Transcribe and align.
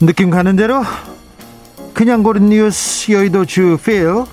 느낌 0.00 0.30
가는 0.30 0.56
대로 0.56 0.82
그냥 1.94 2.22
고른 2.22 2.48
뉴스 2.48 3.12
여의도 3.12 3.44
주필 3.44 4.24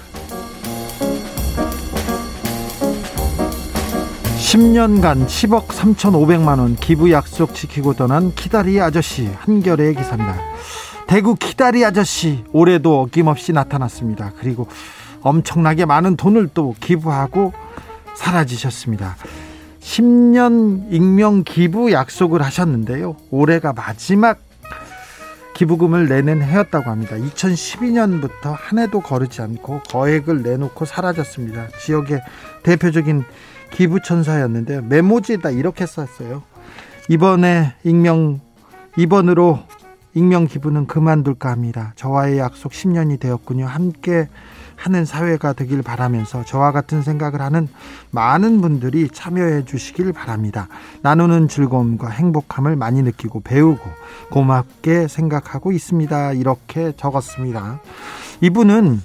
10년간 4.51 5.27
10억 5.27 5.67
3,500만 5.67 6.59
원 6.59 6.75
기부 6.75 7.11
약속 7.11 7.53
지키고 7.53 7.93
떠난 7.93 8.33
키다리 8.33 8.81
아저씨 8.81 9.27
한겨레의 9.27 9.95
기사입니다. 9.95 10.35
대구 11.07 11.35
키다리 11.35 11.85
아저씨 11.85 12.43
올해도 12.51 13.01
어김없이 13.01 13.53
나타났습니다. 13.53 14.33
그리고 14.39 14.67
엄청나게 15.21 15.85
많은 15.85 16.17
돈을 16.17 16.49
또 16.53 16.75
기부하고 16.81 17.53
사라지셨습니다. 18.15 19.15
10년 19.79 20.91
익명 20.91 21.43
기부 21.43 21.91
약속을 21.91 22.41
하셨는데요. 22.41 23.15
올해가 23.29 23.71
마지막 23.71 24.39
기부금을 25.53 26.07
내는 26.07 26.41
해였다고 26.41 26.89
합니다. 26.89 27.15
2012년부터 27.15 28.55
한 28.55 28.79
해도 28.79 29.01
거르지 29.01 29.41
않고 29.41 29.81
거액을 29.89 30.43
내놓고 30.43 30.85
사라졌습니다. 30.85 31.67
지역의 31.79 32.21
대표적인 32.63 33.23
기부천사였는데 33.71 34.81
메모지에다 34.81 35.51
이렇게 35.51 35.85
썼어요. 35.85 36.43
이번에 37.09 37.73
익명 37.83 38.39
이번으로 38.97 39.59
익명 40.13 40.47
기부는 40.47 40.87
그만둘까 40.87 41.49
합니다. 41.49 41.93
저와의 41.95 42.37
약속 42.37 42.73
10년이 42.73 43.19
되었군요. 43.19 43.65
함께 43.65 44.27
하는 44.81 45.05
사회가 45.05 45.53
되길 45.53 45.83
바라면서 45.83 46.43
저와 46.43 46.71
같은 46.71 47.03
생각을 47.03 47.39
하는 47.39 47.67
많은 48.09 48.61
분들이 48.61 49.09
참여해 49.09 49.65
주시길 49.65 50.11
바랍니다. 50.11 50.67
나누는 51.03 51.47
즐거움과 51.47 52.09
행복함을 52.09 52.75
많이 52.75 53.03
느끼고 53.03 53.41
배우고 53.41 53.81
고맙게 54.31 55.07
생각하고 55.07 55.71
있습니다. 55.71 56.33
이렇게 56.33 56.93
적었습니다. 56.97 57.79
이분은 58.41 59.01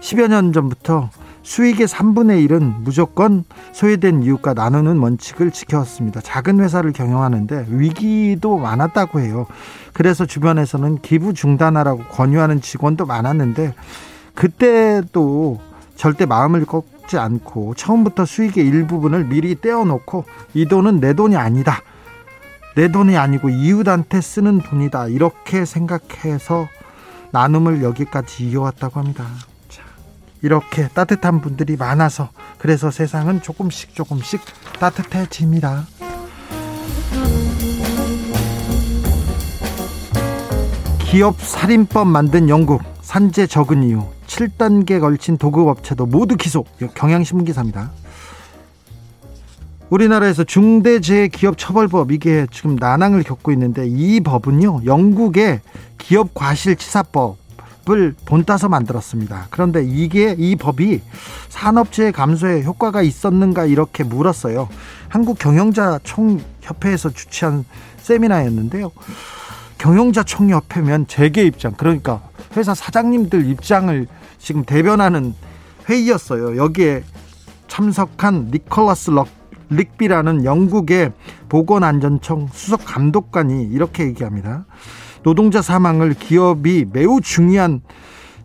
10여 0.00 0.28
년 0.28 0.52
전부터 0.52 1.10
수익의 1.42 1.88
3분의 1.88 2.48
1은 2.48 2.82
무조건 2.82 3.42
소외된 3.72 4.22
이웃과 4.22 4.54
나누는 4.54 4.98
원칙을 4.98 5.50
지켜왔습니다. 5.50 6.20
작은 6.20 6.60
회사를 6.60 6.92
경영하는데 6.92 7.66
위기도 7.70 8.58
많았다고 8.58 9.18
해요. 9.18 9.46
그래서 9.92 10.24
주변에서는 10.24 10.98
기부 10.98 11.34
중단하라고 11.34 12.04
권유하는 12.04 12.60
직원도 12.60 13.06
많았는데 13.06 13.74
그때도 14.34 15.60
절대 15.96 16.26
마음을 16.26 16.64
꺾지 16.64 17.18
않고 17.18 17.74
처음부터 17.74 18.24
수익의 18.24 18.66
일부분을 18.66 19.24
미리 19.24 19.60
떼어놓고 19.60 20.24
이 20.54 20.66
돈은 20.66 21.00
내 21.00 21.12
돈이 21.12 21.36
아니다. 21.36 21.82
내 22.74 22.88
돈이 22.90 23.16
아니고 23.16 23.50
이웃한테 23.50 24.20
쓰는 24.20 24.60
돈이다. 24.60 25.08
이렇게 25.08 25.64
생각해서 25.64 26.68
나눔을 27.32 27.82
여기까지 27.82 28.48
이어왔다고 28.48 29.00
합니다. 29.00 29.26
자, 29.68 29.82
이렇게 30.42 30.88
따뜻한 30.88 31.40
분들이 31.40 31.76
많아서 31.76 32.30
그래서 32.58 32.90
세상은 32.90 33.42
조금씩 33.42 33.94
조금씩 33.94 34.40
따뜻해집니다. 34.78 35.84
기업 41.00 41.40
살인법 41.40 42.06
만든 42.06 42.48
영국 42.48 42.82
산재 43.02 43.48
적은 43.48 43.82
이유 43.82 44.04
7단계 44.30 45.00
걸친 45.00 45.36
도급업체도 45.36 46.06
모두 46.06 46.36
기소 46.36 46.64
경향신문 46.94 47.44
기사입니다. 47.44 47.90
우리나라에서 49.90 50.44
중대재해기업처벌법 50.44 52.12
이게 52.12 52.46
지금 52.52 52.76
난항을 52.76 53.24
겪고 53.24 53.50
있는데 53.52 53.88
이 53.88 54.20
법은요 54.20 54.82
영국의 54.84 55.60
기업 55.98 56.32
과실치사법을 56.32 58.14
본따서 58.24 58.68
만들었습니다. 58.68 59.48
그런데 59.50 59.84
이게 59.84 60.36
이 60.38 60.54
법이 60.54 61.02
산업재해 61.48 62.12
감소에 62.12 62.62
효과가 62.62 63.02
있었는가 63.02 63.66
이렇게 63.66 64.04
물었어요. 64.04 64.68
한국 65.08 65.40
경영자 65.40 65.98
총협회에서 66.04 67.10
주최한 67.10 67.64
세미나였는데요. 67.98 68.92
경영자 69.78 70.22
총협회면 70.22 71.08
재계 71.08 71.42
입장 71.42 71.72
그러니까 71.76 72.20
회사 72.56 72.74
사장님들 72.74 73.46
입장을 73.46 74.06
지금 74.40 74.64
대변하는 74.64 75.34
회의였어요. 75.88 76.56
여기에 76.56 77.04
참석한 77.68 78.50
니콜라스 78.52 79.10
럭 79.10 79.28
릭비라는 79.68 80.44
영국의 80.44 81.12
보건안전청 81.48 82.48
수석 82.52 82.84
감독관이 82.84 83.64
이렇게 83.64 84.04
얘기합니다. 84.04 84.66
노동자 85.22 85.62
사망을 85.62 86.14
기업이 86.14 86.86
매우 86.92 87.20
중요한 87.20 87.82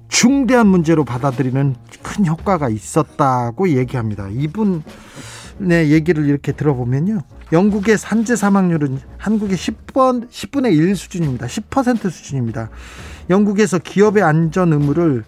중대한 0.07 0.67
문제로 0.67 1.03
받아들이는 1.03 1.75
큰 2.03 2.25
효과가 2.27 2.69
있었다고 2.69 3.69
얘기합니다. 3.69 4.27
이분의 4.29 5.91
얘기를 5.91 6.27
이렇게 6.27 6.51
들어보면요. 6.51 7.21
영국의 7.51 7.97
산재 7.97 8.35
사망률은 8.35 8.99
한국의 9.17 9.57
10번, 9.57 10.29
10분의 10.29 10.73
1 10.75 10.95
수준입니다. 10.95 11.47
10% 11.47 12.09
수준입니다. 12.09 12.69
영국에서 13.29 13.79
기업의 13.79 14.21
안전 14.21 14.73
의무를 14.73 15.23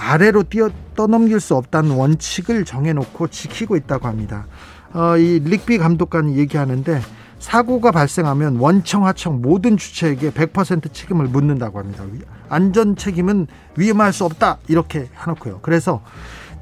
아래로 0.00 0.44
뛰어 0.44 0.70
떠넘길 0.96 1.40
수 1.40 1.54
없다는 1.54 1.90
원칙을 1.90 2.64
정해놓고 2.64 3.28
지키고 3.28 3.76
있다고 3.76 4.08
합니다. 4.08 4.46
어, 4.94 5.18
이 5.18 5.40
릭비 5.40 5.76
감독관이 5.76 6.38
얘기하는데 6.38 7.02
사고가 7.38 7.90
발생하면 7.90 8.56
원청 8.56 9.06
하청 9.06 9.42
모든 9.42 9.76
주체에게 9.76 10.30
100% 10.30 10.92
책임을 10.92 11.26
묻는다고 11.26 11.78
합니다. 11.78 12.04
안전 12.48 12.96
책임은 12.96 13.46
위임할 13.76 14.12
수 14.12 14.24
없다 14.24 14.58
이렇게 14.68 15.08
해놓고요. 15.22 15.60
그래서 15.60 16.02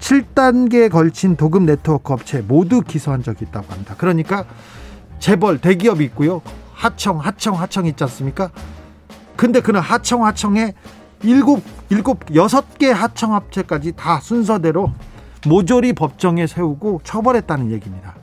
7단계에 0.01 0.91
걸친 0.91 1.37
도급 1.37 1.62
네트워크 1.62 2.12
업체 2.12 2.41
모두 2.41 2.81
기소한 2.83 3.23
적이 3.23 3.47
있다고 3.49 3.73
합니다. 3.73 3.95
그러니까 3.99 4.45
재벌 5.21 5.59
대기업이 5.59 6.05
있고요. 6.07 6.43
하청 6.73 7.19
하청 7.19 7.59
하청 7.59 7.87
있지 7.87 8.05
않습니까? 8.05 8.51
근데 9.37 9.61
그는 9.61 9.81
하청 9.81 10.27
하청에 10.27 10.75
일곱 11.23 11.62
일곱 11.91 12.20
여섯 12.35 12.79
개 12.79 12.91
하청 12.91 13.35
합체까지 13.35 13.93
다 13.93 14.20
순서대로 14.20 14.93
모조리 15.47 15.93
법정에 15.93 16.47
세우고 16.47 17.00
처벌했다는 17.05 17.70
얘기입니다. 17.73 18.15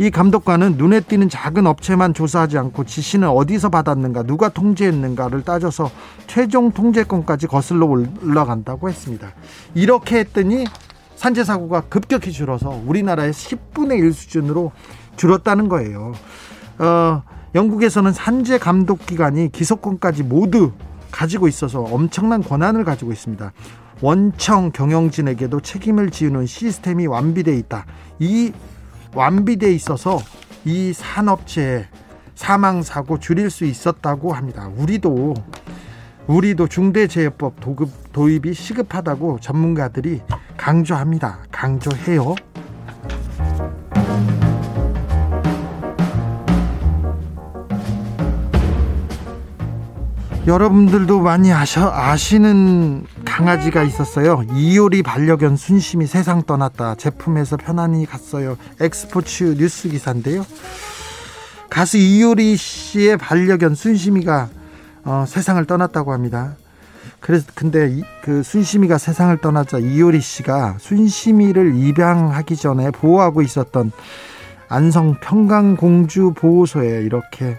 이 0.00 0.10
감독관은 0.10 0.76
눈에 0.76 1.00
띄는 1.00 1.28
작은 1.28 1.66
업체만 1.66 2.14
조사하지 2.14 2.56
않고 2.56 2.84
지시는 2.84 3.28
어디서 3.28 3.68
받았는가, 3.68 4.22
누가 4.22 4.48
통제했는가를 4.48 5.42
따져서 5.42 5.90
최종 6.28 6.70
통제권까지 6.70 7.48
거슬러 7.48 7.86
올라간다고 7.86 8.88
했습니다. 8.88 9.32
이렇게 9.74 10.20
했더니 10.20 10.66
산재 11.16 11.42
사고가 11.42 11.80
급격히 11.82 12.30
줄어서 12.30 12.80
우리나라의 12.86 13.32
10분의 13.32 13.98
1 13.98 14.12
수준으로 14.12 14.70
줄었다는 15.16 15.68
거예요. 15.68 16.12
어, 16.78 17.22
영국에서는 17.56 18.12
산재 18.12 18.58
감독 18.58 19.04
기관이 19.04 19.50
기소권까지 19.50 20.22
모두 20.22 20.70
가지고 21.10 21.48
있어서 21.48 21.80
엄청난 21.80 22.42
권한을 22.42 22.84
가지고 22.84 23.12
있습니다. 23.12 23.52
원청 24.00 24.70
경영진에게도 24.72 25.60
책임을 25.60 26.10
지우는 26.10 26.46
시스템이 26.46 27.06
완비돼 27.06 27.56
있다. 27.56 27.86
이 28.18 28.52
완비돼 29.14 29.72
있어서 29.72 30.18
이 30.64 30.92
산업체의 30.92 31.86
사망 32.34 32.82
사고 32.82 33.18
줄일 33.18 33.50
수 33.50 33.64
있었다고 33.64 34.32
합니다. 34.32 34.70
우리도 34.76 35.34
우리도 36.28 36.68
중대재해법 36.68 37.58
도급 37.58 38.12
도입이 38.12 38.52
시급하다고 38.52 39.40
전문가들이 39.40 40.20
강조합니다. 40.56 41.40
강조해요. 41.50 42.34
여러분들도 50.48 51.20
많이 51.20 51.52
아셔, 51.52 51.92
아시는 51.92 53.04
강아지가 53.26 53.82
있었어요. 53.82 54.44
이효리 54.54 55.02
반려견 55.02 55.56
순심이 55.56 56.06
세상 56.06 56.42
떠났다. 56.42 56.94
제품에서 56.94 57.58
편안히 57.58 58.06
갔어요. 58.06 58.56
엑스포츠 58.80 59.56
뉴스 59.58 59.90
기사인데요. 59.90 60.46
가수 61.68 61.98
이효리 61.98 62.56
씨의 62.56 63.18
반려견 63.18 63.74
순심이가 63.74 64.48
어, 65.04 65.24
세상을 65.28 65.62
떠났다고 65.66 66.14
합니다. 66.14 66.56
그래서 67.20 67.46
근데 67.54 67.90
이, 67.90 68.02
그 68.22 68.42
순심이가 68.42 68.96
세상을 68.96 69.36
떠나자 69.42 69.78
이효리 69.78 70.22
씨가 70.22 70.76
순심이를 70.78 71.74
입양하기 71.76 72.56
전에 72.56 72.90
보호하고 72.90 73.42
있었던 73.42 73.92
안성 74.70 75.16
평강공주 75.20 76.32
보호소에 76.36 77.02
이렇게 77.02 77.58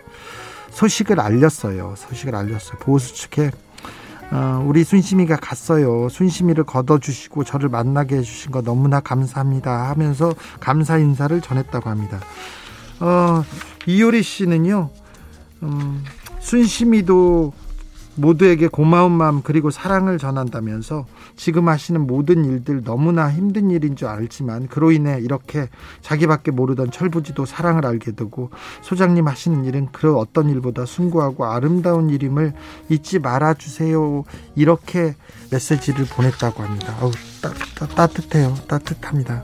소식을 0.72 1.20
알렸어요. 1.20 1.96
소식을 1.98 2.36
알렸어요. 2.36 2.80
보호수 2.80 3.16
측에 3.16 3.52
어, 4.32 4.64
우리 4.66 4.84
순심이가 4.84 5.38
갔어요. 5.38 6.08
순심이를 6.10 6.64
걷어주시고 6.64 7.44
저를 7.44 7.70
만나게 7.70 8.18
해주신 8.18 8.52
거 8.52 8.62
너무나 8.62 9.00
감사합니다 9.00 9.90
하면서 9.90 10.34
감사 10.60 10.98
인사를 10.98 11.42
전했다고 11.42 11.90
합니다. 11.90 12.20
어, 13.00 13.44
이효리 13.88 14.22
씨는요, 14.22 14.92
음, 15.64 16.04
순심이도 16.40 17.54
모두에게 18.20 18.68
고마운 18.68 19.12
마음 19.12 19.42
그리고 19.42 19.72
사랑을 19.72 20.18
전한다면서 20.18 21.06
지금 21.36 21.70
하시는 21.70 22.06
모든 22.06 22.46
일들 22.46 22.84
너무나 22.84 23.32
힘든 23.32 23.72
일인 23.72 23.96
줄 23.96 24.08
알지만 24.08 24.68
그로 24.68 24.92
인해 24.92 25.20
이렇게 25.22 25.70
자기밖에 26.02 26.52
모르던 26.52 26.92
철부지도 26.92 27.46
사랑을 27.46 27.86
알게 27.86 28.12
되고 28.12 28.50
소장님 28.82 29.28
하시는 29.28 29.66
일은 29.66 29.90
그 29.92 30.18
어떤 30.18 30.50
일보다 30.50 30.86
숭고하고 30.86 31.46
아름다운 31.46 32.10
일임을 32.10 32.54
잊지 32.90 33.20
말아 33.20 33.54
주세요 33.56 34.24
이렇게 34.56 35.16
메시지를 35.52 36.06
보냈다고 36.06 36.64
합니다. 36.64 36.96
어우, 37.02 37.12
따, 37.42 37.54
따, 37.76 37.88
따뜻해요. 37.88 38.56
따뜻합니다. 38.68 39.44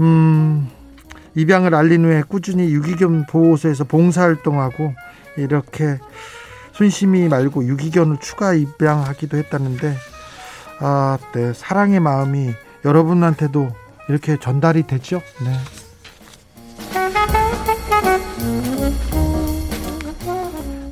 음. 0.00 0.68
입양을 1.36 1.74
알린 1.74 2.04
후에 2.04 2.22
꾸준히 2.28 2.72
유기견 2.72 3.26
보호소에서 3.26 3.84
봉사활동하고 3.84 4.94
이렇게 5.36 5.98
순심이 6.74 7.28
말고 7.28 7.66
유기견을 7.66 8.18
추가 8.18 8.52
입양하기도 8.52 9.36
했다는데 9.36 9.96
아, 10.80 11.18
네. 11.32 11.52
사랑의 11.54 12.00
마음이 12.00 12.52
여러분한테도 12.84 13.70
이렇게 14.08 14.38
전달이 14.38 14.86
됐죠? 14.86 15.22
네. 15.44 15.56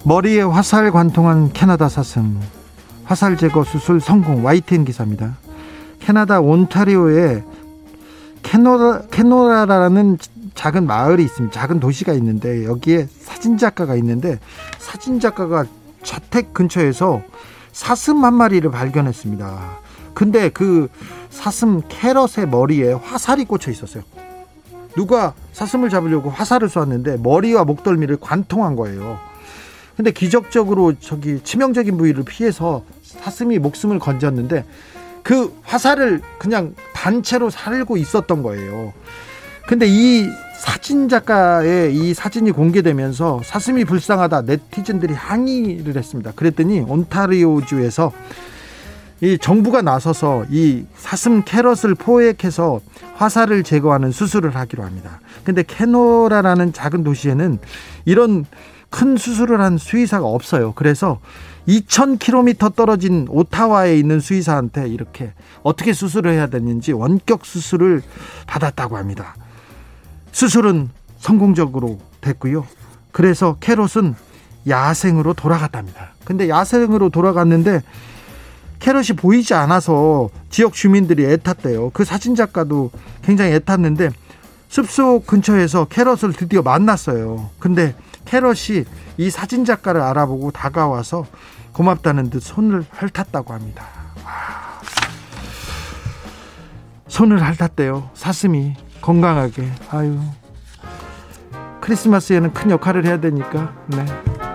머리에 0.04 0.42
화살 0.42 0.90
관통한 0.90 1.52
캐나다 1.52 1.88
사슴 1.88 2.40
화살 3.04 3.36
제거 3.36 3.64
수술 3.64 4.00
성공 4.00 4.44
YTN 4.44 4.84
기사입니다. 4.84 5.36
캐나다 6.00 6.40
온타리오에 6.40 7.44
캐노라, 8.52 9.04
캐노라라는 9.10 10.18
작은 10.54 10.86
마을이 10.86 11.24
있습니다. 11.24 11.58
작은 11.58 11.80
도시가 11.80 12.12
있는데 12.12 12.66
여기에 12.66 13.08
사진 13.18 13.56
작가가 13.56 13.96
있는데 13.96 14.38
사진 14.78 15.20
작가가 15.20 15.64
자택 16.02 16.52
근처에서 16.52 17.22
사슴 17.72 18.26
한 18.26 18.34
마리를 18.34 18.70
발견했습니다. 18.70 19.78
근데 20.12 20.50
그 20.50 20.90
사슴 21.30 21.80
캐럿의 21.88 22.46
머리에 22.50 22.92
화살이 22.92 23.46
꽂혀 23.46 23.70
있었어요. 23.70 24.02
누가 24.96 25.32
사슴을 25.54 25.88
잡으려고 25.88 26.28
화살을 26.28 26.68
쏘았는데 26.68 27.16
머리와 27.22 27.64
목덜미를 27.64 28.18
관통한 28.20 28.76
거예요. 28.76 29.18
근데 29.96 30.10
기적적으로 30.10 30.92
저기 31.00 31.40
치명적인 31.42 31.96
부위를 31.96 32.24
피해서 32.24 32.84
사슴이 33.02 33.58
목숨을 33.58 33.98
건졌는데 33.98 34.66
그 35.22 35.56
화살을 35.62 36.20
그냥 36.38 36.74
단체로 36.94 37.50
살고 37.50 37.96
있었던 37.96 38.42
거예요. 38.42 38.92
근데 39.66 39.86
이 39.88 40.28
사진 40.58 41.08
작가의 41.08 41.94
이 41.94 42.14
사진이 42.14 42.52
공개되면서 42.52 43.40
사슴이 43.44 43.84
불쌍하다 43.84 44.42
네티즌들이 44.42 45.14
항의를 45.14 45.96
했습니다. 45.96 46.32
그랬더니 46.34 46.80
온타리오주에서 46.80 48.12
이 49.22 49.38
정부가 49.38 49.82
나서서 49.82 50.44
이 50.50 50.84
사슴 50.96 51.44
캐럿을 51.44 51.94
포획해서 51.94 52.80
화살을 53.14 53.62
제거하는 53.62 54.10
수술을 54.10 54.54
하기로 54.56 54.82
합니다. 54.82 55.20
근데 55.44 55.62
캐노라라는 55.62 56.72
작은 56.72 57.04
도시에는 57.04 57.58
이런 58.04 58.44
큰 58.90 59.16
수술을 59.16 59.60
한 59.60 59.78
수의사가 59.78 60.26
없어요. 60.26 60.72
그래서 60.74 61.20
2,000km 61.68 62.74
떨어진 62.74 63.26
오타와에 63.30 63.96
있는 63.96 64.20
수의사한테 64.20 64.88
이렇게 64.88 65.32
어떻게 65.62 65.92
수술을 65.92 66.32
해야 66.32 66.46
되는지 66.48 66.92
원격 66.92 67.44
수술을 67.44 68.02
받았다고 68.46 68.96
합니다. 68.96 69.34
수술은 70.32 70.90
성공적으로 71.18 72.00
됐고요. 72.20 72.66
그래서 73.12 73.56
캐롯은 73.60 74.14
야생으로 74.68 75.34
돌아갔답니다. 75.34 76.12
근데 76.24 76.48
야생으로 76.48 77.10
돌아갔는데 77.10 77.82
캐롯이 78.80 79.08
보이지 79.16 79.54
않아서 79.54 80.28
지역 80.50 80.72
주민들이 80.72 81.24
애탔대요. 81.24 81.90
그 81.90 82.04
사진 82.04 82.34
작가도 82.34 82.90
굉장히 83.22 83.52
애탔는데 83.52 84.10
숲속 84.68 85.26
근처에서 85.26 85.84
캐롯을 85.84 86.32
드디어 86.32 86.62
만났어요. 86.62 87.50
근데 87.58 87.94
캐롯이 88.24 88.84
이 89.18 89.30
사진 89.30 89.64
작가를 89.64 90.00
알아보고 90.00 90.50
다가와서 90.50 91.26
고맙다는 91.72 92.30
듯 92.30 92.42
손을 92.42 92.84
핥았다고 92.90 93.52
합니다. 93.52 93.84
손을 97.08 97.42
핥았대요. 97.42 98.10
사슴이 98.14 98.74
건강하게. 99.00 99.70
아유. 99.90 100.18
크리스마스에는 101.80 102.52
큰 102.52 102.70
역할을 102.70 103.04
해야 103.04 103.20
되니까. 103.20 103.74
네. 103.86 104.04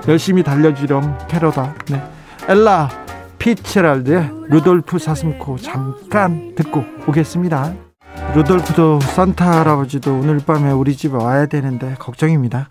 열심히 0.07 0.41
달려주렴 0.43 1.17
캐러다. 1.27 1.75
네. 1.89 2.01
엘라 2.47 2.89
피츠제럴드의 3.37 4.31
루돌프 4.47 4.97
사슴코 4.97 5.57
잠깐 5.57 6.55
듣고 6.55 6.83
오겠습니다. 7.07 7.86
루돌프도 8.35 8.99
산타 8.99 9.59
할아버지도 9.59 10.19
오늘 10.19 10.39
밤에 10.39 10.71
우리 10.71 10.95
집에 10.95 11.15
와야 11.15 11.45
되는데 11.45 11.95
걱정입니다. 11.97 12.69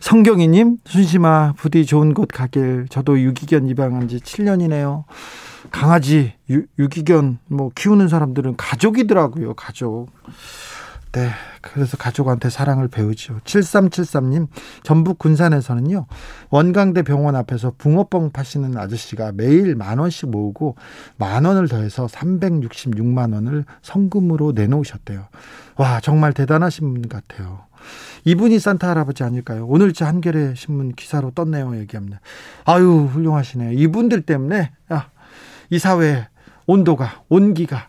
성경이님, 0.00 0.78
순심아, 0.84 1.54
부디 1.56 1.86
좋은 1.86 2.14
곳 2.14 2.28
가길. 2.28 2.86
저도 2.90 3.20
유기견 3.20 3.68
입양한 3.68 4.08
지 4.08 4.18
7년이네요. 4.18 5.04
강아지, 5.70 6.34
유, 6.50 6.64
유기견, 6.78 7.38
뭐, 7.46 7.70
키우는 7.74 8.08
사람들은 8.08 8.56
가족이더라고요, 8.56 9.54
가족. 9.54 10.08
네. 11.14 11.30
그래서 11.60 11.96
가족한테 11.96 12.50
사랑을 12.50 12.88
배우죠. 12.88 13.38
7373님, 13.44 14.48
전북 14.82 15.18
군산에서는요, 15.18 16.06
원광대 16.50 17.02
병원 17.02 17.36
앞에서 17.36 17.72
붕어빵 17.78 18.32
파시는 18.32 18.76
아저씨가 18.76 19.32
매일 19.32 19.76
만 19.76 19.98
원씩 19.98 20.28
모으고 20.30 20.74
만 21.16 21.44
원을 21.44 21.68
더해서 21.68 22.06
366만 22.06 23.32
원을 23.32 23.64
성금으로 23.82 24.52
내놓으셨대요. 24.52 25.28
와, 25.76 26.00
정말 26.00 26.32
대단하신 26.32 26.92
분 26.92 27.08
같아요. 27.08 27.60
이분이 28.24 28.58
산타 28.58 28.90
할아버지 28.90 29.22
아닐까요? 29.22 29.66
오늘자 29.66 30.06
한겨레 30.06 30.54
신문 30.56 30.92
기사로 30.94 31.30
떴네요. 31.30 31.76
얘기합니다. 31.78 32.20
아유, 32.64 33.08
훌륭하시네요. 33.12 33.72
이분들 33.72 34.22
때문에, 34.22 34.72
아, 34.88 35.06
이 35.70 35.78
사회 35.78 36.26
온도가, 36.66 37.22
온기가 37.28 37.88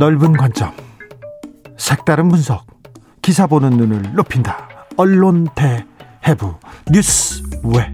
넓은 0.00 0.32
관점, 0.32 0.72
색다른 1.76 2.30
분석, 2.30 2.64
기사 3.20 3.46
보는 3.46 3.68
눈을 3.72 4.14
높인다. 4.14 4.66
언론 4.96 5.46
대해부 5.54 6.54
뉴스 6.90 7.42
왜 7.62 7.92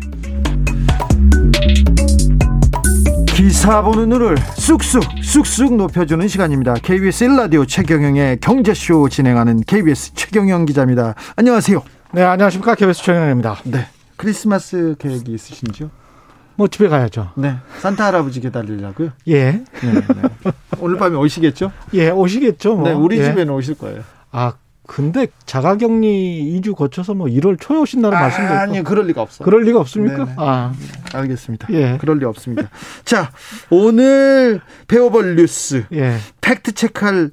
기사 3.27 3.83
보는 3.83 4.09
눈을 4.09 4.37
쑥쑥 4.39 5.03
쑥쑥 5.21 5.75
높여주는 5.75 6.29
시간입니다. 6.29 6.75
KBS 6.75 7.27
1라디오 7.27 7.67
최경영의 7.67 8.39
경제쇼 8.39 9.09
진행하는 9.09 9.63
KBS 9.63 10.15
최경영 10.15 10.67
기자입니다. 10.67 11.17
안녕하세요. 11.35 11.83
네, 12.13 12.23
안녕하십니까. 12.23 12.77
KBS 12.77 13.03
최경영입니다. 13.03 13.57
네. 13.65 13.89
크리스마스 14.17 14.95
계획이 15.01 15.35
있으신지요? 15.35 15.91
뭐 16.57 16.69
집에 16.69 16.89
가야죠. 16.89 17.33
네. 17.37 17.57
산타 17.81 18.07
할아버지 18.07 18.41
기다리려고요? 18.41 19.11
예. 19.29 19.53
네, 19.53 19.65
네. 19.83 20.53
오늘 20.79 20.97
밤에 20.97 21.17
오시겠죠? 21.17 21.71
예, 21.95 22.11
오시겠죠. 22.11 22.77
뭐. 22.77 22.89
네, 22.89 22.95
우리 22.95 23.19
예. 23.19 23.25
집에는 23.25 23.53
오실 23.53 23.77
거예요. 23.77 24.03
아, 24.33 24.55
근데 24.87 25.27
자가 25.45 25.77
격리 25.77 26.61
2주 26.61 26.75
거쳐서 26.75 27.15
뭐 27.15 27.27
1월 27.27 27.59
초에 27.61 27.79
오신다는 27.79 28.17
말씀도 28.19 28.45
있고. 28.45 28.55
아니, 28.55 28.83
그럴 28.83 29.07
리가 29.07 29.21
없어. 29.21 29.45
그럴 29.45 29.63
리가 29.65 29.81
없습니까? 29.81 30.25
네네. 30.25 30.35
아, 30.39 30.73
알겠습니다. 31.13 31.69
예. 31.73 31.99
그럴 32.01 32.19
리 32.19 32.25
없습니다. 32.25 32.71
자, 33.05 33.31
오늘 33.69 34.61
배워볼 34.89 35.37
뉴스 35.37 35.85
예. 35.93 36.17
팩트 36.41 36.73
체크할 36.73 37.31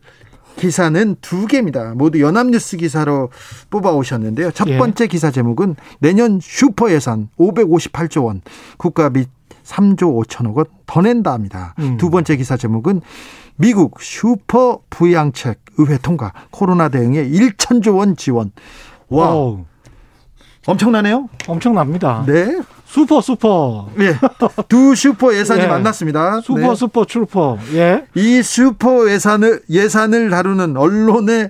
기사는 0.57 1.15
두 1.21 1.45
개입니다. 1.47 1.93
모두 1.95 2.19
연합뉴스 2.21 2.77
기사로 2.77 3.29
뽑아 3.69 3.91
오셨는데요. 3.93 4.51
첫 4.51 4.67
예. 4.69 4.77
번째 4.77 5.07
기사 5.07 5.31
제목은 5.31 5.75
내년 5.99 6.39
슈퍼 6.41 6.91
예산 6.91 7.29
558조 7.37 8.25
원, 8.25 8.41
국가 8.77 9.09
빚 9.09 9.29
3조 9.65 10.25
5천억 10.25 10.55
원 10.55 10.65
더 10.93 11.01
낸다입니다. 11.01 11.73
음. 11.79 11.97
두 11.97 12.11
번째 12.11 12.35
기사 12.35 12.55
제목은 12.55 13.01
미국 13.55 13.99
슈퍼 14.01 14.79
부양책 14.91 15.59
의회 15.77 15.97
통과, 15.97 16.33
코로나 16.51 16.87
대응에 16.89 17.27
1천조 17.27 17.97
원 17.97 18.15
지원. 18.15 18.51
와, 19.09 19.31
어우, 19.31 19.65
엄청나네요. 20.67 21.29
엄청납니다. 21.47 22.25
네. 22.27 22.61
슈퍼 22.93 23.21
슈퍼. 23.21 23.89
예. 23.99 24.13
두 24.69 24.93
슈퍼 24.93 25.33
예산이 25.33 25.61
예. 25.63 25.67
만났습니다. 25.67 26.41
슈퍼 26.41 26.59
네. 26.59 26.75
Super 26.75 27.03
Trouper. 27.05 27.57
예. 27.73 28.05
이 28.13 28.43
슈퍼 28.43 29.09
예산을 29.09 29.61
예산을 29.67 30.29
다루는 30.29 30.77
언론의 30.77 31.49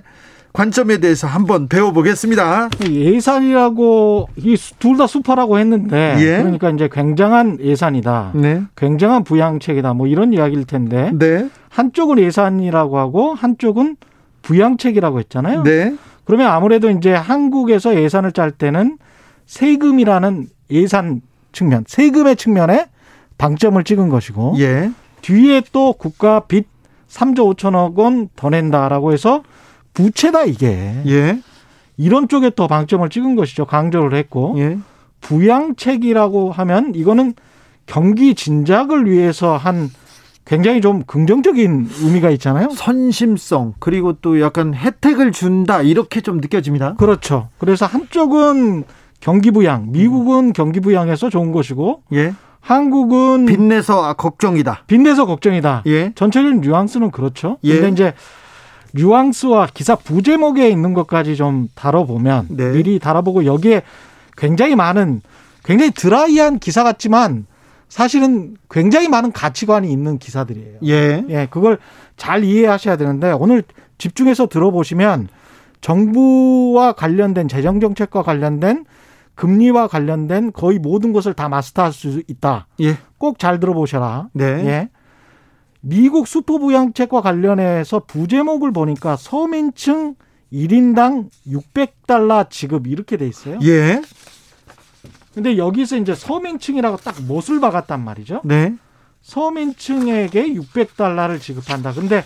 관점에 0.54 0.98
대해서 0.98 1.26
한번 1.26 1.68
배워보겠습니다. 1.68 2.70
예산이라고 2.88 4.28
이 4.38 4.56
둘 4.78 4.96
다 4.96 5.06
슈퍼라고 5.06 5.58
했는데 5.58 6.16
예. 6.18 6.38
그러니까 6.38 6.70
이제 6.70 6.88
굉장한 6.90 7.58
예산이다. 7.60 8.30
네, 8.36 8.62
굉장한 8.76 9.24
부양책이다. 9.24 9.92
뭐 9.92 10.06
이런 10.06 10.32
이야기일 10.32 10.64
텐데 10.64 11.10
네, 11.12 11.50
한쪽은 11.68 12.20
예산이라고 12.20 12.98
하고 12.98 13.34
한쪽은 13.34 13.96
부양책이라고 14.40 15.18
했잖아요. 15.18 15.62
네, 15.64 15.94
그러면 16.24 16.46
아무래도 16.46 16.88
이제 16.88 17.12
한국에서 17.12 17.96
예산을 18.00 18.32
짤 18.32 18.50
때는 18.50 18.96
세금이라는 19.44 20.46
예산 20.70 21.20
측면, 21.54 21.84
세금의 21.86 22.36
측면에 22.36 22.88
방점을 23.38 23.82
찍은 23.82 24.10
것이고 24.10 24.56
예, 24.58 24.90
뒤에 25.22 25.62
또 25.72 25.94
국가 25.94 26.40
빚 26.40 26.66
3조 27.08 27.56
5천억 27.56 27.96
원 27.96 28.28
더 28.36 28.50
낸다라고 28.50 29.12
해서 29.12 29.42
부채다 29.94 30.44
이게 30.44 31.00
예, 31.06 31.40
이런 31.96 32.28
쪽에 32.28 32.50
또 32.50 32.66
방점을 32.68 33.08
찍은 33.08 33.36
것이죠. 33.36 33.64
강조를 33.64 34.16
했고 34.18 34.54
예, 34.58 34.78
부양책이라고 35.20 36.52
하면 36.52 36.92
이거는 36.94 37.34
경기 37.86 38.34
진작을 38.34 39.10
위해서 39.10 39.56
한 39.56 39.90
굉장히 40.44 40.80
좀 40.80 41.02
긍정적인 41.04 41.88
의미가 42.02 42.30
있잖아요. 42.30 42.68
선심성 42.70 43.74
그리고 43.78 44.12
또 44.14 44.40
약간 44.40 44.74
혜택을 44.74 45.32
준다 45.32 45.80
이렇게 45.82 46.20
좀 46.20 46.38
느껴집니다. 46.38 46.94
그렇죠. 46.94 47.48
그래서 47.58 47.86
한쪽은 47.86 48.84
경기 49.24 49.50
부양, 49.50 49.90
미국은 49.90 50.52
경기 50.52 50.80
부양해서 50.80 51.30
좋은 51.30 51.50
것이고 51.50 52.02
예, 52.12 52.34
한국은 52.60 53.46
빚, 53.46 53.56
빚내서 53.56 54.04
아, 54.04 54.12
걱정이다. 54.12 54.82
빚내서 54.86 55.24
걱정이다. 55.24 55.84
예, 55.86 56.12
전체적인 56.14 56.60
뉘앙스는 56.60 57.10
그렇죠. 57.10 57.56
예. 57.64 57.72
근데 57.76 57.88
이제 57.88 58.12
뉘앙스와 58.92 59.68
기사 59.72 59.96
부제목에 59.96 60.68
있는 60.68 60.92
것까지 60.92 61.36
좀 61.36 61.68
다뤄보면 61.74 62.48
네. 62.50 62.72
미리 62.72 62.98
다뤄보고 62.98 63.46
여기에 63.46 63.80
굉장히 64.36 64.76
많은 64.76 65.22
굉장히 65.64 65.90
드라이한 65.92 66.58
기사 66.58 66.84
같지만 66.84 67.46
사실은 67.88 68.58
굉장히 68.70 69.08
많은 69.08 69.32
가치관이 69.32 69.90
있는 69.90 70.18
기사들이에요. 70.18 70.80
예, 70.84 71.24
예, 71.30 71.48
그걸 71.50 71.78
잘 72.18 72.44
이해하셔야 72.44 72.98
되는데 72.98 73.32
오늘 73.32 73.62
집중해서 73.96 74.48
들어보시면 74.48 75.28
정부와 75.80 76.92
관련된 76.92 77.48
재정 77.48 77.80
정책과 77.80 78.22
관련된 78.22 78.84
금리와 79.34 79.88
관련된 79.88 80.52
거의 80.52 80.78
모든 80.78 81.12
것을 81.12 81.34
다 81.34 81.48
마스터할 81.48 81.92
수 81.92 82.22
있다. 82.28 82.66
예, 82.80 82.98
꼭 83.18 83.38
잘 83.38 83.60
들어보셔라. 83.60 84.28
네, 84.32 84.44
예. 84.44 84.88
미국 85.80 86.26
수도 86.28 86.58
부양책과 86.58 87.20
관련해서 87.20 88.00
부제목을 88.06 88.72
보니까 88.72 89.16
서민층 89.16 90.14
1인당 90.52 91.28
600달러 91.46 92.48
지급 92.48 92.86
이렇게 92.86 93.16
돼 93.16 93.26
있어요. 93.26 93.58
예, 93.62 94.00
근데 95.34 95.56
여기서 95.56 95.96
이제 95.96 96.14
서민층이라고 96.14 96.98
딱 96.98 97.20
못을 97.22 97.60
박았단 97.60 98.02
말이죠. 98.04 98.40
네, 98.44 98.74
서민층에게 99.22 100.54
600달러를 100.54 101.40
지급한다. 101.40 101.92
근데 101.92 102.24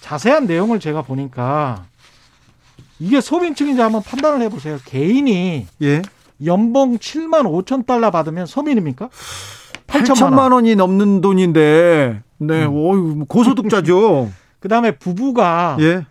자세한 0.00 0.46
내용을 0.46 0.80
제가 0.80 1.02
보니까 1.02 1.86
이게 2.98 3.20
서민층인지 3.20 3.80
한번 3.80 4.02
판단을 4.02 4.42
해보세요. 4.42 4.78
개인이 4.84 5.66
예. 5.82 6.02
연봉 6.44 6.96
7만 6.98 7.42
5천 7.44 7.86
달러 7.86 8.10
받으면 8.10 8.46
서민입니까? 8.46 9.08
8천만 9.86 10.04
8천만 10.14 10.38
원. 10.38 10.52
원이 10.52 10.76
넘는 10.76 11.20
돈인데, 11.20 12.22
네, 12.38 12.64
음. 12.64 12.74
어유 12.74 13.24
고소득자죠. 13.28 14.30
그 14.60 14.68
다음에 14.68 14.92
부부가 14.92 15.76
예, 15.80 16.06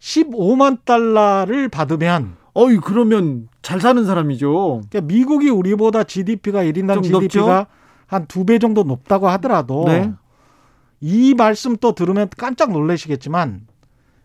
15만 0.00 0.84
달러를 0.84 1.68
받으면 1.68 2.36
어이 2.54 2.78
그러면 2.78 3.48
잘 3.62 3.80
사는 3.80 4.04
사람이죠. 4.04 4.82
그러니까 4.90 5.00
미국이 5.12 5.48
우리보다 5.50 6.04
GDP가 6.04 6.64
1인당 6.64 6.94
좀 6.94 7.02
GDP가 7.04 7.66
한 8.06 8.26
두 8.28 8.44
배 8.44 8.58
정도 8.58 8.82
높다고 8.82 9.28
하더라도 9.30 9.84
네. 9.86 10.12
이 11.00 11.34
말씀 11.34 11.76
또 11.76 11.94
들으면 11.94 12.28
깜짝 12.36 12.72
놀라시겠지만 12.72 13.62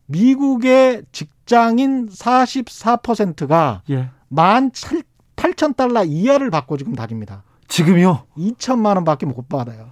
미국의 0.08 1.04
직장인 1.12 2.08
44%가 2.10 3.82
예. 3.90 4.10
만 4.30 4.72
8천 5.48 5.76
달러 5.76 6.04
이하를 6.04 6.50
받고 6.50 6.78
지금 6.78 6.94
다닙니다. 6.96 7.44
지금요? 7.68 8.24
2천만 8.38 8.96
원밖에 8.96 9.26
못 9.26 9.48
받아요. 9.48 9.90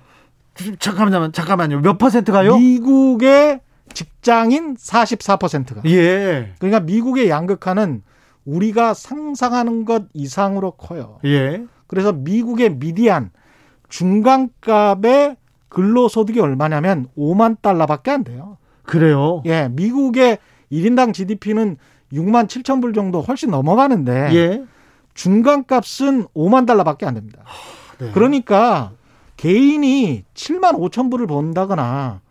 잠깐만요, 0.79 1.31
잠깐만요. 1.31 1.81
몇 1.81 1.97
퍼센트가요? 1.97 2.57
미국의 2.57 3.61
직장인 3.93 4.75
44%가. 4.75 5.81
예. 5.85 6.53
그러니까 6.59 6.79
미국의 6.81 7.29
양극화는 7.29 8.03
우리가 8.45 8.93
상상하는 8.93 9.85
것 9.85 10.05
이상으로 10.13 10.71
커요. 10.71 11.19
예. 11.25 11.65
그래서 11.87 12.13
미국의 12.13 12.75
미디안 12.77 13.31
중간값의 13.89 15.37
근로소득이 15.69 16.39
얼마냐면 16.39 17.07
5만 17.17 17.61
달러밖에 17.61 18.11
안 18.11 18.23
돼요. 18.23 18.57
그래요. 18.83 19.41
예, 19.45 19.67
미국의 19.69 20.37
1인당 20.71 21.13
GDP는 21.13 21.77
6만 22.13 22.47
7천 22.47 22.81
불 22.81 22.93
정도 22.93 23.21
훨씬 23.21 23.51
넘어가는데 23.51 24.29
예. 24.33 24.63
중간값은 25.15 26.27
5만 26.35 26.67
달러밖에 26.67 27.05
안 27.07 27.15
됩니다. 27.15 27.41
네. 27.97 28.11
그러니까 28.13 28.91
개인이 29.37 30.23
7만 30.35 30.77
5천 30.77 31.09
불을 31.09 31.25
번다거나 31.25 32.21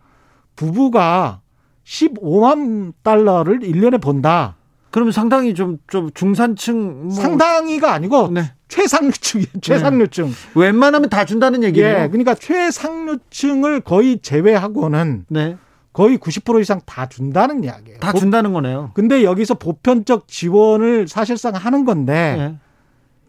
부부가 0.55 1.41
15만 1.85 2.93
달러를 3.03 3.59
1년에 3.59 3.99
번다. 4.01 4.55
그러면 4.91 5.11
상당히 5.11 5.53
좀, 5.53 5.77
좀 5.87 6.09
중산층. 6.13 7.07
뭐 7.07 7.11
상당히가 7.11 7.91
아니고 7.91 8.29
네. 8.31 8.53
최상류층이에요. 8.69 9.47
최상류층. 9.61 10.31
웬만하면 10.55 11.09
다 11.09 11.25
준다는 11.25 11.63
얘기예요. 11.63 12.03
예, 12.03 12.07
그러니까 12.07 12.33
최상류층을 12.33 13.81
거의 13.81 14.19
제외하고는 14.19 15.25
네. 15.27 15.57
거의 15.91 16.17
90% 16.17 16.61
이상 16.61 16.81
다 16.85 17.07
준다는 17.07 17.63
이야기예요. 17.63 17.99
다 17.99 18.11
보- 18.11 18.19
준다는 18.19 18.53
거네요. 18.53 18.91
근데 18.93 19.23
여기서 19.23 19.55
보편적 19.55 20.27
지원을 20.27 21.07
사실상 21.07 21.55
하는 21.55 21.85
건데 21.85 22.35
네. 22.37 22.57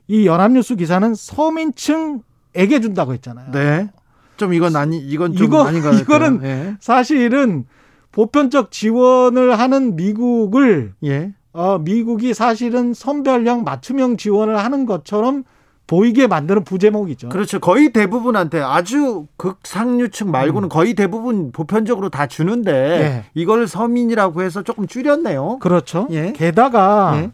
이 0.09 0.27
연합뉴스 0.27 0.77
기사는 0.77 1.15
서민층에게 1.15 2.81
준다고 2.81 3.13
했잖아요. 3.15 3.51
네. 3.53 3.91
좀 4.37 4.53
이건 4.53 4.77
아니, 4.77 4.99
이건 4.99 5.35
좀 5.35 5.47
이거- 5.47 5.65
아닌 5.65 5.81
것 5.83 5.89
같아요. 5.91 6.03
이거는 6.03 6.41
예. 6.45 6.77
사실은 6.81 7.65
보편적 8.13 8.71
지원을 8.71 9.59
하는 9.59 9.97
미국을 9.97 10.93
예. 11.05 11.33
어, 11.53 11.79
미국이 11.79 12.35
사실은 12.35 12.93
선별형 12.93 13.65
맞춤형 13.65 14.19
지원을 14.19 14.59
하는 14.59 14.85
것처럼 14.87 15.45
보이게 15.87 16.27
만드는 16.27 16.65
부제목이죠. 16.65 17.29
그렇죠. 17.29 17.61
거의 17.61 17.93
대부분한테 17.93 18.61
아주 18.61 19.27
극상류층 19.37 20.31
말고는 20.31 20.67
음. 20.67 20.69
거의 20.69 20.95
대부분 20.95 21.53
보편적으로 21.53 22.09
다 22.11 22.27
주는데 22.27 22.73
예. 22.73 23.25
이걸 23.35 23.67
서민이라고 23.69 24.43
해서 24.43 24.63
조금 24.63 24.87
줄였네요. 24.87 25.59
그렇죠. 25.61 26.09
예. 26.11 26.33
게다가 26.33 27.13
예. 27.17 27.31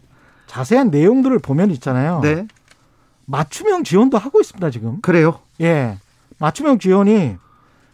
자세한 0.47 0.91
내용들을 0.91 1.39
보면 1.39 1.71
있잖아요. 1.71 2.19
네. 2.21 2.45
맞춤형 3.25 3.83
지원도 3.83 4.17
하고 4.17 4.39
있습니다, 4.41 4.69
지금. 4.69 4.99
그래요. 5.01 5.39
예. 5.61 5.97
맞춤형 6.39 6.79
지원이 6.79 7.35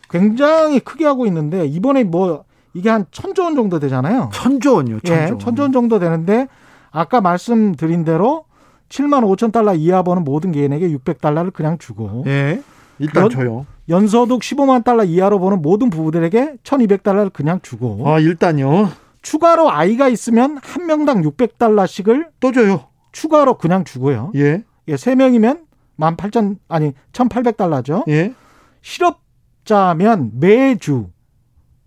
굉장히 0.09 0.79
크게 0.79 1.05
하고 1.05 1.25
있는데 1.27 1.65
이번에 1.65 2.03
뭐 2.03 2.45
이게 2.73 2.89
한 2.89 3.05
천조 3.11 3.43
원 3.43 3.55
정도 3.55 3.79
되잖아요. 3.79 4.29
천조. 4.33 4.83
천조 4.83 4.99
예, 5.13 5.25
원. 5.29 5.39
천조 5.39 5.61
원 5.63 5.71
정도 5.71 5.99
되는데 5.99 6.47
아까 6.91 7.21
말씀드린 7.21 8.03
대로 8.05 8.45
7만 8.89 9.23
5천 9.23 9.51
달러 9.51 9.75
이하 9.75 10.01
버는 10.01 10.23
모든 10.23 10.51
개인에게 10.51 10.89
600달러를 10.89 11.53
그냥 11.53 11.77
주고 11.77 12.23
예. 12.27 12.61
일단 12.97 13.23
연- 13.23 13.29
줘요. 13.29 13.65
연소득 13.87 14.39
15만 14.41 14.83
달러 14.83 15.03
이하로 15.03 15.39
버는 15.39 15.61
모든 15.61 15.89
부부들에게 15.89 16.55
1,200달러를 16.63 17.31
그냥 17.33 17.59
주고 17.61 18.03
아, 18.07 18.19
일단요. 18.19 18.89
추가로 19.21 19.69
아이가 19.71 20.07
있으면 20.09 20.57
한 20.61 20.85
명당 20.85 21.21
600달러씩을 21.21 22.27
또 22.39 22.51
줘요. 22.51 22.85
추가로 23.11 23.57
그냥 23.57 23.83
주고요. 23.83 24.31
예. 24.35 24.63
예, 24.89 24.97
세 24.97 25.15
명이면 25.15 25.65
18,000 25.97 26.57
아니 26.67 26.93
1,800달러죠. 27.13 28.03
예. 28.09 28.33
실업자면 28.81 30.31
매주 30.33 31.07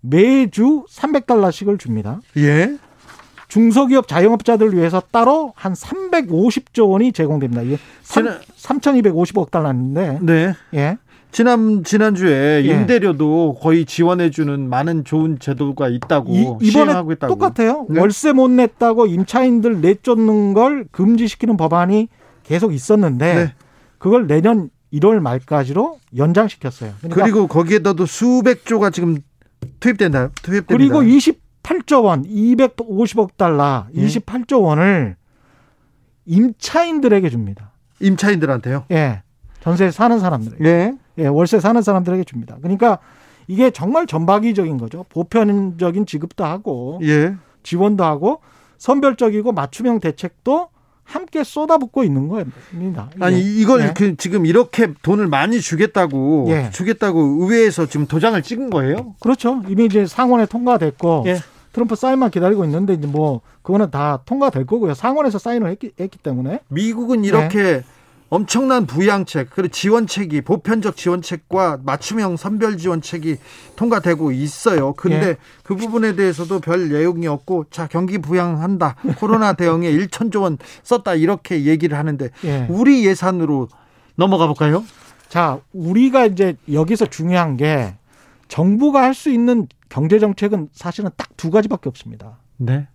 매주 0.01 0.85
300달러씩을 0.89 1.77
줍니다. 1.79 2.19
예. 2.37 2.77
중소기업 3.49 4.07
자영업자들을 4.07 4.73
위해서 4.75 5.01
따로 5.11 5.53
한 5.55 5.73
350조 5.73 6.89
원이 6.89 7.11
제공됩니다. 7.11 7.61
이게 7.61 7.77
지난- 8.01 8.39
3,250억 8.57 9.51
달러인데, 9.51 10.19
네. 10.21 10.53
예. 10.73 10.97
지난 11.31 11.83
지난주에 11.83 12.63
예. 12.65 12.69
임대료도 12.69 13.57
거의 13.59 13.85
지원해 13.85 14.29
주는 14.29 14.69
많은 14.69 15.03
좋은 15.03 15.39
제도가 15.39 15.87
있다고 15.89 16.31
이, 16.33 16.41
이번에 16.41 16.65
시행하고 16.69 17.11
있다고. 17.11 17.33
똑같아요. 17.35 17.85
네. 17.89 17.99
월세 17.99 18.31
못 18.33 18.49
냈다고 18.49 19.07
임차인들 19.07 19.81
내쫓는 19.81 20.53
걸 20.53 20.85
금지시키는 20.91 21.57
법안이 21.57 22.07
계속 22.43 22.73
있었는데, 22.73 23.35
네. 23.35 23.53
그걸 23.97 24.27
내년 24.27 24.69
1월 24.93 25.19
말까지로 25.19 25.99
연장시켰어요. 26.15 26.93
그러니까 26.99 27.23
그리고 27.23 27.47
거기에다도 27.47 28.05
수백 28.05 28.65
조가 28.65 28.91
지금 28.91 29.17
투입된다. 29.79 30.29
투입됩니다. 30.41 30.65
그리고 30.67 31.01
28조 31.01 32.03
원, 32.03 32.23
250억 32.23 33.37
달러, 33.37 33.87
예. 33.95 34.05
28조 34.05 34.61
원을 34.61 35.15
임차인들에게 36.25 37.29
줍니다. 37.29 37.71
임차인들한테요. 37.99 38.85
예. 38.91 39.23
전세 39.61 39.89
사는 39.91 40.19
사람들에게. 40.19 40.63
예. 40.65 40.93
예, 41.19 41.27
월세 41.27 41.59
사는 41.59 41.81
사람들에게 41.81 42.23
줍니다. 42.25 42.57
그러니까 42.61 42.99
이게 43.47 43.71
정말 43.71 44.07
전박이적인 44.07 44.77
거죠. 44.77 45.05
보편적인 45.09 46.05
지급도 46.05 46.43
하고 46.43 46.99
예. 47.03 47.35
지원도 47.63 48.03
하고 48.03 48.41
선별적이고 48.77 49.51
맞춤형 49.53 49.99
대책도 49.99 50.69
함께 51.03 51.43
쏟아붓고 51.43 52.03
있는 52.03 52.27
겁니다. 52.27 53.09
아니 53.19 53.39
이걸 53.39 53.81
예. 53.81 53.93
그 53.95 54.15
지금 54.17 54.45
이렇게 54.45 54.93
돈을 55.01 55.27
많이 55.27 55.59
주겠다고 55.61 56.47
예. 56.49 56.69
주겠다고 56.71 57.19
의회에서 57.41 57.87
지금 57.87 58.07
도장을 58.07 58.41
찍은 58.41 58.69
거예요? 58.69 59.15
그렇죠. 59.19 59.61
이미 59.67 59.85
이제 59.85 60.05
상원에 60.05 60.45
통과됐고 60.45 61.23
예. 61.27 61.39
트럼프 61.73 61.95
사인만 61.95 62.29
기다리고 62.31 62.63
있는데 62.65 62.93
이제 62.93 63.07
뭐 63.07 63.41
그거는 63.63 63.91
다 63.91 64.21
통과될 64.25 64.65
거고요. 64.65 64.93
상원에서 64.93 65.39
사인을 65.39 65.69
했기, 65.69 65.91
했기 65.99 66.17
때문에 66.19 66.59
미국은 66.69 67.25
이렇게 67.25 67.83
엄청난 68.33 68.87
부양책 68.87 69.51
그리고 69.51 69.71
지원책이 69.71 70.41
보편적 70.41 70.97
지원책과 70.97 71.81
맞춤형 71.83 72.35
선별 72.35 72.77
지원책이 72.77 73.37
통과되고 73.75 74.31
있어요. 74.31 74.93
근데 74.93 75.27
예. 75.27 75.37
그 75.61 75.75
부분에 75.75 76.15
대해서도 76.15 76.59
별 76.59 76.89
내용이 76.89 77.27
없고 77.27 77.65
자 77.69 77.85
경기 77.87 78.17
부양한다 78.17 78.95
코로나 79.19 79.53
대응에 79.53 79.91
1천조 79.93 80.41
원 80.41 80.57
썼다 80.81 81.13
이렇게 81.13 81.65
얘기를 81.65 81.95
하는데 81.95 82.29
예. 82.45 82.65
우리 82.71 83.05
예산으로 83.05 83.67
넘어가 84.15 84.47
볼까요? 84.47 84.83
자, 85.29 85.59
우리가 85.71 86.25
이제 86.25 86.55
여기서 86.71 87.05
중요한 87.07 87.55
게 87.55 87.95
정부가 88.47 89.03
할 89.03 89.13
수 89.13 89.29
있는 89.29 89.67
경제 89.89 90.17
정책은 90.17 90.69
사실은 90.73 91.11
딱 91.17 91.29
두 91.37 91.51
가지밖에 91.51 91.89
없습니다. 91.89 92.39
네. 92.57 92.87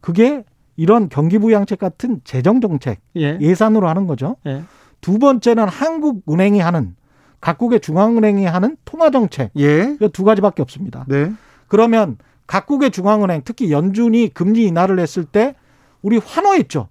그게 0.00 0.44
이런 0.76 1.08
경기부양책 1.08 1.78
같은 1.78 2.20
재정 2.24 2.60
정책 2.60 3.00
예. 3.16 3.38
예산으로 3.40 3.88
하는 3.88 4.06
거죠. 4.06 4.36
예. 4.46 4.62
두 5.00 5.18
번째는 5.18 5.68
한국은행이 5.68 6.60
하는 6.60 6.94
각국의 7.40 7.80
중앙은행이 7.80 8.46
하는 8.46 8.76
통화 8.84 9.10
정책 9.10 9.50
예. 9.58 9.96
이두 10.00 10.24
가지밖에 10.24 10.62
없습니다. 10.62 11.04
네. 11.08 11.32
그러면 11.68 12.16
각국의 12.46 12.90
중앙은행 12.90 13.42
특히 13.44 13.72
연준이 13.72 14.28
금리 14.28 14.64
인하를 14.64 14.98
했을 14.98 15.24
때 15.24 15.54
우리 16.02 16.18
환호했죠. 16.18 16.88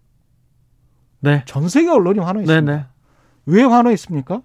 네. 1.21 1.43
전 1.45 1.69
세계 1.69 1.89
언론이 1.89 2.19
환호했습니다. 2.19 2.61
네, 2.61 2.77
네. 2.77 2.85
왜 3.45 3.63
환호했습니까? 3.63 4.41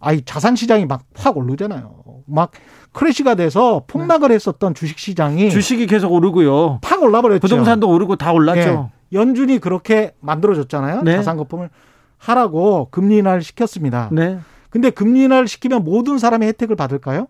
아이 0.00 0.22
자산 0.24 0.56
시장이 0.56 0.86
막 0.86 1.02
확 1.18 1.36
오르잖아요. 1.36 2.04
막 2.26 2.52
crash가 2.92 3.34
돼서 3.34 3.82
폭락을 3.86 4.30
했었던 4.30 4.74
주식 4.74 4.98
시장이 4.98 5.50
주식이 5.50 5.86
계속 5.86 6.12
오르고요. 6.12 6.78
팍 6.82 7.02
올라버렸죠. 7.02 7.40
부동산도 7.40 7.88
오르고 7.88 8.16
다 8.16 8.32
올랐죠. 8.32 8.90
예. 9.12 9.18
연준이 9.18 9.58
그렇게 9.58 10.14
만들어줬잖아요. 10.20 11.02
네. 11.02 11.16
자산 11.16 11.36
거품을 11.36 11.70
하라고 12.18 12.88
금리 12.90 13.18
인하를 13.18 13.42
시켰습니다. 13.42 14.08
네. 14.12 14.38
근데 14.70 14.90
금리 14.90 15.24
인하를 15.24 15.48
시키면 15.48 15.84
모든 15.84 16.18
사람이 16.18 16.46
혜택을 16.46 16.76
받을까요? 16.76 17.26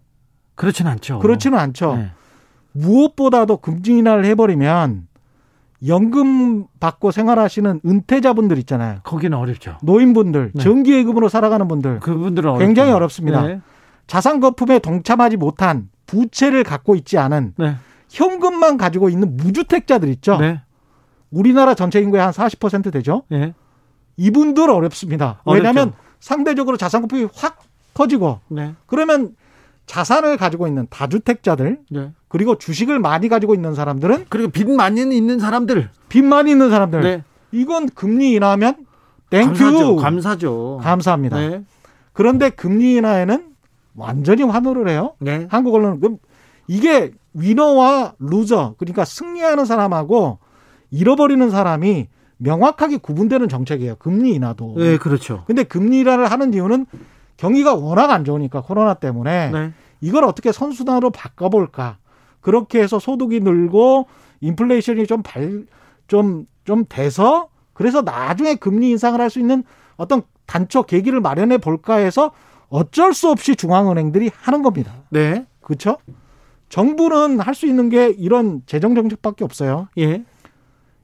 그렇진 0.54 0.86
않죠. 0.86 1.20
그렇지는 1.20 1.58
않죠. 1.58 1.96
네. 1.96 2.10
무엇보다도 2.72 3.58
금리 3.58 3.98
인하를 3.98 4.24
해버리면 4.26 5.06
연금 5.86 6.66
받고 6.80 7.10
생활하시는 7.12 7.80
은퇴자분들 7.86 8.58
있잖아요. 8.58 9.00
거기는 9.04 9.36
어렵죠. 9.36 9.78
노인분들, 9.82 10.52
네. 10.54 10.62
정기예금으로 10.62 11.28
살아가는 11.28 11.68
분들 11.68 12.00
그분들은 12.00 12.50
어렵죠. 12.50 12.66
굉장히 12.66 12.92
어렵습니다. 12.92 13.42
네. 13.46 13.60
자산 14.06 14.40
거품에 14.40 14.80
동참하지 14.80 15.36
못한 15.36 15.88
부채를 16.06 16.64
갖고 16.64 16.96
있지 16.96 17.18
않은 17.18 17.54
네. 17.56 17.76
현금만 18.08 18.76
가지고 18.76 19.08
있는 19.08 19.36
무주택자들 19.36 20.08
있죠. 20.08 20.38
네. 20.38 20.62
우리나라 21.30 21.74
전체 21.74 22.00
인구의 22.00 22.22
한 22.22 22.32
40% 22.32 22.90
되죠. 22.92 23.22
예. 23.32 23.54
이분들 24.16 24.70
어렵습니다. 24.70 25.40
어렵죠. 25.44 25.68
왜냐하면 25.68 25.92
상대적으로 26.18 26.76
자산 26.76 27.02
거품이 27.02 27.28
확 27.34 27.58
커지고 27.94 28.40
네. 28.48 28.74
그러면 28.86 29.34
자산을 29.88 30.36
가지고 30.36 30.68
있는 30.68 30.86
다주택자들 30.90 31.80
네. 31.90 32.12
그리고 32.28 32.56
주식을 32.56 33.00
많이 33.00 33.28
가지고 33.28 33.54
있는 33.54 33.74
사람들은 33.74 34.26
그리고 34.28 34.50
빚 34.50 34.68
많이 34.70 35.00
있는 35.00 35.40
사람들. 35.40 35.88
빚 36.08 36.22
많이 36.22 36.50
있는 36.50 36.70
사람들 36.70 37.00
네. 37.00 37.24
이건 37.50 37.88
금리 37.88 38.38
감사죠. 38.38 38.76
thank 39.30 39.72
you 39.72 39.96
감사죠. 39.96 40.80
감사합니다. 40.82 41.38
네. 41.38 41.64
그런데 42.12 42.50
금리 42.50 42.96
인하에는 42.96 43.46
완전히 43.96 44.42
환호를 44.42 44.88
해요. 44.88 45.14
네. 45.18 45.48
한국 45.50 45.74
언론은 45.74 46.00
그럼 46.00 46.18
이게 46.66 47.12
위너와 47.32 48.14
loser 48.18 48.74
그러니까 48.78 49.04
승리하는 49.04 49.64
사람하고 49.64 50.38
잃어버리는 50.90 51.48
사람이 51.50 52.08
명확하게 52.36 52.98
구분되는 52.98 53.48
정책이에요. 53.48 53.96
금리 53.96 54.34
인하도. 54.34 54.74
네, 54.76 54.98
그렇죠. 54.98 55.44
근데 55.46 55.64
금리 55.64 56.00
인하를 56.00 56.30
하는 56.30 56.52
이유는 56.52 56.86
경기가 57.38 57.74
워낙 57.74 58.10
안 58.10 58.24
좋으니까 58.24 58.60
코로나 58.60 58.94
때문에 58.94 59.50
네. 59.50 59.72
이걸 60.02 60.24
어떻게 60.24 60.52
선순환으로 60.52 61.10
바꿔볼까. 61.10 61.96
그렇게 62.40 62.80
해서 62.82 62.98
소득이 62.98 63.40
늘고 63.40 64.06
인플레이션이 64.40 65.06
좀 65.06 65.22
발, 65.22 65.64
좀, 66.06 66.46
좀 66.64 66.84
돼서 66.88 67.48
그래서 67.72 68.02
나중에 68.02 68.56
금리 68.56 68.90
인상을 68.90 69.18
할 69.20 69.30
수 69.30 69.38
있는 69.40 69.64
어떤 69.96 70.22
단초 70.46 70.82
계기를 70.84 71.20
마련해 71.20 71.58
볼까 71.58 71.94
해서 71.94 72.32
어쩔 72.68 73.14
수 73.14 73.30
없이 73.30 73.56
중앙은행들이 73.56 74.30
하는 74.34 74.62
겁니다. 74.62 74.92
네. 75.10 75.46
그렇죠? 75.60 75.96
정부는 76.68 77.40
할 77.40 77.54
수 77.54 77.66
있는 77.66 77.88
게 77.88 78.08
이런 78.10 78.62
재정 78.66 78.94
정책밖에 78.94 79.44
없어요. 79.44 79.88
예. 79.98 80.24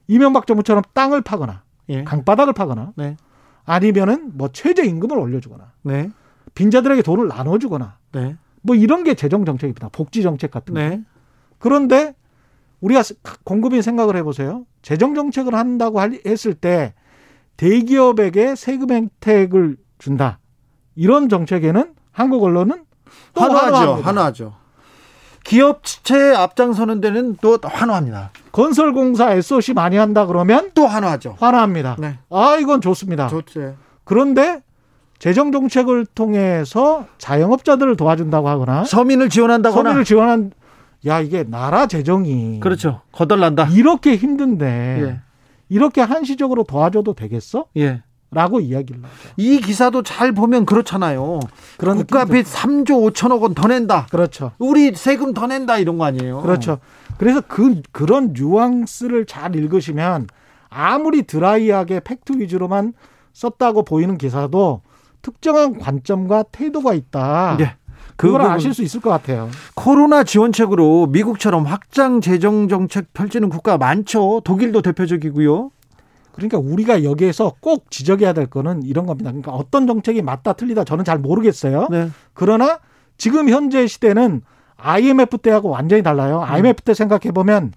이명박 0.07 0.47
정부처럼 0.47 0.83
땅을 0.93 1.21
파거나 1.21 1.63
예. 1.89 2.03
강바닥을 2.03 2.53
파거나 2.53 2.91
네. 2.95 3.17
아니면은 3.65 4.31
뭐 4.33 4.49
최저 4.51 4.83
임금을 4.83 5.17
올려주거나 5.17 5.71
네. 5.83 6.09
빈자들에게 6.55 7.01
돈을 7.03 7.27
나눠주거나 7.27 7.97
네. 8.13 8.35
뭐 8.61 8.75
이런 8.75 9.03
게 9.03 9.13
재정 9.13 9.45
정책입니다. 9.45 9.89
복지 9.89 10.23
정책 10.23 10.49
같은 10.51 10.73
거. 10.73 10.79
네. 10.79 11.01
그런데 11.59 12.15
우리가 12.81 13.03
공급인 13.43 13.81
생각을 13.81 14.15
해보세요. 14.17 14.65
재정 14.81 15.13
정책을 15.15 15.53
한다고 15.53 15.99
할- 15.99 16.19
했을 16.25 16.53
때 16.53 16.93
대기업에게 17.57 18.55
세금 18.55 18.89
혜택을 18.91 19.77
준다. 19.97 20.39
이런 20.95 21.29
정책에는 21.29 21.93
한국 22.11 22.43
언론은 22.43 22.83
또 23.33 23.41
환호하죠. 23.41 23.75
환호합니다. 23.75 24.07
환호하죠. 24.09 24.53
기업체 25.43 26.33
앞장서는 26.35 27.01
데는 27.01 27.37
또 27.41 27.59
환호합니다. 27.61 28.31
건설공사 28.51 29.31
SOC 29.33 29.73
많이 29.73 29.95
한다 29.95 30.25
그러면 30.25 30.71
또 30.73 30.87
환호하죠. 30.87 31.35
환호합니다. 31.39 31.97
네. 31.99 32.17
아 32.31 32.57
이건 32.59 32.81
좋습니다. 32.81 33.27
좋죠. 33.27 33.75
그런데 34.03 34.63
재정 35.19 35.51
정책을 35.51 36.05
통해서 36.07 37.05
자영업자들을 37.17 37.95
도와준다고 37.95 38.49
하거나 38.49 38.83
서민을 38.83 39.29
지원한다거나 39.29 39.89
서민을 39.89 40.03
지원한 40.05 40.51
야 41.05 41.21
이게 41.21 41.43
나라 41.43 41.87
재정이 41.87 42.59
그렇죠. 42.59 43.01
거덜난다. 43.11 43.67
이렇게 43.71 44.15
힘든데 44.15 44.65
예. 45.01 45.19
이렇게 45.69 46.01
한시적으로 46.01 46.63
도와줘도 46.63 47.13
되겠어? 47.13 47.65
예. 47.77 48.01
라고 48.31 48.59
이야기를 48.59 49.01
하죠. 49.01 49.13
이 49.37 49.61
기사도 49.61 50.03
잘 50.03 50.33
보면 50.33 50.65
그렇잖아요. 50.65 51.39
그런 51.77 51.97
국가 51.97 52.25
느낌도- 52.25 52.31
빚 52.33 52.45
3조 52.45 53.13
5천억 53.13 53.41
원 53.41 53.53
더 53.53 53.67
낸다. 53.67 54.07
그렇죠. 54.11 54.51
우리 54.57 54.93
세금 54.95 55.33
더 55.33 55.47
낸다 55.47 55.77
이런 55.77 55.97
거 55.97 56.03
아니에요. 56.05 56.41
그렇죠. 56.41 56.79
그래서 57.17 57.39
그 57.47 57.81
그런 57.93 58.33
뉘앙스를 58.33 59.25
잘 59.25 59.55
읽으시면 59.55 60.27
아무리 60.69 61.23
드라이하게 61.23 62.01
팩트 62.01 62.33
위주로만 62.39 62.93
썼다고 63.31 63.83
보이는 63.85 64.17
기사도 64.17 64.81
특정한 65.25 65.79
관점과 65.79 66.43
태도가 66.51 66.93
있다. 66.93 67.57
예. 67.59 67.77
그걸 68.15 68.43
아실 68.43 68.75
수 68.75 68.83
있을 68.83 69.01
것 69.01 69.09
같아요. 69.09 69.49
코로나 69.73 70.23
지원책으로 70.23 71.07
미국처럼 71.07 71.65
확장 71.65 72.21
재정 72.21 72.67
정책 72.67 73.11
펼치는 73.11 73.49
국가 73.49 73.79
많죠. 73.79 74.41
독일도 74.43 74.83
대표적이고요. 74.83 75.71
그러니까 76.31 76.59
우리가 76.59 77.03
여기에서 77.03 77.53
꼭 77.59 77.89
지적해야 77.89 78.33
될 78.33 78.45
거는 78.45 78.83
이런 78.83 79.07
겁니다. 79.07 79.31
그러니까 79.31 79.51
어떤 79.51 79.87
정책이 79.87 80.21
맞다 80.21 80.53
틀리다 80.53 80.83
저는 80.83 81.03
잘 81.03 81.17
모르겠어요. 81.17 81.87
네. 81.89 82.09
그러나 82.35 82.77
지금 83.17 83.49
현재 83.49 83.87
시대는 83.87 84.43
IMF 84.77 85.39
때하고 85.39 85.69
완전히 85.69 86.03
달라요. 86.03 86.43
IMF 86.43 86.83
때 86.83 86.93
생각해 86.93 87.31
보면 87.33 87.73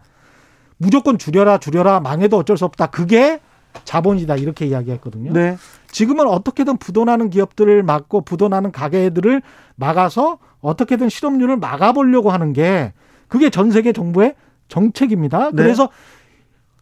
무조건 0.77 1.17
줄여라 1.17 1.59
줄여라 1.59 2.01
망해도 2.01 2.37
어쩔 2.37 2.59
수 2.59 2.67
없다. 2.67 2.89
그게 2.89 3.41
자본이다 3.85 4.37
이렇게 4.37 4.67
이야기했거든요. 4.67 5.33
네. 5.33 5.57
지금은 5.91 6.27
어떻게든 6.27 6.77
부도나는 6.77 7.31
기업들을 7.31 7.83
막고 7.83 8.21
부도나는 8.23 8.73
가게들을 8.73 9.43
막아서 9.77 10.39
어떻게든 10.61 11.09
실업률을 11.09 11.57
막아보려고 11.57 12.31
하는 12.31 12.53
게 12.53 12.93
그게 13.29 13.51
전 13.51 13.71
세계 13.71 13.93
정부의 13.93 14.35
정책입니다. 14.69 15.51
네. 15.51 15.63
그래서 15.63 15.89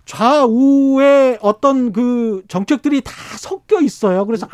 좌우의 0.05 1.38
어떤 1.42 1.92
그 1.92 2.42
정책들이 2.49 3.03
다 3.03 3.12
섞여 3.38 3.81
있어요. 3.81 4.25
그래서 4.25 4.46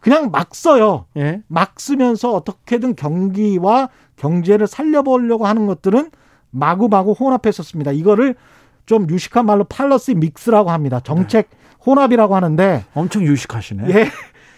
그냥 0.00 0.30
막 0.30 0.54
써요. 0.54 1.06
예. 1.16 1.42
막 1.46 1.78
쓰면서 1.78 2.32
어떻게든 2.32 2.96
경기와 2.96 3.90
경제를 4.16 4.66
살려보려고 4.66 5.46
하는 5.46 5.66
것들은 5.66 6.10
마구마구 6.50 7.12
혼합했었습니다. 7.12 7.92
이거를 7.92 8.34
좀 8.86 9.08
유식한 9.10 9.46
말로 9.46 9.64
팔러시 9.64 10.14
믹스라고 10.14 10.70
합니다. 10.70 11.00
정책 11.00 11.50
혼합이라고 11.84 12.34
하는데 12.34 12.84
엄청 12.94 13.22
유식하시네. 13.22 13.94
예. 13.94 14.10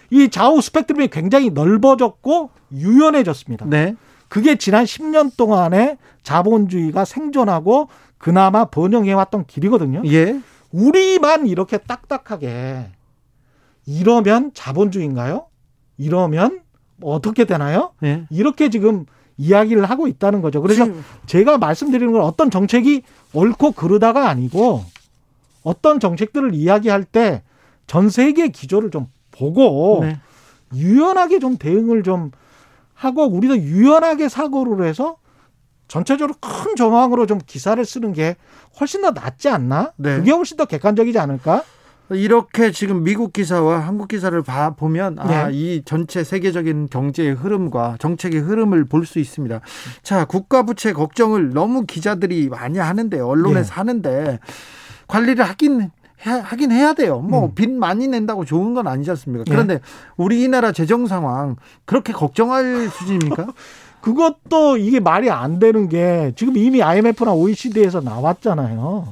이 0.09 0.29
좌우 0.29 0.61
스펙트럼이 0.61 1.07
굉장히 1.07 1.49
넓어졌고 1.49 2.51
유연해졌습니다. 2.71 3.65
네. 3.67 3.95
그게 4.27 4.55
지난 4.57 4.85
10년 4.85 5.35
동안에 5.37 5.97
자본주의가 6.23 7.05
생존하고 7.05 7.87
그나마 8.17 8.65
번영해왔던 8.65 9.45
길이거든요. 9.45 10.01
예. 10.05 10.39
우리만 10.71 11.47
이렇게 11.47 11.77
딱딱하게 11.77 12.87
이러면 13.85 14.51
자본주의인가요? 14.53 15.45
이러면 15.97 16.61
어떻게 17.01 17.45
되나요? 17.45 17.91
예. 18.03 18.25
이렇게 18.29 18.69
지금 18.69 19.05
이야기를 19.37 19.85
하고 19.85 20.07
있다는 20.07 20.41
거죠. 20.41 20.61
그래서 20.61 20.87
제가 21.25 21.57
말씀드리는 21.57 22.11
건 22.11 22.21
어떤 22.21 22.49
정책이 22.49 23.03
옳고 23.33 23.71
그르다가 23.71 24.29
아니고 24.29 24.83
어떤 25.63 25.99
정책들을 25.99 26.53
이야기할 26.53 27.03
때 27.03 27.43
전 27.85 28.09
세계 28.09 28.47
기조를 28.47 28.91
좀 28.91 29.07
보고 29.31 29.99
네. 30.01 30.17
유연하게 30.73 31.39
좀 31.39 31.57
대응을 31.57 32.03
좀 32.03 32.31
하고 32.93 33.25
우리도 33.27 33.57
유연하게 33.57 34.29
사고를 34.29 34.87
해서 34.87 35.17
전체적으로 35.89 36.33
큰 36.39 36.75
정황으로 36.77 37.25
좀 37.25 37.39
기사를 37.45 37.83
쓰는 37.83 38.13
게 38.13 38.35
훨씬 38.79 39.01
더 39.01 39.11
낫지 39.11 39.49
않나? 39.49 39.91
네. 39.97 40.15
그게 40.15 40.31
훨씬 40.31 40.55
더 40.55 40.63
객관적이지 40.65 41.19
않을까? 41.19 41.63
이렇게 42.11 42.71
지금 42.71 43.03
미국 43.03 43.33
기사와 43.33 43.79
한국 43.79 44.07
기사를 44.07 44.41
봐 44.43 44.71
보면 44.71 45.19
아, 45.19 45.47
네. 45.49 45.53
이 45.53 45.81
전체 45.83 46.23
세계적인 46.23 46.87
경제의 46.89 47.33
흐름과 47.33 47.97
정책의 47.99 48.39
흐름을 48.41 48.85
볼 48.85 49.05
수 49.05 49.19
있습니다. 49.19 49.59
자, 50.03 50.25
국가 50.25 50.63
부채 50.63 50.93
걱정을 50.93 51.49
너무 51.51 51.85
기자들이 51.85 52.49
많이 52.49 52.77
하는데 52.79 53.19
언론에서 53.19 53.69
네. 53.69 53.73
하는데 53.75 54.39
관리를 55.13 55.45
하긴 55.45 55.81
해, 55.81 55.89
하긴 56.25 56.71
해야 56.71 56.93
돼요. 56.93 57.19
뭐 57.19 57.45
음. 57.45 57.51
빚 57.53 57.69
많이 57.69 58.07
낸다고 58.07 58.45
좋은 58.45 58.73
건 58.73 58.87
아니지 58.87 59.11
않습니까? 59.11 59.43
그런데 59.47 59.79
우리나라 60.17 60.71
재정 60.71 61.05
상황 61.05 61.55
그렇게 61.85 62.13
걱정할 62.13 62.89
수준입니까? 62.89 63.47
그것도 64.01 64.77
이게 64.77 64.99
말이 64.99 65.29
안 65.29 65.59
되는 65.59 65.87
게 65.87 66.33
지금 66.35 66.57
이미 66.57 66.81
IMF나 66.81 67.31
OECD에서 67.33 68.01
나왔잖아요. 68.01 69.07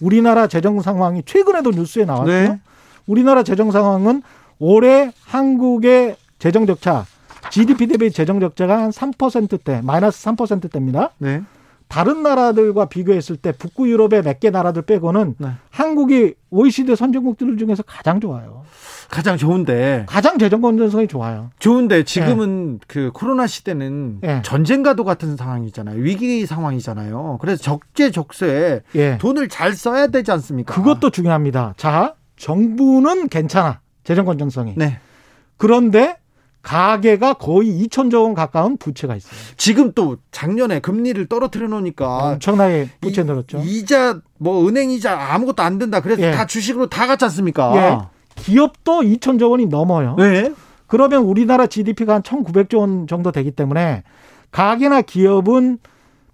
우리나라 0.00 0.46
재정 0.46 0.80
상황이 0.80 1.22
최근에도 1.26 1.70
뉴스에 1.70 2.04
나왔죠. 2.04 2.30
네. 2.30 2.60
우리나라 3.06 3.42
재정 3.42 3.70
상황은 3.70 4.22
올해 4.60 5.12
한국의 5.24 6.16
재정 6.38 6.64
적자, 6.64 7.04
GDP 7.50 7.88
대비 7.88 8.10
재정 8.12 8.38
적자가 8.40 8.80
한 8.80 8.90
3%대, 8.90 9.82
마이너스 9.82 10.24
3%대입니다. 10.24 11.10
네. 11.18 11.42
다른 11.90 12.22
나라들과 12.22 12.84
비교했을 12.86 13.36
때 13.36 13.50
북구 13.52 13.90
유럽의 13.90 14.22
몇 14.22 14.38
개 14.40 14.48
나라들 14.50 14.82
빼고는 14.82 15.34
네. 15.38 15.48
한국이 15.70 16.34
OECD 16.50 16.94
선진국들 16.96 17.58
중에서 17.58 17.82
가장 17.82 18.20
좋아요. 18.20 18.62
가장 19.10 19.36
좋은데 19.36 20.06
가장 20.08 20.38
재정 20.38 20.60
건전성이 20.60 21.08
좋아요. 21.08 21.50
좋은데 21.58 22.04
지금은 22.04 22.78
그 22.86 23.10
코로나 23.12 23.48
시대는 23.48 24.20
예. 24.22 24.40
전쟁과도 24.44 25.02
같은 25.04 25.36
상황이잖아요. 25.36 26.00
위기 26.00 26.46
상황이잖아요. 26.46 27.38
그래서 27.40 27.60
적재적소에 27.60 28.82
예. 28.94 29.18
돈을 29.18 29.48
잘 29.48 29.74
써야 29.74 30.06
되지 30.06 30.30
않습니까? 30.30 30.72
그것도 30.72 31.10
중요합니다. 31.10 31.74
자, 31.76 32.14
정부는 32.36 33.28
괜찮아. 33.28 33.80
재정 34.04 34.24
건전성이. 34.26 34.74
네. 34.76 34.98
그런데 35.56 36.16
가계가 36.62 37.34
거의 37.34 37.70
2천조 37.86 38.22
원 38.24 38.34
가까운 38.34 38.76
부채가 38.76 39.16
있어요. 39.16 39.32
지금 39.56 39.92
또 39.94 40.18
작년에 40.30 40.80
금리를 40.80 41.24
떨어뜨려 41.26 41.68
놓으니까 41.68 42.32
엄청나게 42.32 42.88
부채 43.00 43.22
이- 43.22 43.24
늘었죠. 43.24 43.62
이자 43.64 44.20
뭐 44.38 44.68
은행 44.68 44.90
이자 44.90 45.18
아무것도 45.34 45.62
안 45.62 45.78
된다. 45.78 46.00
그래서 46.00 46.22
예. 46.22 46.32
다 46.32 46.46
주식으로 46.46 46.88
다 46.88 47.06
갔지 47.06 47.24
않습니까? 47.24 47.72
예. 47.76 47.98
기업도 48.36 49.00
2천조 49.00 49.50
원이 49.50 49.66
넘어요. 49.66 50.16
네. 50.18 50.52
그러면 50.86 51.22
우리나라 51.22 51.66
GDP가 51.66 52.14
한 52.14 52.22
1,900조 52.22 52.78
원 52.78 53.06
정도 53.06 53.32
되기 53.32 53.50
때문에 53.50 54.02
가계나 54.50 55.02
기업은 55.02 55.78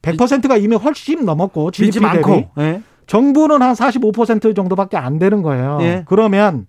100%가 0.02 0.56
이미 0.56 0.76
훨씬 0.76 1.24
넘었고 1.24 1.70
GDP 1.72 1.92
대비 1.92 2.04
많고. 2.04 2.50
예. 2.58 2.82
정부는 3.06 3.62
한 3.62 3.74
45% 3.74 4.56
정도밖에 4.56 4.96
안 4.96 5.18
되는 5.18 5.42
거예요. 5.42 5.78
예. 5.82 6.04
그러면 6.06 6.66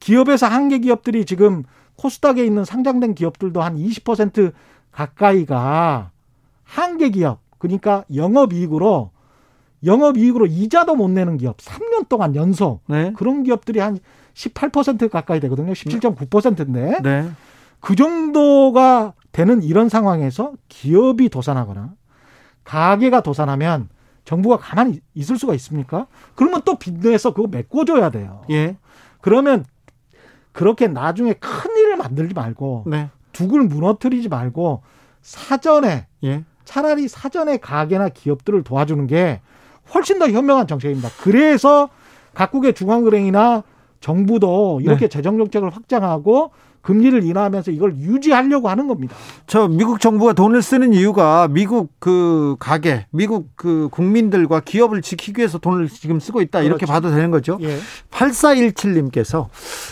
기업에서 0.00 0.46
한계 0.46 0.78
기업들이 0.78 1.24
지금 1.24 1.64
코스닥에 1.96 2.44
있는 2.44 2.64
상장된 2.64 3.14
기업들도 3.14 3.62
한 3.62 3.76
20% 3.76 4.52
가까이가 4.92 6.10
한계 6.64 7.10
기업 7.10 7.40
그러니까 7.58 8.04
영업 8.14 8.52
이익으로 8.52 9.10
영업 9.84 10.16
이익으로 10.16 10.46
이자도 10.46 10.96
못 10.96 11.08
내는 11.08 11.36
기업 11.36 11.58
3년 11.58 12.08
동안 12.08 12.34
연속 12.34 12.82
네. 12.86 13.12
그런 13.16 13.42
기업들이 13.42 13.80
한 13.80 13.98
18% 14.34 15.10
가까이 15.10 15.40
되거든요. 15.40 15.72
17.9%인데 15.72 17.00
네. 17.02 17.30
그 17.80 17.94
정도가 17.94 19.12
되는 19.32 19.62
이런 19.62 19.88
상황에서 19.88 20.52
기업이 20.68 21.28
도산하거나 21.28 21.92
가게가 22.64 23.20
도산하면 23.20 23.88
정부가 24.24 24.56
가만히 24.56 25.00
있을 25.14 25.38
수가 25.38 25.54
있습니까? 25.54 26.06
그러면 26.34 26.62
또 26.64 26.76
빚내서 26.76 27.34
그거 27.34 27.48
메꿔줘야 27.48 28.10
돼요. 28.10 28.42
예. 28.50 28.76
그러면 29.20 29.64
그렇게 30.54 30.86
나중에 30.86 31.34
큰 31.34 31.76
일을 31.76 31.96
만들지 31.96 32.32
말고 32.32 32.84
네. 32.86 33.10
북을 33.32 33.64
무너뜨리지 33.64 34.28
말고 34.28 34.82
사전에 35.20 36.06
예. 36.22 36.44
차라리 36.64 37.08
사전에 37.08 37.58
가게나 37.58 38.08
기업들을 38.08 38.62
도와주는 38.62 39.06
게 39.08 39.40
훨씬 39.92 40.18
더 40.18 40.30
현명한 40.30 40.66
정책입니다. 40.68 41.10
그래서 41.20 41.90
각국의 42.34 42.74
중앙은행이나 42.74 43.64
정부도 44.00 44.80
이렇게 44.80 45.00
네. 45.00 45.08
재정 45.08 45.38
정책을 45.38 45.70
확장하고 45.70 46.52
금리를 46.84 47.24
인하하면서 47.24 47.70
이걸 47.70 47.96
유지하려고 47.96 48.68
하는 48.68 48.86
겁니다. 48.86 49.16
저 49.46 49.66
미국 49.68 50.00
정부가 50.00 50.34
돈을 50.34 50.60
쓰는 50.62 50.92
이유가 50.92 51.48
미국 51.48 51.92
그 51.98 52.56
가게, 52.58 53.06
미국 53.10 53.48
그 53.56 53.88
국민들과 53.90 54.60
기업을 54.60 55.02
지키기 55.02 55.40
위해서 55.40 55.58
돈을 55.58 55.88
지금 55.88 56.20
쓰고 56.20 56.42
있다. 56.42 56.60
이렇게 56.60 56.84
그렇죠. 56.86 56.92
봐도 56.92 57.10
되는 57.10 57.30
거죠. 57.30 57.58
예. 57.62 57.78
8417님께서 58.10 59.48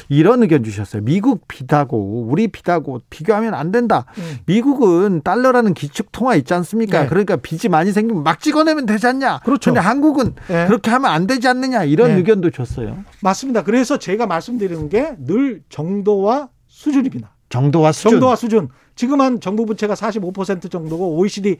이런 0.08 0.42
의견 0.42 0.62
주셨어요. 0.64 1.02
미국 1.02 1.48
비다고 1.48 2.26
우리 2.28 2.48
비다고 2.48 3.00
비교하면 3.10 3.54
안 3.54 3.72
된다. 3.72 4.04
음. 4.18 4.38
미국은 4.46 5.22
달러라는 5.22 5.74
기축 5.74 6.12
통화 6.12 6.34
있지 6.34 6.52
않습니까? 6.54 7.02
네. 7.02 7.08
그러니까 7.08 7.36
빚이 7.36 7.68
많이 7.68 7.92
생기면 7.92 8.22
막 8.22 8.40
찍어내면 8.40 8.86
되지 8.86 9.06
않냐? 9.06 9.40
그렇죠. 9.44 9.70
근데 9.70 9.80
한국은 9.80 10.34
네. 10.48 10.66
그렇게 10.66 10.90
하면 10.90 11.10
안 11.10 11.26
되지 11.26 11.48
않느냐 11.48 11.84
이런 11.84 12.08
네. 12.10 12.16
의견도 12.16 12.50
줬어요. 12.50 12.98
맞습니다. 13.22 13.62
그래서 13.64 13.98
제가 13.98 14.26
말씀드리는 14.26 14.88
게 14.88 15.16
늘 15.26 15.62
정도와 15.68 16.48
수준입니다. 16.82 17.30
정도와 17.48 17.92
수준. 17.92 18.10
정도와 18.12 18.34
수준. 18.34 18.68
지금 18.96 19.20
한 19.20 19.40
정부 19.40 19.64
부채가 19.66 19.94
45% 19.94 20.68
정도고 20.68 21.16
OECD 21.16 21.58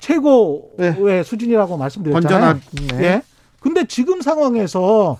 최고의 0.00 0.72
네. 0.78 1.22
수준이라고 1.22 1.76
말씀드렸잖아요. 1.76 2.60
건전한, 2.60 2.96
네. 2.98 3.04
예. 3.04 3.22
근데 3.60 3.86
지금 3.86 4.20
상황에서 4.20 5.16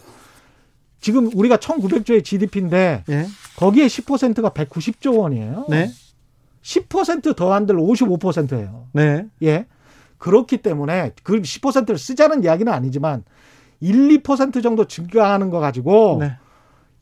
지금 1.00 1.30
우리가 1.34 1.58
1,900조의 1.58 2.24
GDP인데 2.24 3.04
예. 3.08 3.26
거기에 3.56 3.86
10%가 3.86 4.50
190조 4.50 5.18
원이에요. 5.18 5.66
네. 5.68 5.90
10% 6.62 7.36
더한들 7.36 7.76
55%예요. 7.76 8.88
네. 8.92 9.26
예. 9.42 9.66
그렇기 10.18 10.58
때문에 10.58 11.12
그 11.22 11.40
10%를 11.42 11.96
쓰자는 11.96 12.42
이야기는 12.42 12.72
아니지만 12.72 13.22
1, 13.80 14.22
2% 14.22 14.62
정도 14.62 14.86
증가하는 14.86 15.50
거 15.50 15.60
가지고 15.60 16.16
네. 16.20 16.36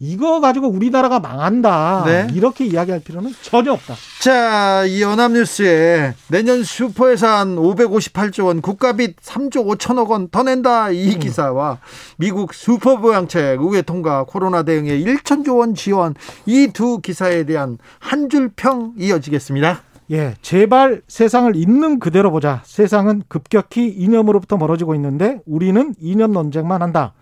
이거 0.05 0.41
가지고 0.41 0.67
우리나라가 0.67 1.21
망한다. 1.21 2.03
네. 2.07 2.27
이렇게 2.35 2.67
이야기할 2.67 3.01
필요는 3.01 3.33
전혀 3.41 3.73
없다. 3.73 3.95
자, 4.21 4.85
이 4.85 5.01
연합뉴스에 5.01 6.15
내년 6.27 6.65
슈퍼예산 6.65 7.55
558조 7.55 8.47
원, 8.47 8.61
국가빚 8.63 9.21
3조 9.21 9.65
5천억 9.79 10.09
원 10.09 10.29
더 10.33 10.43
낸다. 10.43 10.91
이 10.91 11.15
음. 11.15 11.21
기사와 11.21 11.79
미국 12.17 12.53
슈퍼부양책 12.53 13.61
의회 13.63 13.83
통과 13.83 14.25
코로나 14.25 14.65
대응에 14.65 14.99
1천조 14.99 15.59
원 15.59 15.75
지원 15.77 16.15
이 16.47 16.73
두 16.73 16.99
기사에 17.01 17.45
대한 17.45 17.79
한 18.01 18.29
줄 18.29 18.51
평 18.57 18.95
이어지겠습니다. 18.99 19.83
예, 20.11 20.35
제발 20.43 21.03
세상을 21.07 21.55
있는 21.55 22.01
그대로 22.01 22.33
보자. 22.33 22.61
세상은 22.65 23.23
급격히 23.29 23.87
이념으로부터 23.89 24.57
멀어지고 24.57 24.97
있는데 24.97 25.39
우리는 25.47 25.95
이념 26.01 26.33
논쟁만 26.33 26.83
한다. 26.83 27.15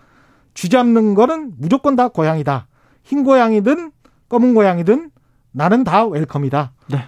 쥐 0.55 0.67
잡는 0.69 1.13
거는 1.13 1.51
무조건 1.59 1.95
다 1.95 2.07
고양이다. 2.07 2.67
흰 3.03 3.23
고양이든 3.23 3.91
검은 4.29 4.53
고양이든 4.53 5.11
나는 5.51 5.83
다 5.83 6.05
welcome이다. 6.05 6.71
네. 6.87 7.05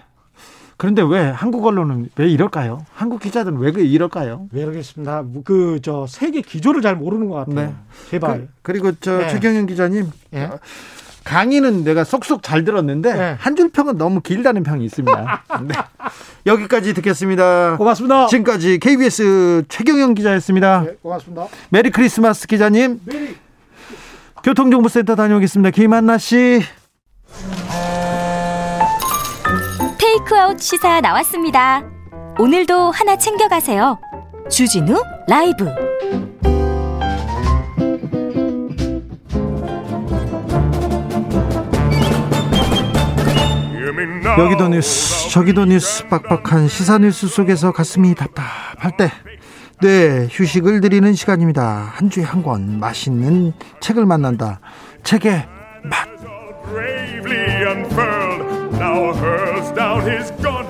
그런데 0.76 1.02
왜 1.02 1.20
한국 1.30 1.64
언론은 1.64 2.08
왜 2.16 2.28
이럴까요? 2.28 2.84
한국 2.92 3.20
기자들은 3.22 3.58
왜 3.58 3.70
이럴까요? 3.82 4.48
왜 4.52 4.62
이러겠습니다. 4.62 5.24
그 5.44 5.78
저 5.82 6.06
세계 6.08 6.40
기조를 6.40 6.82
잘 6.82 6.96
모르는 6.96 7.28
것 7.28 7.36
같아요. 7.36 7.54
네. 7.54 7.74
제발. 8.10 8.48
그, 8.62 8.72
리고저 8.72 9.18
네. 9.18 9.28
최경영 9.28 9.66
기자님 9.66 10.10
네. 10.30 10.50
강의는 11.22 11.84
내가 11.84 12.04
쏙쏙 12.04 12.42
잘 12.42 12.64
들었는데 12.64 13.14
네. 13.14 13.36
한줄 13.38 13.70
평은 13.70 13.96
너무 13.96 14.20
길다는 14.20 14.62
평이 14.62 14.84
있습니다. 14.84 15.42
네. 15.66 15.74
여기까지 16.44 16.92
듣겠습니다. 16.92 17.76
고맙습니다. 17.78 18.26
지금까지 18.26 18.78
KBS 18.78 19.64
최경영 19.68 20.14
기자였습니다. 20.14 20.82
네, 20.82 20.96
고맙습니다. 21.02 21.46
Merry 21.70 21.90
Christmas 21.90 22.46
기자님. 22.46 23.00
Merry. 23.06 23.36
교통정보센터 24.44 25.16
다녀오겠습니다. 25.16 25.70
김한나 25.70 26.18
씨. 26.18 26.60
테이크아웃 29.98 30.60
시사 30.60 31.00
나왔습니다. 31.00 31.82
오늘도 32.38 32.90
하나 32.90 33.16
챙겨가세요. 33.16 33.98
주진우 34.50 35.02
라이브. 35.26 35.66
여기도 44.36 44.68
뉴스 44.68 45.30
저기도 45.30 45.64
뉴스 45.64 46.06
빡빡한 46.08 46.68
시사 46.68 46.98
뉴스 46.98 47.28
속에서 47.28 47.72
가슴이 47.72 48.14
답답할 48.14 48.96
때 48.96 49.10
네, 49.88 50.28
휴식을 50.30 50.80
드리는 50.80 51.12
시간입니다. 51.12 51.90
한 51.92 52.08
주에 52.08 52.24
한 52.24 52.42
권 52.42 52.80
맛있는 52.80 53.52
책을 53.80 54.06
만난다. 54.06 54.58
책의 55.02 55.44
맛. 55.84 56.08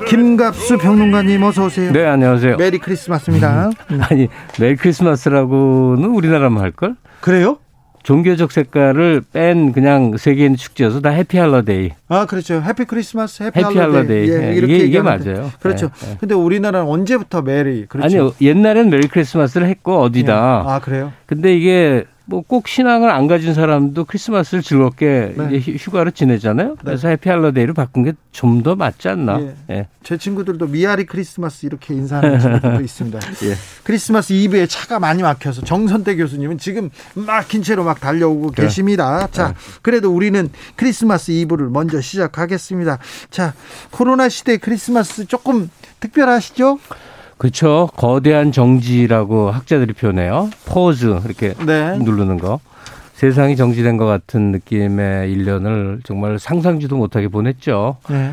김갑수 0.09 0.79
평론가님 0.79 1.43
어서 1.45 1.67
오세요. 1.67 1.93
네, 1.93 2.05
안녕하세요. 2.07 2.57
Merry 2.57 2.79
Christmas입니다. 2.79 3.71
음. 3.93 4.01
아니, 4.03 4.29
Merry 4.61 4.75
Christmas라고는 4.77 6.09
우리나라만 6.11 6.53
뭐 6.53 6.63
할걸? 6.63 6.97
그래요? 7.21 7.59
종교적 8.05 8.53
색깔을 8.53 9.23
뺀 9.33 9.73
그냥 9.73 10.17
세계인 10.17 10.57
축제여서 10.57 11.01
다 11.01 11.09
happy 11.11 11.39
holiday. 11.39 11.91
아, 12.09 12.27
그렇죠. 12.27 12.63
happy 12.63 12.85
Christmas, 12.85 13.43
happy, 13.43 13.59
happy 13.59 13.79
holiday. 13.79 14.29
예, 14.29 14.39
네, 14.39 14.57
이게, 14.57 14.77
이게 14.77 15.01
맞아요. 15.01 15.51
그렇죠. 15.59 15.91
네, 16.03 16.17
근데 16.21 16.35
우리나라는 16.35 16.87
언제부터 16.87 17.41
Merry? 17.43 17.87
그렇죠. 17.87 18.05
아니요. 18.07 18.33
옛날엔 18.41 18.91
Merry 18.91 19.09
Christmas를 19.09 19.69
했고 19.69 20.01
어디다. 20.03 20.33
예. 20.33 20.71
아, 20.71 20.81
그래요? 20.81 21.13
근데 21.27 21.57
이게 21.57 22.05
뭐 22.27 22.43
꼭 22.43 22.69
신앙을 22.69 23.11
안 23.11 23.27
가진 23.27 23.53
사람도 23.55 24.05
크리스마스를 24.07 24.63
즐겁게 24.63 25.35
네. 25.37 25.59
휴가를 25.59 26.13
지내잖아요. 26.13 26.69
네. 26.71 26.75
그래서 26.85 27.09
happy 27.09 27.29
holiday로 27.29 27.75
바꾼 27.75 28.05
게 28.05 28.13
좀 28.33 28.63
더 28.65 28.75
맞지 28.75 29.09
않나? 29.09 29.41
예. 29.41 29.55
예. 29.71 29.89
제 30.03 30.17
친구들도 30.19 30.67
미아리 30.67 31.05
크리스마스 31.07 31.67
이렇게 31.67 31.95
인사하는 31.95 32.41
친구들도 32.41 32.81
있습니다. 32.83 33.19
예. 33.45 33.55
크리스마스 33.85 34.33
이브에 34.33 34.67
차가 34.67 34.99
많이 34.99 35.23
막혀서 35.23 35.63
정선태 35.63 36.17
교수님은 36.17 36.59
지금 36.59 36.91
막힌 37.15 37.63
채로 37.63 37.85
막 37.85 38.01
달려오고 38.01 38.49
그래. 38.53 38.65
계십니다. 38.65 39.29
자, 39.31 39.49
네. 39.49 39.55
그래도 39.83 40.13
우리는 40.13 40.51
크리스마스 40.77 41.31
이브를 41.31 41.69
먼저 41.69 42.01
시작하겠습니다. 42.01 42.99
자, 43.31 43.55
코로나 43.93 44.29
시대 44.29 44.57
크리스마스 44.57 45.27
조금 45.27 45.71
특별하시죠? 46.01 46.79
그렇죠. 47.45 47.91
거대한 47.95 48.53
정지라고 48.53 49.51
학자들이 49.51 49.93
표현해요. 49.93 50.49
포즈 50.65 51.21
이렇게 51.27 51.53
네. 51.67 51.99
누르는 51.99 52.39
거. 52.39 52.59
세상이 53.13 53.57
정지된 53.57 53.99
것 53.99 54.07
같은 54.07 54.51
느낌의 54.51 55.29
1년을 55.37 56.03
정말 56.05 56.39
상상지도 56.39 56.97
못하게 56.97 57.29
보냈죠. 57.29 57.99
네. 58.09 58.33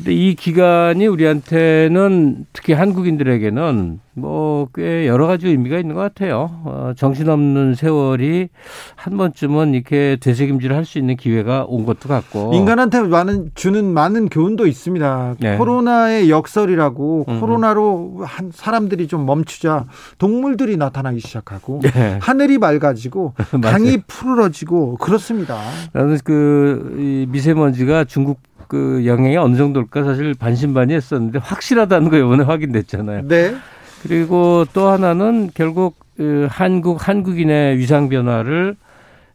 근데 0.00 0.14
이 0.14 0.34
기간이 0.34 1.06
우리한테는 1.06 2.46
특히 2.54 2.72
한국인들에게는 2.72 4.00
뭐 4.14 4.50
꽤 4.74 5.06
여러 5.06 5.26
가지 5.26 5.48
의미가 5.48 5.78
있는 5.78 5.94
것 5.94 6.00
같아요. 6.00 6.50
어, 6.64 6.92
정신없는 6.96 7.74
세월이 7.74 8.48
한 8.96 9.16
번쯤은 9.16 9.74
이렇게 9.74 10.16
되새김질을 10.20 10.76
할 10.76 10.84
수 10.84 10.98
있는 10.98 11.16
기회가 11.16 11.64
온 11.68 11.84
것도 11.86 12.08
같고 12.08 12.52
인간한테 12.54 13.00
많은 13.02 13.52
주는 13.54 13.84
많은 13.84 14.28
교훈도 14.28 14.66
있습니다. 14.66 15.36
네. 15.38 15.56
코로나의 15.56 16.30
역설이라고 16.30 17.26
음. 17.28 17.40
코로나로 17.40 18.22
한 18.24 18.50
사람들이 18.52 19.06
좀 19.06 19.24
멈추자 19.26 19.84
동물들이 20.18 20.76
나타나기 20.76 21.20
시작하고 21.20 21.80
네. 21.82 22.18
하늘이 22.20 22.58
맑아지고 22.58 23.34
강이 23.62 23.98
푸르러지고 24.06 24.96
그렇습니다. 24.96 25.60
나는 25.92 26.18
그 26.24 27.26
미세먼지가 27.28 28.04
중국 28.04 28.40
그 28.70 29.04
영향이 29.04 29.36
어느 29.36 29.56
정도일까 29.56 30.04
사실 30.04 30.32
반신반의했었는데 30.34 31.40
확실하다는 31.40 32.08
거 32.08 32.16
이번에 32.16 32.44
확인됐잖아요. 32.44 33.26
네. 33.26 33.56
그리고 34.04 34.64
또 34.72 34.86
하나는 34.86 35.50
결국 35.52 35.96
그 36.16 36.46
한국 36.48 37.08
한국인의 37.08 37.78
위상 37.78 38.08
변화를 38.08 38.76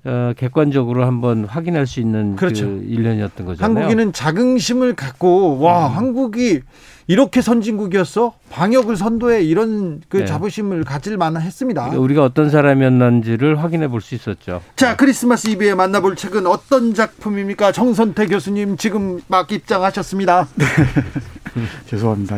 어, 0.05 0.33
객관적으로 0.37 1.05
한번 1.05 1.45
확인할 1.45 1.87
수 1.87 1.99
있는 1.99 2.35
그렇죠. 2.35 2.65
그 2.65 2.85
1년이었던 2.87 3.45
거잖아요. 3.45 3.57
한국인은 3.61 4.13
자긍심을 4.13 4.93
갖고 4.95 5.59
와 5.59 5.87
음. 5.87 5.97
한국이 5.97 6.61
이렇게 7.07 7.41
선진국이었어? 7.41 8.33
방역을 8.51 8.97
선도해 8.97 9.43
이런 9.43 10.01
그 10.07 10.17
네. 10.17 10.25
자부심을 10.25 10.83
가질 10.83 11.17
만했습니다. 11.17 11.81
그러니까 11.81 12.01
우리가 12.01 12.23
어떤 12.23 12.49
사람이었는지를 12.49 13.61
확인해 13.63 13.87
볼 13.87 14.01
수 14.01 14.13
있었죠. 14.15 14.61
자, 14.75 14.95
크리스마스 14.95 15.49
이브에 15.49 15.73
만나볼 15.73 16.15
책은 16.15 16.45
어떤 16.45 16.93
작품입니까? 16.93 17.71
정선태 17.71 18.27
교수님 18.27 18.77
지금 18.77 19.19
막 19.27 19.51
입장하셨습니다. 19.51 20.47
네. 20.55 20.65
죄송합니다. 21.87 22.35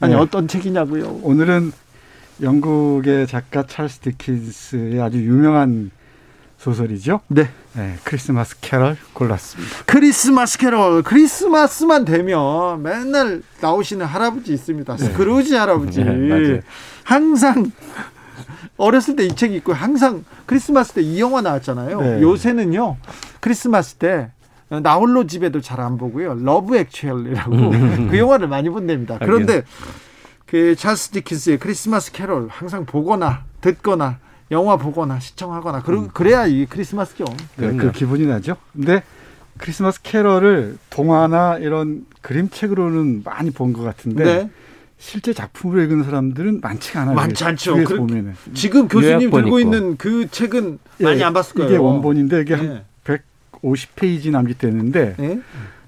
아니 0.00 0.14
네. 0.14 0.14
어떤 0.14 0.46
책이냐고요? 0.46 1.20
오늘은 1.22 1.72
영국의 2.42 3.26
작가 3.26 3.64
찰스 3.64 4.00
디킨스의 4.00 5.00
아주 5.00 5.18
유명한 5.18 5.90
소설이죠. 6.64 7.20
네. 7.28 7.50
네. 7.74 7.96
크리스마스 8.04 8.56
캐럴 8.60 8.96
골랐습니다. 9.12 9.70
크리스마스 9.84 10.56
캐럴. 10.58 11.02
크리스마스만 11.02 12.06
되면 12.06 12.82
맨날 12.82 13.42
나오시는 13.60 14.06
할아버지 14.06 14.54
있습니다. 14.54 14.96
네. 14.96 15.04
스크루지 15.04 15.54
할아버지. 15.54 16.02
네, 16.02 16.62
항상 17.02 17.70
어렸을 18.78 19.14
때 19.14 19.24
이책 19.26 19.52
있고 19.54 19.72
항상 19.74 20.24
크리스마스 20.46 20.92
때 20.94 21.02
이 21.02 21.20
영화 21.20 21.42
나왔잖아요. 21.42 22.00
네. 22.00 22.22
요새는요. 22.22 22.96
크리스마스 23.40 23.96
때 23.96 24.30
나홀로 24.70 25.26
집에도 25.26 25.60
잘 25.60 25.80
안 25.80 25.98
보고요. 25.98 26.34
Love 26.40 26.76
Actually라고 26.78 27.52
음. 27.54 28.08
그 28.10 28.18
영화를 28.18 28.48
많이 28.48 28.70
본답니다. 28.70 29.18
그런데 29.18 29.64
그 30.46 30.74
찰스 30.76 31.10
디킨스의 31.10 31.58
크리스마스 31.58 32.10
캐롤 32.12 32.48
항상 32.50 32.86
보거나 32.86 33.44
듣거나 33.60 34.18
영화 34.50 34.76
보거나 34.76 35.20
시청하거나 35.20 35.82
그러, 35.82 36.00
음. 36.00 36.08
그래야 36.12 36.46
이 36.46 36.66
크리스마스죠. 36.66 37.24
네, 37.56 37.74
그 37.76 37.92
기분이 37.92 38.26
나죠. 38.26 38.56
근데 38.72 39.02
크리스마스 39.58 40.02
캐럴을 40.02 40.78
동화나 40.90 41.58
이런 41.58 42.06
그림책으로는 42.22 43.22
많이 43.24 43.50
본 43.50 43.72
것 43.72 43.82
같은데 43.82 44.24
네. 44.24 44.50
실제 44.98 45.32
작품으로 45.32 45.82
읽은 45.82 46.02
사람들은 46.04 46.60
많지가 46.60 47.02
않아요. 47.02 47.14
많지 47.14 47.44
않죠. 47.44 47.76
그, 47.84 47.96
보면은. 47.96 48.34
지금 48.54 48.88
교수님 48.88 49.30
들고 49.30 49.38
있고. 49.40 49.60
있는 49.60 49.96
그 49.96 50.28
책은 50.30 50.78
예, 51.00 51.04
많이 51.04 51.22
안 51.22 51.32
봤을 51.32 51.54
거예요. 51.54 51.70
이게 51.70 51.78
원본인데 51.78 52.40
이게 52.42 52.54
예. 52.54 52.56
한 52.56 52.84
150페이지 53.62 54.30
남짓되는데 54.30 55.16
예? 55.20 55.40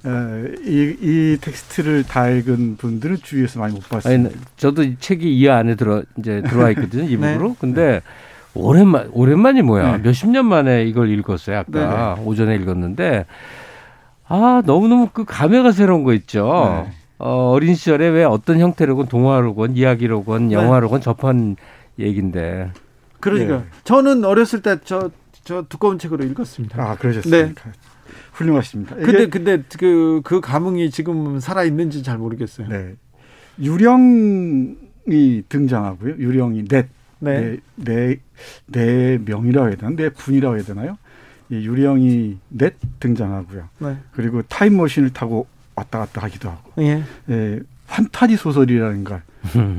어, 0.08 0.44
이, 0.64 0.96
이 1.00 1.38
텍스트를 1.40 2.04
다 2.04 2.28
읽은 2.28 2.76
분들은 2.76 3.18
주위에서 3.22 3.58
많이 3.60 3.74
못 3.74 3.88
봤어요. 3.88 4.14
아니, 4.14 4.28
저도 4.56 4.82
이 4.82 4.96
책이 5.00 5.36
이 5.36 5.48
안에 5.48 5.74
들어 5.74 6.02
이제 6.18 6.42
들어와 6.46 6.70
있거든요. 6.70 7.04
이북으로. 7.10 7.48
네. 7.50 7.54
근데 7.58 8.02
오랜만 8.56 9.08
오랜만이 9.12 9.62
뭐야? 9.62 9.98
네. 9.98 10.02
몇십 10.02 10.30
년 10.30 10.46
만에 10.46 10.84
이걸 10.84 11.10
읽었어요. 11.10 11.58
아까 11.58 12.14
네. 12.16 12.24
오전에 12.24 12.54
읽었는데 12.56 13.26
아 14.28 14.62
너무 14.66 14.88
너무 14.88 15.08
그 15.12 15.24
감회가 15.24 15.72
새로운 15.72 16.04
거 16.04 16.12
있죠. 16.14 16.84
네. 16.86 16.92
어, 17.18 17.50
어린 17.50 17.74
시절에 17.74 18.08
왜 18.08 18.24
어떤 18.24 18.58
형태로건 18.60 19.06
동화로건 19.06 19.76
이야기로건 19.76 20.48
네. 20.48 20.54
영화로건 20.54 21.00
접한 21.00 21.56
얘긴데. 21.98 22.72
그러니까 23.20 23.58
네. 23.58 23.64
저는 23.84 24.24
어렸을 24.24 24.62
때 24.62 24.76
저 24.84 25.10
저 25.46 25.64
두꺼운 25.68 25.96
책으로 25.96 26.24
읽었습니다. 26.24 26.82
아 26.82 26.96
그러셨습니까? 26.96 27.70
네. 27.70 27.72
훌륭하십니다. 28.32 28.96
근데 28.96 29.28
근데 29.28 29.62
그그 29.62 30.20
그 30.24 30.40
감흥이 30.40 30.90
지금 30.90 31.38
살아 31.38 31.62
있는지 31.62 32.02
잘 32.02 32.18
모르겠어요. 32.18 32.66
네. 32.66 32.94
유령이 33.60 35.44
등장하고요. 35.48 36.16
유령이 36.18 36.64
넷, 36.64 36.88
네, 37.18 37.56
네, 37.76 38.16
네 38.66 39.18
명이라고 39.24 39.68
해야 39.68 39.76
되나, 39.76 39.92
네 39.96 40.10
분이라고 40.10 40.56
해야 40.56 40.64
되나요? 40.64 40.98
이 41.48 41.66
유령이 41.66 42.38
넷 42.48 42.74
등장하고요. 43.00 43.68
네. 43.78 43.96
그리고 44.12 44.42
타임머신을 44.42 45.12
타고 45.12 45.46
왔다 45.74 46.00
갔다 46.00 46.22
하기도 46.22 46.50
하고. 46.50 46.82
예. 46.82 47.02
예 47.30 47.60
판타지 47.86 48.36
소설이라는 48.36 49.04
걸 49.04 49.22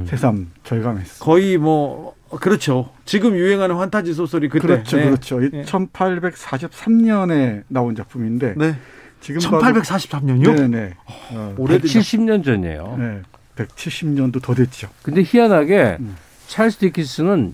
새삼 0.07 0.51
절감했어요. 0.63 1.19
거의 1.19 1.57
뭐 1.57 2.15
그렇죠. 2.39 2.89
지금 3.05 3.35
유행하는 3.35 3.75
환타지 3.75 4.13
소설이 4.13 4.49
그때 4.49 4.65
그렇죠, 4.65 4.97
네. 4.97 5.05
그렇죠. 5.05 5.43
예. 5.43 5.49
1843년에 5.63 7.63
나온 7.67 7.95
작품인데 7.95 8.53
네. 8.55 8.75
지금 9.19 9.41
1843년요? 9.41 10.55
네, 10.55 10.67
네. 10.67 10.93
어, 11.31 11.55
170년 11.57 12.45
전이에요. 12.45 12.95
네, 12.97 13.21
170년도 13.55 14.41
더 14.41 14.53
됐죠. 14.53 14.89
근데 15.01 15.23
희한하게 15.25 15.97
음. 15.99 16.15
찰스 16.47 16.77
디킨스는 16.77 17.53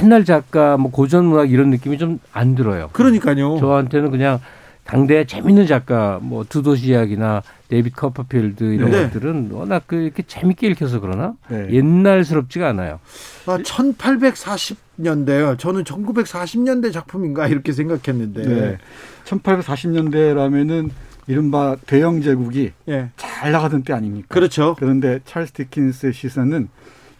옛날 0.00 0.24
작가, 0.24 0.76
뭐 0.76 0.90
고전 0.90 1.26
문학 1.26 1.50
이런 1.50 1.70
느낌이 1.70 1.98
좀 1.98 2.18
안 2.32 2.54
들어요. 2.54 2.90
그러니까요. 2.92 3.58
저한테는 3.58 4.10
그냥 4.10 4.40
당대 4.84 5.24
재밌는 5.24 5.66
작가 5.66 6.18
뭐 6.20 6.44
두도시 6.48 6.88
이야기나 6.88 7.42
데이빗 7.68 7.94
커퍼필드 7.94 8.64
이런 8.74 8.90
네. 8.90 9.02
것들은 9.04 9.50
워낙 9.52 9.84
그 9.86 9.96
이렇게 9.96 10.22
재밌게 10.22 10.66
읽혀서 10.68 11.00
그러나 11.00 11.34
네. 11.48 11.68
옛날스럽지가 11.70 12.68
않아요. 12.70 12.98
아, 13.46 13.58
1840년대요. 13.58 15.58
저는 15.58 15.84
1940년대 15.84 16.92
작품인가 16.92 17.46
이렇게 17.46 17.72
생각했는데. 17.72 18.46
네. 18.46 18.78
1840년대라면은 19.24 20.90
이른바 21.28 21.76
대영 21.86 22.20
제국이 22.20 22.72
예. 22.88 23.10
잘 23.16 23.52
나가던 23.52 23.84
때 23.84 23.92
아닙니까? 23.92 24.26
그렇죠. 24.28 24.74
그런데 24.78 25.20
찰스 25.24 25.52
디킨스의 25.52 26.12
시선은 26.12 26.68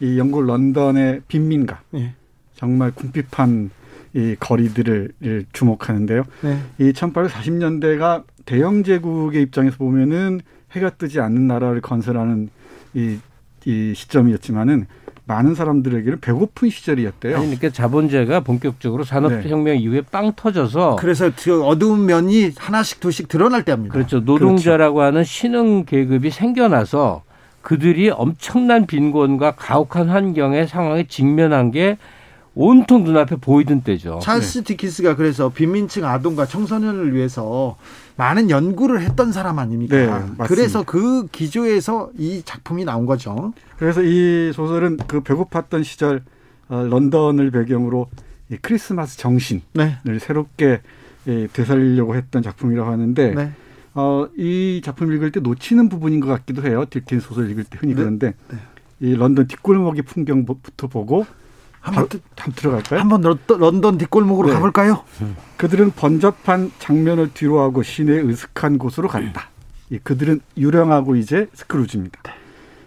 이 0.02 0.18
영국 0.18 0.44
런던의 0.44 1.22
빈민가 1.28 1.80
예. 1.94 2.14
정말 2.56 2.90
궁핍한 2.90 3.70
이 4.14 4.36
거리들을 4.38 5.12
주목하는데요. 5.52 6.24
네. 6.42 6.58
이 6.78 6.92
1840년대가 6.92 8.24
대영 8.44 8.82
제국의 8.82 9.42
입장에서 9.42 9.76
보면은 9.78 10.40
해가 10.72 10.90
뜨지 10.90 11.20
않는 11.20 11.46
나라를 11.46 11.80
건설하는 11.80 12.50
이, 12.94 13.18
이 13.64 13.94
시점이었지만은 13.94 14.86
많은 15.24 15.54
사람들에게는 15.54 16.20
배고픈 16.20 16.68
시절이었대요. 16.68 17.36
아니, 17.36 17.46
그러니까 17.46 17.70
자본주의가 17.70 18.40
본격적으로 18.40 19.04
산업혁명 19.04 19.64
네. 19.64 19.76
이후에 19.76 20.02
빵 20.02 20.32
터져서 20.34 20.96
그래서 20.96 21.30
그 21.36 21.62
어두운 21.64 22.06
면이 22.06 22.50
하나씩 22.56 22.98
두씩 22.98 23.28
드러날 23.28 23.64
때입니다. 23.64 23.92
그렇죠. 23.92 24.18
노동자라고 24.18 24.96
그렇죠. 24.96 25.06
하는 25.06 25.24
신흥 25.24 25.84
계급이 25.84 26.30
생겨나서 26.30 27.22
그들이 27.62 28.10
엄청난 28.10 28.86
빈곤과 28.86 29.52
가혹한 29.52 30.08
환경의 30.08 30.68
상황에 30.68 31.04
직면한 31.06 31.70
게 31.70 31.96
온통 32.54 33.04
눈앞에 33.04 33.36
보이던 33.36 33.82
때죠. 33.82 34.18
찰스 34.22 34.58
네. 34.58 34.64
디키스가 34.64 35.16
그래서 35.16 35.48
빈민층 35.48 36.04
아동과 36.04 36.46
청소년을 36.46 37.14
위해서 37.14 37.76
많은 38.16 38.50
연구를 38.50 39.00
했던 39.00 39.32
사람 39.32 39.58
아닙니까? 39.58 39.96
네, 39.96 40.44
그래서 40.46 40.82
그 40.82 41.26
기조에서 41.28 42.10
이 42.18 42.42
작품이 42.44 42.84
나온 42.84 43.06
거죠. 43.06 43.54
그래서 43.78 44.02
이 44.02 44.52
소설은 44.54 44.98
그 45.06 45.22
배고팠던 45.22 45.82
시절 45.84 46.22
어, 46.68 46.82
런던을 46.82 47.50
배경으로 47.50 48.08
이 48.50 48.56
크리스마스 48.60 49.16
정신을 49.16 49.62
네. 49.72 49.98
새롭게 50.18 50.80
예, 51.28 51.46
되살리려고 51.52 52.16
했던 52.16 52.42
작품이라고 52.42 52.90
하는데 52.90 53.34
네. 53.34 53.52
어, 53.94 54.26
이 54.36 54.80
작품 54.84 55.12
읽을 55.12 55.32
때 55.32 55.40
놓치는 55.40 55.88
부분인 55.88 56.20
것 56.20 56.28
같기도 56.28 56.62
해요. 56.66 56.84
디킨스 56.88 57.20
소설 57.20 57.50
읽을 57.50 57.64
때 57.64 57.78
흔히 57.80 57.94
네. 57.94 58.00
그런데 58.00 58.34
네. 58.48 58.58
이 59.00 59.14
런던 59.14 59.46
뒷골목의 59.46 60.02
풍경부터 60.02 60.86
보고 60.86 61.26
한번, 61.80 62.08
들어갈까요? 62.54 63.00
한번 63.00 63.22
런던 63.48 63.98
뒷골목으로 63.98 64.48
네. 64.48 64.54
가볼까요? 64.54 65.02
그들은 65.56 65.90
번잡한 65.90 66.70
장면을 66.78 67.34
뒤로하고 67.34 67.82
시내의 67.82 68.28
으슥한 68.28 68.78
곳으로 68.78 69.08
간다. 69.08 69.50
그들은 70.04 70.40
유령하고 70.56 71.16
이제 71.16 71.48
스크루지입니다. 71.54 72.20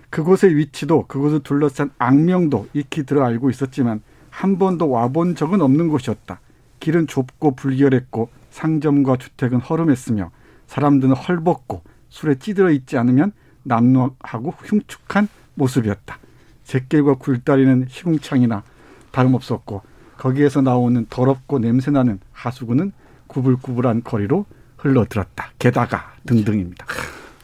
그곳의 0.10 0.56
위치도 0.56 1.08
그곳을 1.08 1.42
둘러싼 1.42 1.92
악명도 2.00 2.70
익히 2.74 3.04
들어 3.04 3.26
알고 3.26 3.50
있었지만 3.50 4.02
한 4.30 4.58
번도 4.58 4.90
와본 4.90 5.36
적은 5.36 5.62
없는 5.62 5.90
곳이었다. 5.90 6.40
길은 6.80 7.08
좁고 7.08 7.56
불결했고 7.56 8.30
상점과 8.52 9.18
주택은 9.18 9.60
허름했으며 9.60 10.32
사람들은 10.68 11.16
헐벗고 11.16 11.84
술에 12.10 12.36
찌들어 12.36 12.72
있지 12.72 12.98
않으면 12.98 13.32
남루하고 13.64 14.54
흉측한 14.64 15.28
모습이었다. 15.56 16.20
잿길과 16.64 17.16
굴다리는 17.16 17.88
시궁창이나 17.90 18.64
다름없었고 19.12 19.82
거기에서 20.18 20.62
나오는 20.62 21.06
더럽고 21.10 21.60
냄새나는 21.60 22.20
하수구는 22.32 22.92
구불구불한 23.28 24.04
거리로 24.04 24.46
흘러들었다. 24.78 25.52
게다가 25.60 26.14
등등입니다. 26.26 26.86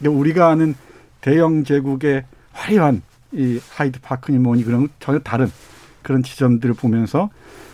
우리가 0.06 0.50
아는 0.50 0.76
대영 1.22 1.64
제국의 1.64 2.26
화려한 2.52 3.02
이 3.34 3.60
하이드 3.70 4.02
파크니 4.02 4.40
뭐니 4.40 4.64
그런 4.64 4.90
전혀 5.00 5.20
다른 5.20 5.50
그런 6.02 6.24
지점들을 6.24 6.76
보면서 6.76 7.30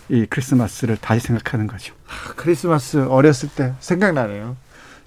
이 0.10 0.26
크리스마스를 0.26 0.98
다시 0.98 1.26
생각하는 1.28 1.68
거죠. 1.68 1.94
아, 2.08 2.34
크리스마스 2.36 2.98
어렸을 2.98 3.50
때 3.50 3.74
생각나네요. 3.80 4.56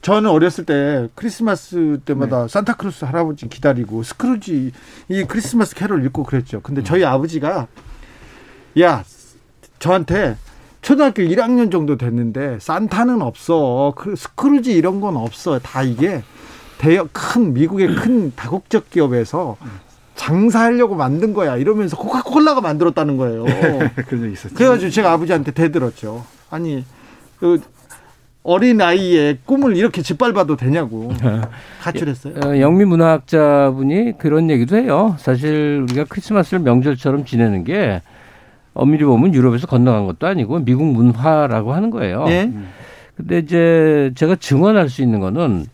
저는 0.02 0.30
어렸을 0.30 0.64
때 0.64 1.08
크리스마스 1.14 2.00
때마다 2.04 2.42
네. 2.42 2.48
산타클로스 2.48 3.04
할아버지 3.04 3.48
기다리고 3.48 4.02
스크루지 4.02 4.72
이 5.08 5.24
크리스마스 5.24 5.74
캐롤 5.74 6.04
읽고 6.06 6.24
그랬죠. 6.24 6.60
근데 6.62 6.82
저희 6.82 7.02
음. 7.02 7.08
아버지가 7.08 7.66
야 8.80 9.04
저한테 9.78 10.36
초등학교 10.80 11.22
1학년 11.22 11.70
정도 11.70 11.98
됐는데 11.98 12.58
산타는 12.60 13.20
없어. 13.20 13.92
그 13.96 14.16
스크루지 14.16 14.72
이런 14.72 15.00
건 15.00 15.16
없어. 15.16 15.58
다 15.58 15.82
이게 15.82 16.22
대형 16.78 17.08
큰 17.12 17.52
미국의 17.52 17.94
큰 17.96 18.32
다국적 18.36 18.88
기업에서 18.88 19.58
장사하려고 20.14 20.94
만든 20.94 21.34
거야. 21.34 21.56
이러면서 21.56 21.98
코카콜라가 21.98 22.62
만들었다는 22.62 23.18
거예요. 23.18 23.44
그런 24.08 24.22
적 24.22 24.28
있었죠. 24.30 24.54
그래가지고 24.54 24.90
제가 24.90 25.12
아버지한테 25.12 25.52
대들었죠. 25.52 26.24
아니 26.48 26.84
그 27.38 27.60
어린 28.42 28.80
아이의 28.80 29.38
꿈을 29.44 29.76
이렇게 29.76 30.02
짓밟아도 30.02 30.56
되냐고 30.56 31.12
가출했어요. 31.82 32.34
어, 32.42 32.58
영미 32.58 32.86
문화학자분이 32.86 34.18
그런 34.18 34.48
얘기도 34.50 34.76
해요. 34.76 35.16
사실 35.18 35.84
우리가 35.84 36.04
크리스마스를 36.08 36.60
명절처럼 36.60 37.26
지내는 37.26 37.64
게 37.64 38.00
엄밀히 38.72 39.04
보면 39.04 39.34
유럽에서 39.34 39.66
건너간 39.66 40.06
것도 40.06 40.26
아니고 40.26 40.60
미국 40.60 40.84
문화라고 40.84 41.74
하는 41.74 41.90
거예요. 41.90 42.24
네. 42.24 42.50
근데 43.16 43.38
이제 43.38 44.12
제가 44.14 44.36
증언할 44.36 44.88
수 44.88 45.02
있는 45.02 45.20
거는 45.20 45.66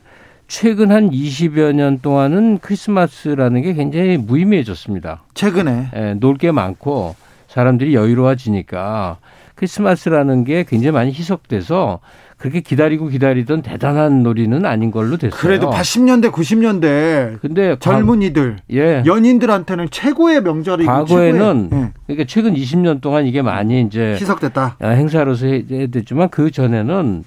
최근 0.49 0.91
한 0.91 1.11
20여 1.11 1.73
년 1.73 2.01
동안은 2.01 2.59
크리스마스라는 2.59 3.63
게 3.63 3.75
굉장히 3.75 4.17
무의미해졌습니다. 4.17 5.23
최근에. 5.35 5.91
예, 5.95 6.15
놀게 6.15 6.53
많고 6.53 7.15
사람들이 7.49 7.95
여유로워지니까 7.95 9.19
크리스마스라는 9.55 10.45
게 10.45 10.65
굉장히 10.65 10.93
많이 10.93 11.13
희석돼서 11.13 12.01
그렇게 12.37 12.61
기다리고 12.61 13.07
기다리던 13.07 13.63
대단한 13.63 14.23
놀이는 14.23 14.67
아닌 14.67 14.91
걸로 14.91 15.17
됐어요. 15.17 15.41
그래도 15.41 15.71
80년대, 15.71 16.31
90년대 16.31 17.41
근데 17.41 17.77
젊은이들, 17.79 18.59
예. 18.73 19.03
연인들한테는 19.07 19.89
최고의 19.91 20.43
명절이고 20.43 20.91
과거에는 20.91 21.69
최고의, 21.71 21.83
예. 21.83 21.93
그러니까 22.07 22.27
최근 22.29 22.55
20년 22.55 23.01
동안 23.01 23.27
이게 23.27 23.41
많이 23.41 23.81
이제 23.81 24.17
희석됐다. 24.21 24.77
아, 24.81 24.89
행사로서 24.89 25.47
됐지만 25.91 26.29
그 26.29 26.51
전에는 26.51 27.25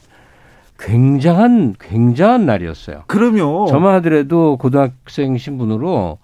굉장한 0.77 1.75
굉장한 1.79 2.45
날이었어요. 2.45 3.03
그럼요. 3.07 3.67
저만 3.67 3.95
하더라도 3.95 4.57
고등학생 4.57 5.37
신분으로 5.37 6.19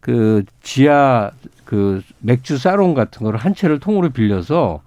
그 0.00 0.44
지하 0.62 1.30
그 1.64 2.02
맥주 2.20 2.56
사롱 2.58 2.94
같은 2.94 3.22
거를 3.22 3.38
한 3.38 3.54
채를 3.54 3.78
통으로 3.78 4.10
빌려서 4.10 4.80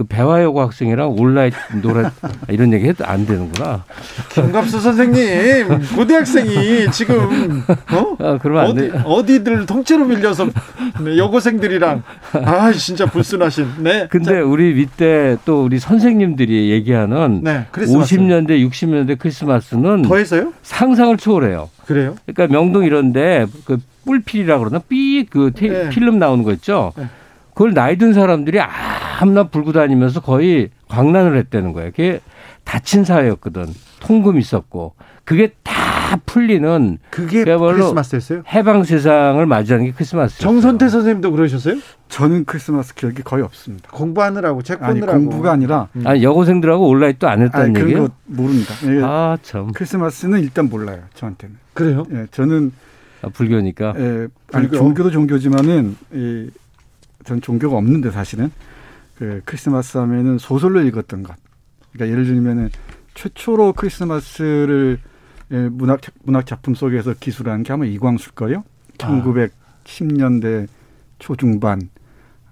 그 0.00 0.04
배화여고 0.04 0.62
학생이랑 0.62 1.14
온라인 1.18 1.52
노래 1.82 2.08
이런 2.48 2.72
얘기 2.72 2.88
해도 2.88 3.04
안 3.04 3.26
되는구나. 3.26 3.84
김갑수 4.30 4.80
선생님 4.80 5.94
고대학생이 5.94 6.90
지금 6.90 7.62
어? 7.92 8.16
아, 8.24 8.38
그러면 8.40 8.64
안 8.64 8.70
어디, 8.70 8.90
돼. 8.90 8.98
어디들 9.04 9.66
통째로 9.66 10.06
밀려서 10.06 10.48
네, 11.04 11.18
여고생들이랑 11.18 12.02
아 12.32 12.72
진짜 12.72 13.04
불순하신. 13.04 13.66
네. 13.80 14.08
근데 14.08 14.36
자. 14.36 14.42
우리 14.42 14.72
밑에 14.72 15.36
또 15.44 15.64
우리 15.64 15.78
선생님들이 15.78 16.70
얘기하는 16.70 17.42
네, 17.42 17.66
50년대 17.70 18.66
60년대 18.70 19.18
크리스마스는 19.18 20.00
더해서요? 20.00 20.54
상상을 20.62 21.14
초월해요. 21.18 21.68
그래요? 21.84 22.16
그러니까 22.24 22.46
명동 22.46 22.84
이런데 22.84 23.44
그 23.66 23.76
뿔필이라 24.06 24.60
그러나 24.60 24.78
삐그 24.78 25.52
네. 25.56 25.90
필름 25.90 26.18
나오는 26.18 26.42
거 26.42 26.52
있죠. 26.52 26.94
네. 26.96 27.04
그걸 27.54 27.74
나이 27.74 27.96
든 27.96 28.12
사람들이 28.12 28.58
아무나 28.60 29.44
불고 29.44 29.72
다니면서 29.72 30.20
거의 30.20 30.70
광란을 30.88 31.36
했다는 31.36 31.72
거예요. 31.72 31.90
그게 31.90 32.20
다친 32.64 33.04
사회였거든. 33.04 33.66
통금 34.00 34.38
있었고. 34.38 34.94
그게 35.24 35.52
다 35.62 36.16
풀리는 36.26 36.98
그게 37.10 37.44
크리스마스였어요? 37.44 38.42
해방 38.52 38.82
세상을 38.82 39.44
맞이하는 39.46 39.86
게 39.86 39.92
크리스마스였어요. 39.92 40.40
정선태 40.40 40.88
선생님도 40.88 41.30
그러셨어요? 41.30 41.76
저는 42.08 42.44
크리스마스 42.46 42.94
기억이 42.96 43.22
거의 43.22 43.44
없습니다. 43.44 43.90
공부하느라고 43.92 44.62
책 44.62 44.80
보느라고 44.80 45.12
아니, 45.12 45.24
공부가 45.26 45.52
아니라 45.52 45.86
음. 45.94 46.04
아니 46.04 46.24
여고생들하고 46.24 46.88
온라인 46.88 47.14
또안 47.20 47.42
했다는 47.42 47.76
아니, 47.76 47.80
얘기예요? 47.80 48.08
모릅니다. 48.26 48.74
아 49.04 49.38
참. 49.42 49.70
크리스마스는 49.72 50.40
일단 50.40 50.68
몰라요. 50.68 51.00
저한테는. 51.14 51.56
그래요? 51.74 52.04
예, 52.12 52.26
저는 52.32 52.72
아, 53.22 53.28
불교니까. 53.28 53.94
예, 53.98 54.26
아니 54.52 54.66
불교. 54.68 54.78
종교도 54.78 55.10
종교지만은 55.12 55.96
이, 56.12 56.50
전 57.24 57.40
종교가 57.40 57.76
없는데 57.76 58.10
사실은 58.10 58.50
그 59.16 59.42
크리스마스 59.44 59.98
하면은 59.98 60.38
소설로 60.38 60.80
읽었던 60.82 61.22
것. 61.22 61.36
그러니까 61.92 62.12
예를 62.12 62.24
들면은 62.24 62.70
최초로 63.14 63.74
크리스마스를 63.74 64.98
예, 65.52 65.68
문학 65.68 66.00
문학 66.22 66.46
작품 66.46 66.74
속에서 66.74 67.14
기술한 67.18 67.64
게 67.64 67.72
아마 67.72 67.84
이광수일 67.84 68.32
거예요. 68.34 68.64
아. 69.02 69.22
1910년대 69.84 70.68
초중반 71.18 71.90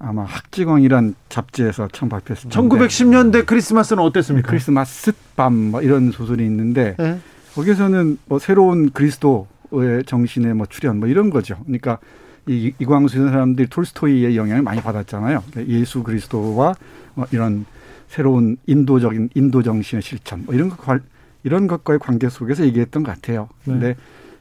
아마 0.01 0.25
학지광이란 0.25 1.14
잡지에서 1.29 1.89
처음 1.93 2.09
발표했습니다. 2.09 2.61
1910년대 2.61 3.47
크리스마스는 3.47 4.03
어땠습니까? 4.03 4.49
크리스마스 4.49 5.12
밤뭐 5.37 5.83
이런 5.83 6.12
소설이 6.12 6.45
있는데 6.45 6.95
네. 6.99 7.19
거기서는 7.55 8.19
뭐 8.27 8.39
새로운 8.39 8.91
그리스도의 8.91 10.05
정신의 10.07 10.55
뭐 10.55 10.66
출현 10.66 11.01
뭐 11.01 11.09
이런 11.09 11.31
거죠. 11.31 11.57
그러니까 11.64 11.99
이 12.49 12.72
이광수 12.78 13.16
이런 13.16 13.30
사람들이 13.30 13.68
톨스토이의 13.68 14.36
영향을 14.36 14.62
많이 14.62 14.80
받았잖아요. 14.80 15.44
그러니까 15.51 15.74
예수 15.74 16.03
그리스도와 16.03 16.74
뭐 17.14 17.26
이런 17.30 17.66
새로운 18.09 18.57
인도적인 18.66 19.30
인도 19.34 19.62
정신의 19.62 20.03
실천 20.03 20.44
뭐 20.44 20.55
이런 20.55 20.70
것 20.70 21.01
이런 21.44 21.66
것과의 21.66 21.99
관계 21.99 22.28
속에서 22.28 22.64
얘기했던 22.64 23.03
것 23.03 23.12
같아요. 23.12 23.49
네. 23.64 23.72
근데 23.72 23.86
네. 23.88 23.96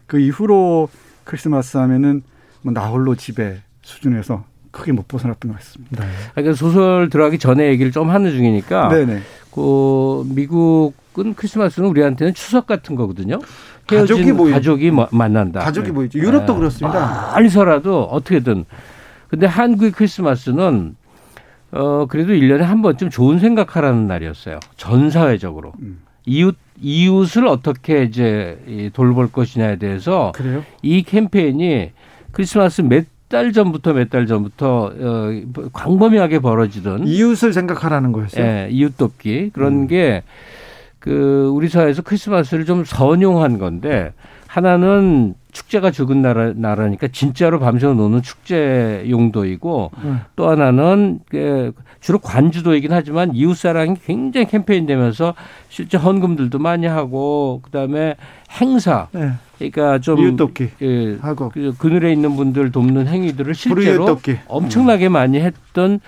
그 0.07 0.19
이후로 0.19 0.89
크리스마스 1.23 1.77
하면은 1.77 2.23
뭐 2.61 2.73
나홀로 2.73 3.15
집에 3.15 3.61
수준에서 3.81 4.45
크게 4.71 4.91
못 4.91 5.07
벗어났던 5.07 5.51
것 5.51 5.57
같습니다. 5.59 6.03
네. 6.03 6.11
그러니까 6.33 6.55
소설 6.55 7.09
들어가기 7.09 7.39
전에 7.39 7.67
얘기를 7.69 7.91
좀 7.91 8.09
하는 8.09 8.31
중이니까. 8.31 8.89
네네. 8.89 9.21
그 9.51 10.23
미국은 10.29 11.33
크리스마스는 11.33 11.89
우리한테는 11.89 12.33
추석 12.35 12.67
같은 12.67 12.95
거거든요. 12.95 13.39
가족이 13.87 14.31
모이 14.33 14.51
가족이 14.51 14.91
만난다. 15.11 15.61
가족이 15.61 15.87
네. 15.87 15.93
모이죠. 15.93 16.19
유럽도 16.19 16.53
네. 16.53 16.59
그렇습니다. 16.59 17.31
멀리서라도 17.33 18.03
어떻게든. 18.03 18.65
근데 19.29 19.45
한국의 19.45 19.91
크리스마스는 19.91 20.95
어 21.71 22.05
그래도 22.07 22.33
1년에 22.33 22.59
한 22.59 22.81
번쯤 22.81 23.09
좋은 23.09 23.39
생각하라는 23.39 24.07
날이었어요. 24.07 24.59
전 24.77 25.09
사회적으로. 25.09 25.73
음. 25.81 26.01
이웃 26.25 26.55
이웃을 26.81 27.47
어떻게 27.47 28.03
이제 28.03 28.91
돌볼 28.93 29.31
것이냐에 29.31 29.77
대해서 29.77 30.31
그래요? 30.35 30.63
이 30.81 31.03
캠페인이 31.03 31.91
크리스마스 32.31 32.81
몇 32.81 33.05
달 33.29 33.51
전부터 33.51 33.91
몇 33.91 34.09
달 34.09 34.25
전부터 34.25 34.93
어 34.97 35.41
광범위하게 35.73 36.39
벌어지던 36.39 37.07
이웃을 37.07 37.51
생각하라는 37.51 38.13
거였어요. 38.13 38.41
예, 38.45 38.67
이웃 38.71 38.95
돕기 38.95 39.49
그런 39.53 39.73
음. 39.81 39.87
게 39.87 40.23
그 41.07 41.49
우리 41.53 41.69
사회에서 41.69 42.01
크리스마스를 42.01 42.65
좀 42.65 42.83
선용한 42.83 43.59
건데 43.59 44.11
하나는 44.45 45.35
축제가 45.53 45.89
죽은 45.91 46.21
나라, 46.21 46.51
나라니까 46.53 47.07
진짜로 47.13 47.59
밤새워 47.59 47.93
노는 47.93 48.21
축제 48.23 49.05
용도이고 49.09 49.91
음. 50.03 50.19
또 50.35 50.49
하나는 50.49 51.19
그 51.29 51.71
주로 52.01 52.19
관주도이긴 52.19 52.91
하지만 52.91 53.33
이웃사랑이 53.33 53.95
굉장히 54.05 54.47
캠페인 54.47 54.85
되면서 54.85 55.33
실제 55.69 55.97
헌금들도 55.97 56.59
많이 56.59 56.85
하고 56.87 57.61
그다음에 57.63 58.15
행사 58.59 59.07
네. 59.13 59.31
그러니까 59.57 59.99
좀 59.99 60.19
이웃돕기 60.19 60.69
예, 60.81 61.17
하고 61.21 61.49
그 61.49 61.73
그늘에 61.77 62.11
있는 62.11 62.35
분들 62.35 62.73
돕는 62.73 63.07
행위들을 63.07 63.55
실제로 63.55 64.19
엄청나게 64.47 65.07
많이 65.07 65.39
했던 65.39 66.01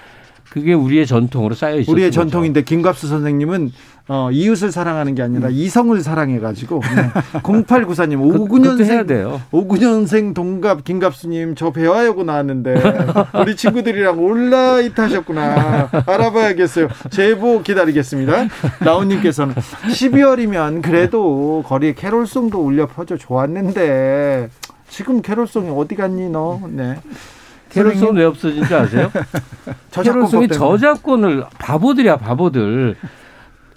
그게 0.50 0.74
우리의 0.74 1.06
전통으로 1.06 1.54
쌓여 1.56 1.76
있었죠. 1.76 1.92
우리의 1.92 2.12
전통인데 2.12 2.64
김갑수 2.64 3.08
선생님은 3.08 3.72
어, 4.12 4.32
이웃을 4.32 4.72
사랑하는 4.72 5.14
게 5.14 5.22
아니라 5.22 5.50
음. 5.50 5.54
이성을 5.54 6.02
사랑해가지고 6.02 6.82
네. 6.96 7.10
0894님 7.42 8.50
59년생 8.50 8.86
해야 8.86 9.04
돼요. 9.04 9.40
59년생 9.52 10.34
동갑 10.34 10.84
김갑수님 10.84 11.54
저 11.54 11.72
배화여고 11.72 12.24
나왔는데 12.24 12.74
우리 13.40 13.56
친구들이랑 13.56 14.18
온라인 14.18 14.96
타셨구나 14.96 15.90
알아봐야겠어요. 16.08 16.88
제보 17.12 17.62
기다리겠습니다. 17.62 18.48
라온님께서는 18.80 19.54
12월이면 19.54 20.82
그래도 20.82 21.64
거리에 21.68 21.94
캐롤송도 21.94 22.60
울려 22.60 22.88
퍼져 22.88 23.16
좋았는데 23.16 24.50
지금 24.90 25.22
캐롤송이 25.22 25.70
어디 25.70 25.96
갔니 25.96 26.30
너? 26.30 26.60
네. 26.68 26.98
캐롤송 27.70 28.16
왜 28.16 28.26
없어진지 28.26 28.74
아세요? 28.74 29.12
캐롤송이 29.92 30.48
저작권을 30.48 31.46
바보들이야 31.58 32.18
바보들. 32.18 32.96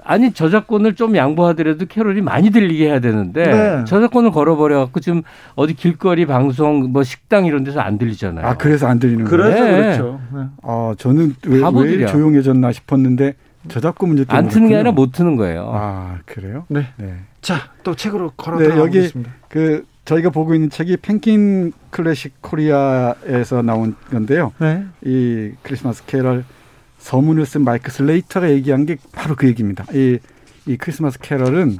아니 0.04 0.32
저작권을 0.32 0.94
좀 0.94 1.14
양보하더라도 1.16 1.86
캐롤이 1.86 2.22
많이 2.22 2.50
들리게 2.50 2.86
해야 2.86 2.98
되는데 2.98 3.44
네. 3.44 3.84
저작권을 3.84 4.32
걸어버려 4.32 4.78
갖고 4.80 5.00
지금 5.00 5.22
어디 5.54 5.74
길거리 5.74 6.26
방송 6.26 6.90
뭐 6.92 7.04
식당 7.04 7.46
이런 7.46 7.62
데서 7.62 7.80
안 7.80 7.98
들리잖아요. 7.98 8.44
아 8.44 8.54
그래서 8.56 8.88
안 8.88 8.98
들리는 8.98 9.24
거예요. 9.24 9.30
그래서 9.30 9.64
네. 9.64 9.70
그렇죠. 9.70 10.20
네. 10.34 10.40
아 10.62 10.94
저는 10.98 11.36
왜, 11.46 11.60
왜, 11.72 12.06
조용해졌나 12.06 12.72
싶었는데 12.72 13.34
저작권 13.68 14.08
문제 14.08 14.24
때문에 14.24 14.38
안 14.38 14.48
트는 14.48 14.68
게 14.68 14.74
아니라 14.74 14.90
못 14.92 15.12
트는 15.12 15.36
거예요. 15.36 15.70
아 15.72 16.18
그래요? 16.26 16.64
네. 16.68 16.88
네. 16.96 17.14
자 17.40 17.62
또 17.62 17.94
책으로 17.94 18.32
돌아 18.36 18.58
네, 18.58 18.76
여기 18.76 19.08
그 19.48 19.84
저희가 20.04 20.30
보고 20.30 20.54
있는 20.54 20.68
책이 20.68 20.96
펭귄 20.98 21.72
클래식 21.90 22.42
코리아에서 22.42 23.62
나온 23.62 23.94
건데요. 24.10 24.52
네. 24.58 24.84
이 25.04 25.52
크리스마스 25.62 26.04
캐럴 26.06 26.44
서문을 26.98 27.46
쓴 27.46 27.62
마이클 27.62 27.90
슬레이터가 27.90 28.50
얘기한 28.50 28.86
게 28.86 28.96
바로 29.12 29.34
그 29.36 29.46
얘기입니다. 29.46 29.84
이, 29.92 30.18
이 30.66 30.76
크리스마스 30.76 31.18
캐럴은 31.18 31.78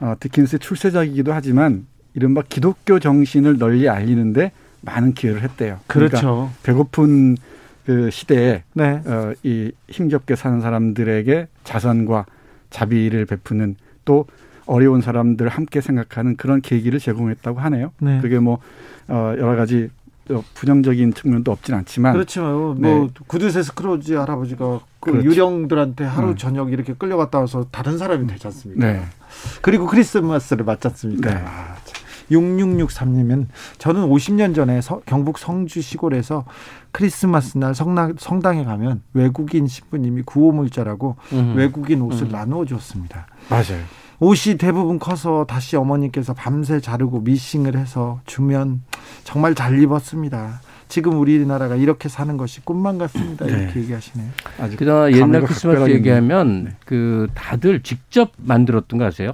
어, 0.00 0.14
디킨스의 0.18 0.60
출세작이기도 0.60 1.32
하지만 1.32 1.86
이른바 2.14 2.42
기독교 2.48 2.98
정신을 2.98 3.58
널리 3.58 3.88
알리는데 3.88 4.52
많은 4.80 5.14
기여를 5.14 5.42
했대요. 5.42 5.78
그러니까 5.86 6.20
그렇죠. 6.20 6.50
배고픈 6.62 7.36
그 7.84 8.10
시대에 8.10 8.62
네. 8.72 9.02
어, 9.04 9.32
이 9.42 9.72
힘겹게 9.88 10.36
사는 10.36 10.60
사람들에게 10.60 11.48
자선과 11.64 12.26
자비를 12.70 13.26
베푸는 13.26 13.76
또 14.04 14.26
어려운 14.70 15.00
사람들 15.00 15.48
함께 15.48 15.80
생각하는 15.80 16.36
그런 16.36 16.60
계기를 16.60 17.00
제공했다고 17.00 17.58
하네요. 17.60 17.92
네. 18.00 18.20
그게 18.20 18.38
뭐 18.38 18.58
어, 19.08 19.34
여러 19.36 19.56
가지 19.56 19.90
부정적인 20.54 21.12
측면도 21.12 21.50
없진 21.50 21.74
않지만 21.74 22.12
그렇죠. 22.12 22.42
뭐 22.42 22.76
네. 22.78 23.08
구두쇠 23.26 23.64
스크로지 23.64 24.14
할아버지가 24.14 24.80
그 25.00 25.10
그렇죠. 25.10 25.28
유령들한테 25.28 26.04
하루 26.04 26.28
음. 26.28 26.36
저녁 26.36 26.72
이렇게 26.72 26.94
끌려갔다 26.94 27.40
와서 27.40 27.66
다른 27.72 27.98
사람이 27.98 28.28
되지 28.28 28.46
않습니까? 28.46 28.86
네. 28.86 29.02
그리고 29.60 29.86
크리스마스를 29.86 30.64
맞지 30.64 30.86
않습니까? 30.86 31.34
네. 31.34 31.42
아, 31.44 31.74
6663님은 32.30 33.46
저는 33.78 34.08
50년 34.08 34.54
전에 34.54 34.80
서, 34.80 35.00
경북 35.04 35.36
성주 35.36 35.82
시골에서 35.82 36.44
크리스마스 36.92 37.58
날 37.58 37.74
성당, 37.74 38.14
성당에 38.16 38.64
가면 38.64 39.02
외국인 39.14 39.66
신부님이 39.66 40.22
구호물자라고 40.22 41.16
음. 41.32 41.54
외국인 41.56 42.02
옷을 42.02 42.28
음. 42.28 42.32
나누어 42.32 42.64
줬습니다. 42.64 43.26
맞아요. 43.48 43.82
옷이 44.20 44.58
대부분 44.58 44.98
커서 44.98 45.46
다시 45.48 45.76
어머니께서 45.76 46.34
밤새 46.34 46.78
자르고 46.78 47.20
미싱을 47.20 47.74
해서 47.76 48.20
주면 48.26 48.82
정말 49.24 49.54
잘 49.54 49.80
입었습니다. 49.82 50.60
지금 50.88 51.18
우리나라가 51.18 51.74
이렇게 51.76 52.10
사는 52.10 52.36
것이 52.36 52.60
꿈만 52.62 52.98
같습니다. 52.98 53.46
네. 53.46 53.52
이렇게 53.52 53.80
얘기하시네요. 53.80 54.28
아주 54.58 54.76
그다음 54.76 55.12
옛날 55.12 55.42
크리스마스 55.42 55.90
얘기하면 55.90 56.64
네. 56.64 56.70
그 56.84 57.28
다들 57.34 57.82
직접 57.82 58.32
만들었던 58.36 58.98
거 58.98 59.06
아세요? 59.06 59.32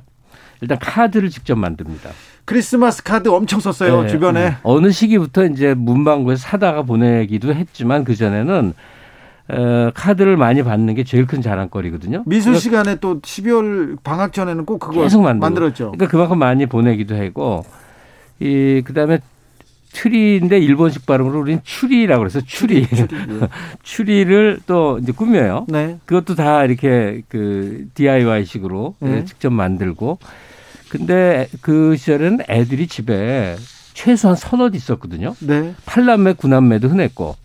일단 0.60 0.78
카드를 0.78 1.30
직접 1.30 1.58
만듭니다. 1.58 2.10
크리스마스 2.44 3.02
카드 3.02 3.28
엄청 3.28 3.58
썼어요 3.58 4.02
네. 4.02 4.08
주변에. 4.08 4.48
음. 4.48 4.54
어느 4.62 4.92
시기부터 4.92 5.46
이제 5.46 5.74
문방구에서 5.74 6.40
사다가 6.46 6.82
보내기도 6.82 7.52
했지만 7.52 8.04
그 8.04 8.14
전에는 8.14 8.72
어, 9.48 9.90
카드를 9.94 10.36
많이 10.36 10.62
받는 10.62 10.94
게 10.94 11.04
제일 11.04 11.26
큰 11.26 11.40
자랑거리거든요. 11.40 12.24
미술 12.26 12.52
그러니까 12.52 12.60
시간에 12.60 12.96
또 12.96 13.20
12월 13.20 13.96
방학 14.02 14.32
전에는 14.32 14.64
꼭 14.66 14.78
그걸 14.78 15.04
계속 15.04 15.22
만들었죠. 15.22 15.92
그러니까 15.92 16.08
그만큼 16.08 16.38
많이 16.38 16.66
보내기도 16.66 17.16
하고 17.16 17.64
이 18.40 18.82
그다음에 18.84 19.20
트리인데 19.92 20.58
일본식 20.58 21.06
발음으로 21.06 21.40
우리는 21.40 21.60
추리라고 21.64 22.20
그래서 22.20 22.40
추리. 22.40 22.86
추리, 22.86 23.06
예. 23.40 23.48
추리 23.82 24.24
를 24.24 24.58
또 24.66 24.98
이제 24.98 25.12
꾸며요. 25.12 25.64
네. 25.68 25.98
그것도 26.04 26.34
다 26.34 26.64
이렇게 26.64 27.22
그 27.28 27.86
DIY식으로 27.94 28.96
네. 29.00 29.24
직접 29.24 29.50
만들고. 29.50 30.18
근데 30.90 31.48
그 31.62 31.96
시절에는 31.96 32.40
애들이 32.48 32.86
집에 32.86 33.56
최소한 33.94 34.36
서너 34.36 34.68
있었거든요. 34.72 35.34
네. 35.40 35.74
8남매, 35.86 36.34
9남매도 36.36 36.90
흔했고. 36.90 37.36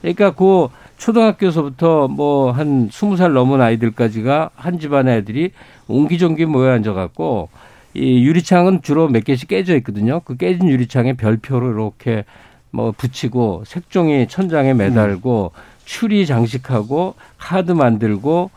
그러니까 0.00 0.32
그 0.32 0.68
초등학교에서부터 1.00 2.08
뭐 2.08 2.52
한 2.52 2.88
스무 2.92 3.16
살 3.16 3.32
넘은 3.32 3.60
아이들까지가 3.60 4.50
한 4.54 4.78
집안의 4.78 5.18
애들이 5.18 5.52
옹기종기 5.88 6.44
모여 6.46 6.72
앉아갖고 6.72 7.48
이 7.94 8.24
유리창은 8.24 8.82
주로 8.82 9.08
몇 9.08 9.24
개씩 9.24 9.48
깨져 9.48 9.76
있거든요. 9.78 10.20
그 10.20 10.36
깨진 10.36 10.68
유리창에 10.68 11.14
별표를 11.14 11.72
이렇게 11.72 12.24
뭐 12.70 12.92
붙이고 12.92 13.64
색종이 13.66 14.28
천장에 14.28 14.74
매달고 14.74 15.52
음. 15.54 15.60
추리 15.84 16.26
장식하고 16.26 17.14
카드 17.38 17.72
만들고 17.72 18.50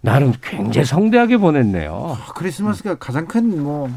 나름 0.00 0.32
굉장히 0.42 0.84
성대하게 0.84 1.38
보냈네요. 1.38 2.16
아, 2.18 2.32
크리스마스가 2.34 2.96
가장 2.96 3.26
큰 3.26 3.62
뭐 3.62 3.88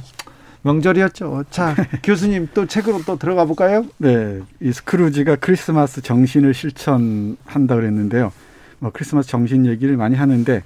명절이었죠. 0.66 1.46
자, 1.52 1.76
교수님 2.04 2.50
또 2.54 2.66
책으로 2.66 3.04
또 3.06 3.18
들어가 3.18 3.46
볼까요? 3.46 3.86
네. 3.98 4.42
이 4.60 4.74
스크루지가 4.74 5.36
크리스마스 5.38 6.02
정신을 6.02 6.56
실천한다 6.56 7.76
그랬는데요. 7.76 8.34
뭐 8.80 8.92
크리스마스 8.92 9.30
정신 9.30 9.68
얘기를 9.68 9.96
많이 9.96 10.16
하는데 10.16 10.64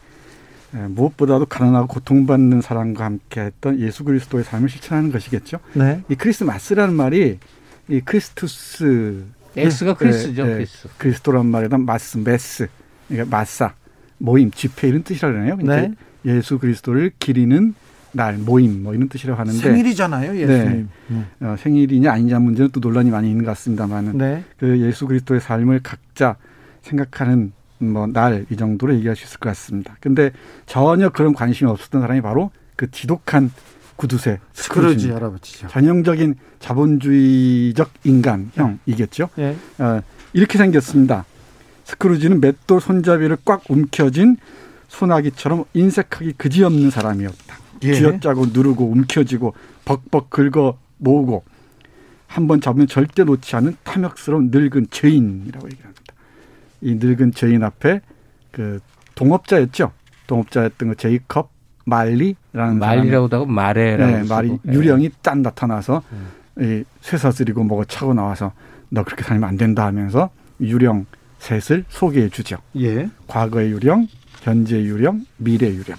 예, 0.75 0.77
무엇보다도 0.77 1.47
가난하고 1.47 1.87
고통받는 1.87 2.61
사람과 2.61 3.03
함께 3.03 3.41
했던 3.41 3.79
예수 3.79 4.03
그리스도의 4.03 4.43
삶을 4.43 4.69
실천하는 4.69 5.11
것이겠죠. 5.11 5.57
네. 5.73 6.01
이 6.09 6.15
크리스마스라는 6.15 6.93
말이 6.93 7.39
이 7.89 8.01
크리스투스 8.01 9.25
X가 9.57 9.95
크리스죠. 9.95 10.43
예, 10.43 10.47
예, 10.47 10.53
크리스. 10.53 10.87
그리스도란 10.97 11.47
말에다 11.47 11.77
마스, 11.77 12.17
메스, 12.17 12.67
그러니까 13.07 13.35
마사, 13.35 13.73
모임, 14.17 14.51
집회 14.51 14.87
이런 14.87 15.03
뜻이라 15.03 15.31
그러네요. 15.31 15.57
네. 15.57 15.91
예수 16.25 16.59
그리스도를 16.59 17.11
기리는 17.19 17.73
날 18.11 18.37
모임 18.37 18.83
뭐 18.83 18.93
이런 18.93 19.07
뜻이라고 19.09 19.39
하는데 19.39 19.57
생일이잖아요 19.57 20.35
예수님 20.37 20.89
네. 21.07 21.23
어, 21.41 21.55
생일이냐 21.59 22.11
아니냐 22.11 22.39
문제는 22.39 22.69
또 22.71 22.79
논란이 22.79 23.11
많이 23.11 23.29
있는 23.29 23.45
것 23.45 23.51
같습니다만은 23.51 24.17
네. 24.17 24.43
그 24.57 24.79
예수 24.79 25.05
그리스도의 25.07 25.41
삶을 25.41 25.81
각자 25.83 26.35
생각하는 26.81 27.51
뭐 27.79 28.07
날 28.07 28.45
이 28.49 28.57
정도로 28.57 28.93
얘기할 28.95 29.15
수 29.15 29.23
있을 29.25 29.39
것 29.39 29.49
같습니다. 29.51 29.95
근데 30.01 30.31
전혀 30.65 31.07
그런 31.09 31.33
관심이 31.33 31.69
없었던 31.71 32.01
사람이 32.01 32.19
바로 32.21 32.51
그 32.75 32.91
지독한 32.91 33.51
구두쇠 33.95 34.39
스크루지 34.53 35.11
할아버지죠. 35.11 35.67
전형적인 35.67 36.35
자본주의적 36.59 37.89
인간형이겠죠. 38.03 39.29
네. 39.35 39.55
어, 39.77 40.01
이렇게 40.33 40.57
생겼습니다. 40.57 41.25
스크루지는 41.85 42.39
맷돌 42.41 42.81
손잡이를 42.81 43.37
꽉 43.45 43.63
움켜쥔 43.69 44.37
소나기처럼 44.89 45.65
인색하기 45.73 46.33
그지없는 46.33 46.89
사람이었다. 46.89 47.55
예. 47.83 47.93
쥐어짜고 47.93 48.47
누르고 48.47 48.85
움켜쥐고 48.89 49.53
벅벅 49.85 50.29
긁어 50.29 50.77
모으고 50.97 51.43
한 52.27 52.47
번 52.47 52.61
잡으면 52.61 52.87
절대 52.87 53.23
놓지 53.23 53.55
않은 53.55 53.75
탐욕스러운 53.83 54.49
늙은 54.51 54.87
죄인이라고 54.91 55.67
얘기합니다. 55.67 56.03
이 56.81 56.95
늙은 56.95 57.33
죄인 57.33 57.63
앞에 57.63 58.01
그 58.51 58.79
동업자였죠. 59.15 59.91
동업자였던 60.27 60.89
그 60.89 60.95
제이컵 60.95 61.49
말리라는 61.85 62.77
말리라고도 62.77 63.35
하고 63.35 63.45
마레라고 63.47 64.11
네, 64.11 64.23
말이 64.23 64.57
네. 64.61 64.73
유령이 64.73 65.09
짠 65.23 65.41
나타나서 65.41 66.03
음. 66.11 66.27
이 66.61 66.83
쇠사슬이고 67.01 67.63
뭐가 67.63 67.85
차고 67.87 68.13
나와서 68.13 68.53
너 68.89 69.03
그렇게 69.03 69.23
살면 69.23 69.49
안 69.49 69.57
된다 69.57 69.85
하면서 69.85 70.29
유령 70.61 71.07
셋을 71.39 71.85
소개해 71.89 72.29
주죠. 72.29 72.57
예. 72.77 73.09
과거의 73.27 73.71
유령, 73.71 74.07
현재의 74.41 74.85
유령, 74.85 75.25
미래 75.37 75.67
유령. 75.67 75.97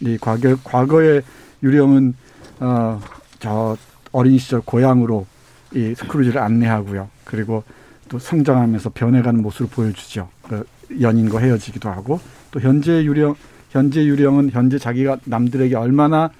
이 0.00 0.18
과거 0.20 0.56
과거의 0.64 1.22
유령은 1.62 2.14
어저 2.60 3.76
어린 4.12 4.38
시절 4.38 4.60
고향으로 4.60 5.26
이 5.74 5.94
스크루지를 5.96 6.40
안내하고요. 6.40 7.08
그리고 7.24 7.64
또 8.08 8.18
성장하면서 8.18 8.90
변해가는 8.90 9.42
모습을 9.42 9.66
보여주죠. 9.68 10.28
그 10.42 10.64
연인과 11.00 11.40
헤어지기도 11.40 11.88
하고 11.90 12.20
또 12.50 12.60
현재 12.60 13.04
유령 13.04 13.34
현재 13.70 14.04
유령은 14.04 14.50
현재 14.50 14.78
자기가 14.78 15.18
남들에게 15.24 15.74
얼마나 15.74 16.30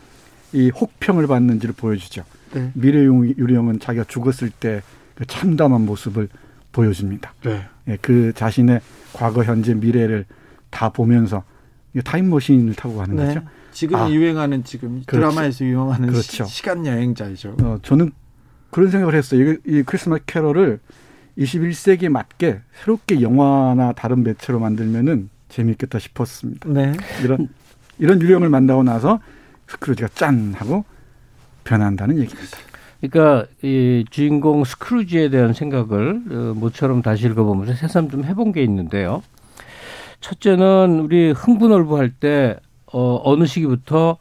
이 0.53 0.71
혹평을 0.71 1.27
받는지를 1.27 1.75
보여주죠. 1.77 2.25
네. 2.55 2.71
미래 2.75 3.01
유령은 3.01 3.81
자기가 3.81 4.05
죽었을 4.05 4.51
때 4.51 4.83
그 5.17 5.25
참담한 5.27 5.85
모습을 5.85 6.29
보여줍니다. 6.73 7.35
네. 7.43 7.67
예, 7.89 7.99
그 8.01 8.33
자신의 8.35 8.81
과거, 9.13 9.43
현재, 9.43 9.75
미래를 9.75 10.27
다 10.71 10.91
보면서 10.91 11.43
타임머신을 12.03 12.75
타고 12.75 12.97
가는 12.97 13.17
네. 13.17 13.27
거죠. 13.27 13.43
지금 13.73 13.97
아, 13.97 14.11
유행하는 14.11 14.65
지금 14.65 15.03
그렇지. 15.07 15.07
드라마에서 15.07 15.65
유행하는 15.65 16.09
그렇죠. 16.09 16.45
시, 16.45 16.63
간 16.63 16.87
여행자이죠. 16.87 17.57
어, 17.63 17.79
저는 17.83 18.11
그런 18.71 18.91
생각을 18.91 19.15
했어요. 19.15 19.53
이, 19.53 19.57
이 19.67 19.83
크리스마스 19.83 20.23
캐럴을 20.27 20.81
21세기에 21.39 22.09
맞게 22.09 22.61
새롭게 22.83 23.21
영화나 23.21 23.93
다른 23.93 24.23
매체로 24.23 24.59
만들면은 24.59 25.29
재미있겠다 25.49 25.99
싶었습니다. 25.99 26.69
네. 26.69 26.93
이런 27.23 27.49
이런 27.99 28.21
유령을 28.21 28.49
만나고 28.49 28.83
나서 28.83 29.21
스크루지가 29.69 30.09
짠 30.15 30.55
하고 30.55 30.85
변한다는 31.65 32.19
얘기입니다. 32.19 32.59
그러니까 33.01 33.47
이 33.63 34.05
주인공 34.11 34.65
스크루지에 34.65 35.29
대한 35.29 35.53
생각을 35.53 36.23
어, 36.31 36.55
모처럼 36.57 37.03
다시 37.03 37.27
읽어보면서 37.27 37.75
새삼 37.75 38.11
좀 38.11 38.25
해본 38.25 38.53
게 38.53 38.63
있는데요. 38.63 39.23
첫째는 40.31 41.01
우리 41.05 41.31
흥부놀부 41.31 41.97
할 41.99 42.11
때 42.19 42.57
어, 42.93 43.21
어느 43.25 43.47
시기부터 43.47 44.17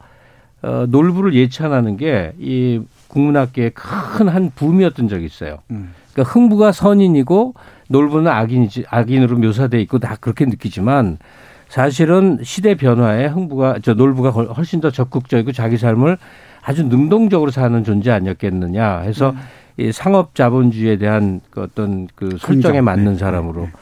어, 0.62 0.86
놀부를 0.88 1.34
예찬하는 1.34 1.96
게 1.96 2.32
이 2.38 2.80
국문학계의 3.08 3.70
큰 3.74 4.28
한 4.28 4.50
붐이었던 4.54 5.08
적이 5.08 5.24
있어요. 5.26 5.58
음. 5.70 5.92
그러니까 6.12 6.32
흥부가 6.32 6.72
선인이고 6.72 7.54
놀부는 7.88 8.30
악인이지 8.30 8.84
악인으로 8.88 9.38
묘사돼 9.38 9.80
있고 9.82 9.98
다 9.98 10.16
그렇게 10.20 10.44
느끼지만 10.44 11.18
사실은 11.68 12.38
시대 12.42 12.74
변화에 12.74 13.26
흥부가 13.26 13.78
저 13.82 13.94
놀부가 13.94 14.30
훨씬 14.30 14.80
더 14.80 14.90
적극적이고 14.90 15.52
자기 15.52 15.76
삶을 15.76 16.18
아주 16.62 16.84
능동적으로 16.84 17.50
사는 17.50 17.82
존재 17.84 18.10
아니었겠느냐 18.10 18.98
해서 18.98 19.30
음. 19.30 19.38
이 19.78 19.92
상업 19.92 20.34
자본주의에 20.34 20.96
대한 20.98 21.40
그 21.50 21.62
어떤 21.62 22.08
그 22.14 22.36
설정에 22.38 22.80
맞는 22.80 23.12
네. 23.12 23.18
사람으로 23.18 23.62
네. 23.62 23.72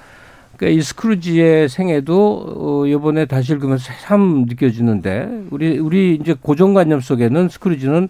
그러니까 0.57 0.69
이 0.69 0.83
스크루지의 0.83 1.69
생애도 1.69 2.55
어 2.57 2.87
이번에 2.87 3.27
다시 3.27 3.53
읽으면서 3.53 3.93
참 4.03 4.45
느껴지는데 4.49 5.47
우리 5.51 5.79
우리 5.79 6.15
이제 6.15 6.35
고정관념 6.41 7.01
속에는 7.01 7.49
스크루지는 7.49 8.09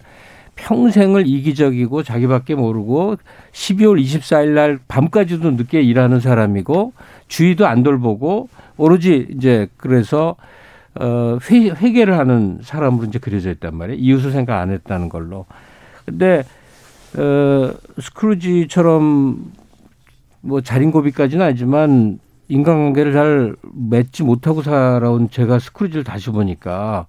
평생을 0.55 1.27
이기적이고 1.27 2.03
자기밖에 2.03 2.55
모르고 2.55 3.17
12월 3.51 4.01
24일 4.01 4.49
날 4.49 4.79
밤까지도 4.87 5.51
늦게 5.51 5.81
일하는 5.81 6.19
사람이고 6.19 6.93
주의도 7.27 7.67
안 7.67 7.83
돌보고 7.83 8.47
오로지 8.77 9.27
이제 9.31 9.67
그래서 9.77 10.35
어 10.97 11.37
회, 11.49 11.69
회계를 11.69 12.17
하는 12.17 12.59
사람으로 12.61 13.07
이제 13.07 13.19
그려져 13.19 13.51
있단 13.51 13.75
말이에요. 13.75 13.99
이웃을 13.99 14.31
생각 14.31 14.61
안 14.61 14.71
했다는 14.71 15.09
걸로. 15.09 15.45
근데 16.05 16.43
어 17.17 17.73
스크루지처럼 17.99 19.51
뭐 20.41 20.61
자린고비까지는 20.61 21.45
아니지만 21.45 22.19
인간관계를 22.47 23.13
잘 23.13 23.55
맺지 23.73 24.23
못하고 24.23 24.61
살아온 24.61 25.29
제가 25.29 25.59
스크루지를 25.59 26.03
다시 26.03 26.29
보니까 26.29 27.07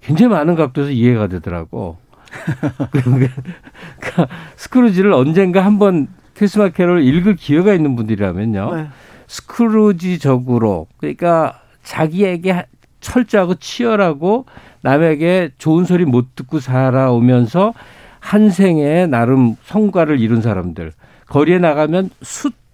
굉장히 0.00 0.32
많은 0.32 0.54
각도에서 0.54 0.90
이해가 0.90 1.26
되더라고. 1.26 1.98
그러니까 2.92 4.28
스크루지를 4.56 5.12
언젠가 5.12 5.64
한번 5.64 6.08
크리스마스 6.34 6.72
캐롤을 6.72 7.02
읽을 7.02 7.36
기회가 7.36 7.74
있는 7.74 7.96
분들이라면요. 7.96 8.74
네. 8.74 8.86
스크루지적으로 9.26 10.86
그러니까 10.96 11.60
자기에게 11.82 12.66
철저하고 13.00 13.56
치열하고 13.56 14.46
남에게 14.82 15.50
좋은 15.58 15.84
소리 15.84 16.04
못 16.04 16.34
듣고 16.34 16.60
살아오면서 16.60 17.74
한 18.18 18.50
생에 18.50 19.06
나름 19.06 19.56
성과를 19.64 20.20
이룬 20.20 20.42
사람들 20.42 20.92
거리에 21.28 21.58
나가면 21.58 22.10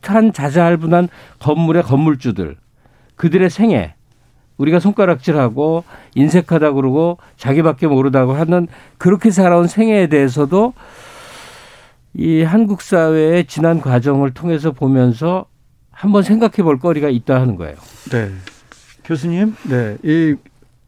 숱한 0.07 0.33
자자할분한 0.33 1.09
건물의 1.41 1.83
건물주들 1.83 2.57
그들의 3.17 3.51
생애 3.51 3.95
우리가 4.57 4.81
손가락질하고 4.81 5.85
인색하다 6.15 6.73
그러고 6.73 7.19
자기밖에 7.37 7.87
모르다고 7.87 8.33
하는 8.33 8.69
그렇게 8.97 9.31
살아온 9.31 9.67
생애에 9.67 10.07
대해서도 10.07 10.73
이 12.15 12.43
한국 12.43 12.81
사회의 12.81 13.45
지난 13.47 13.81
과정을 13.81 14.33
통해서 14.33 14.73
보면서 14.73 15.45
한번 15.91 16.23
생각해 16.23 16.63
볼 16.63 16.79
거리가 16.79 17.11
있다 17.11 17.41
하는 17.41 17.57
거예요. 17.57 17.77
네. 18.11 18.31
교수님? 19.05 19.55
네. 19.69 19.97
이 20.03 20.37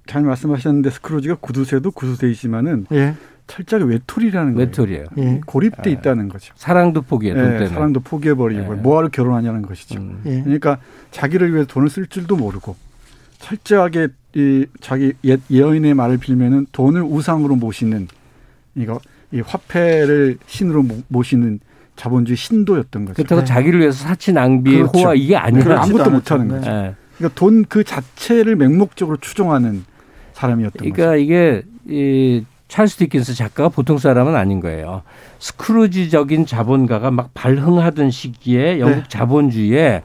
잘 0.09 0.23
말씀하셨는데 0.23 0.91
스크루지가 0.91 1.37
구두쇠도 1.37 1.91
구두쇠이지만은 1.93 2.87
예. 2.93 3.15
철저하게 3.49 3.85
외톨이라는 3.91 4.55
거예요. 4.55 4.67
외톨이에요. 4.67 5.05
예. 5.19 5.41
고립돼 5.45 5.91
아. 5.91 5.93
있다는 5.93 6.29
거죠. 6.29 6.53
사랑도 6.57 7.03
포기해. 7.03 7.35
돈 7.35 7.59
네, 7.59 7.67
사랑도 7.67 8.01
포기해버리고 8.01 8.75
네. 8.77 8.81
뭐하러 8.81 9.09
결혼하냐는 9.09 9.63
것이죠. 9.63 9.99
음. 9.99 10.23
예. 10.27 10.43
그러니까 10.43 10.79
자기를 11.11 11.53
위해 11.55 11.65
돈을 11.67 11.89
쓸 11.89 12.07
줄도 12.07 12.37
모르고 12.37 12.77
철저하게 13.39 14.09
이 14.35 14.67
자기 14.81 15.15
옛 15.25 15.41
여인의 15.53 15.95
말을 15.95 16.19
빌면은 16.19 16.67
돈을 16.73 17.03
우상으로 17.03 17.57
모시는 17.57 18.07
이거 18.77 19.01
이 19.33 19.41
화폐를 19.41 20.39
신으로 20.47 20.85
모시는 21.09 21.61
자본주의 21.97 22.37
신도였던 22.37 23.07
거죠. 23.07 23.15
그렇다고 23.17 23.41
네. 23.41 23.47
자기를 23.47 23.81
위해서 23.81 24.07
사치 24.07 24.33
낭비 24.33 24.77
그렇죠. 24.77 24.99
호화 24.99 25.15
이게 25.15 25.37
아니에요. 25.37 25.73
아무것도 25.79 26.11
못 26.11 26.31
하는 26.31 26.49
거죠. 26.49 26.71
네. 26.71 26.95
그러니까 27.17 27.35
돈 27.35 27.65
그 27.69 27.83
자체를 27.83 28.55
맹목적으로 28.57 29.17
추종하는 29.17 29.85
사람이었던 30.35 30.79
그러니까 30.79 30.97
거죠. 30.97 31.11
그러니까 31.11 31.17
이게 31.17 31.63
이 31.87 32.45
찰스 32.69 32.99
디킨스 32.99 33.35
작가가 33.35 33.69
보통 33.69 33.99
사람은 33.99 34.37
아닌 34.37 34.61
거예요. 34.61 35.03
스크루지적인 35.39 36.47
자본가가 36.47 37.11
막 37.11 37.31
발흥하던 37.35 38.11
시기에 38.11 38.79
영국 38.79 38.97
네. 38.97 39.05
자본주의에 39.09 40.03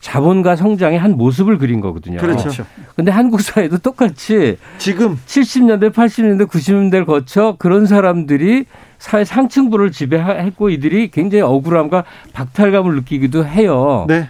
자본과 0.00 0.56
성장의 0.56 0.98
한 0.98 1.16
모습을 1.16 1.58
그린 1.58 1.80
거거든요. 1.80 2.18
그렇죠. 2.18 2.64
근데 2.94 3.10
한국 3.10 3.40
사회도 3.40 3.78
똑같이 3.78 4.56
지금 4.78 5.18
70년대, 5.26 5.92
80년대, 5.92 6.46
90년대를 6.48 7.06
거쳐 7.06 7.56
그런 7.58 7.86
사람들이 7.86 8.66
사회 8.98 9.24
상층부를 9.24 9.92
지배했고 9.92 10.70
이들이 10.70 11.10
굉장히 11.10 11.42
억울함과 11.42 12.04
박탈감을 12.32 12.94
느끼기도 12.96 13.46
해요. 13.46 14.06
네. 14.08 14.28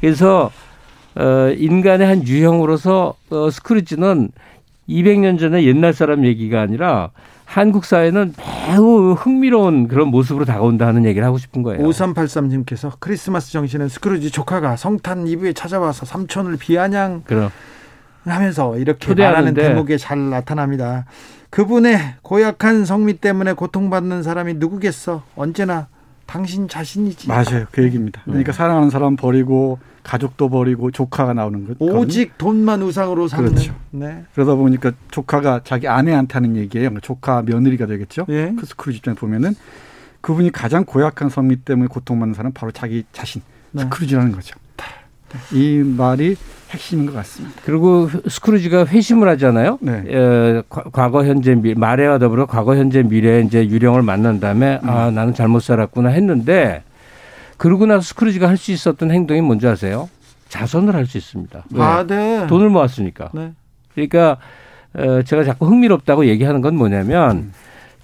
그래서 0.00 0.50
어 1.16 1.50
인간의 1.56 2.06
한 2.06 2.26
유형으로서 2.26 3.14
어 3.30 3.50
스크루지는 3.50 4.30
200년 4.90 5.38
전에 5.38 5.64
옛날 5.64 5.92
사람 5.92 6.24
얘기가 6.24 6.60
아니라 6.60 7.10
한국 7.44 7.84
사회는 7.84 8.34
매우 8.68 9.12
흥미로운 9.12 9.88
그런 9.88 10.08
모습으로 10.08 10.44
다가온다는 10.44 11.04
얘기를 11.04 11.26
하고 11.26 11.38
싶은 11.38 11.62
거예요. 11.62 11.82
5383님께서 11.86 12.92
크리스마스 13.00 13.50
정신은 13.52 13.88
스크루지 13.88 14.30
조카가 14.30 14.76
성탄 14.76 15.26
이브에 15.26 15.52
찾아와서 15.52 16.06
삼촌을 16.06 16.56
비아냥 16.58 17.22
그럼. 17.24 17.50
하면서 18.24 18.76
이렇게 18.76 18.98
초대하는데. 18.98 19.50
말하는 19.60 19.74
대목에 19.74 19.96
잘 19.96 20.30
나타납니다. 20.30 21.06
그분의 21.50 21.98
고약한 22.22 22.84
성미 22.84 23.14
때문에 23.14 23.54
고통받는 23.54 24.22
사람이 24.22 24.54
누구겠어? 24.54 25.24
언제나 25.36 25.88
당신 26.30 26.68
자신이지. 26.68 27.26
맞아요. 27.26 27.66
그 27.72 27.82
얘기입니다. 27.82 28.22
그러니까 28.24 28.52
사랑하는 28.52 28.88
사람 28.88 29.16
버리고 29.16 29.80
가족도 30.04 30.48
버리고 30.48 30.92
조카가 30.92 31.34
나오는 31.34 31.66
것. 31.66 31.76
오직 31.80 32.38
돈만 32.38 32.82
우상으로 32.82 33.26
사는. 33.26 33.48
그렇죠. 33.48 33.74
네. 33.90 34.24
그러다 34.32 34.54
보니까 34.54 34.92
조카가 35.10 35.62
자기 35.64 35.88
아내한테 35.88 36.34
하는 36.34 36.54
얘기예요. 36.54 36.90
그러니까 36.90 37.00
조카 37.00 37.42
며느리가 37.42 37.86
되겠죠. 37.86 38.26
예. 38.28 38.54
그 38.56 38.64
스크루지 38.64 38.98
입장에 38.98 39.16
보면은 39.16 39.56
그분이 40.20 40.52
가장 40.52 40.84
고약한 40.84 41.30
성미 41.30 41.56
때문에 41.56 41.88
고통받는 41.88 42.34
사람 42.34 42.50
은 42.50 42.52
바로 42.52 42.70
자기 42.70 43.02
자신 43.12 43.42
네. 43.72 43.82
스크루지라는 43.82 44.30
거죠. 44.30 44.56
이 45.52 45.82
말이 45.84 46.36
핵심인 46.70 47.06
것 47.06 47.14
같습니다. 47.16 47.60
그리고 47.64 48.08
스크루지가 48.28 48.86
회심을 48.86 49.28
하잖아요. 49.30 49.78
네. 49.80 50.04
에, 50.06 50.62
과거, 50.68 51.24
현재, 51.24 51.54
미, 51.54 51.74
말해와 51.74 52.18
더불어 52.18 52.46
과거, 52.46 52.76
현재, 52.76 53.02
미래 53.02 53.40
이제 53.40 53.66
유령을 53.68 54.02
만난 54.02 54.38
다음에 54.38 54.78
음. 54.82 54.88
아 54.88 55.10
나는 55.10 55.34
잘못 55.34 55.60
살았구나 55.60 56.10
했는데 56.10 56.82
그러고 57.56 57.86
나서 57.86 58.02
스크루지가 58.02 58.48
할 58.48 58.56
수 58.56 58.70
있었던 58.72 59.10
행동이 59.10 59.40
뭔지 59.40 59.66
아세요? 59.66 60.08
자선을 60.48 60.94
할 60.94 61.06
수 61.06 61.18
있습니다. 61.18 61.64
왜? 61.72 61.82
아, 61.82 62.04
네. 62.06 62.46
돈을 62.46 62.68
모았으니까. 62.70 63.30
네. 63.34 63.52
그러니까 63.94 64.36
어, 64.94 65.22
제가 65.22 65.44
자꾸 65.44 65.66
흥미롭다고 65.66 66.26
얘기하는 66.26 66.60
건 66.60 66.76
뭐냐면 66.76 67.30
음. 67.36 67.52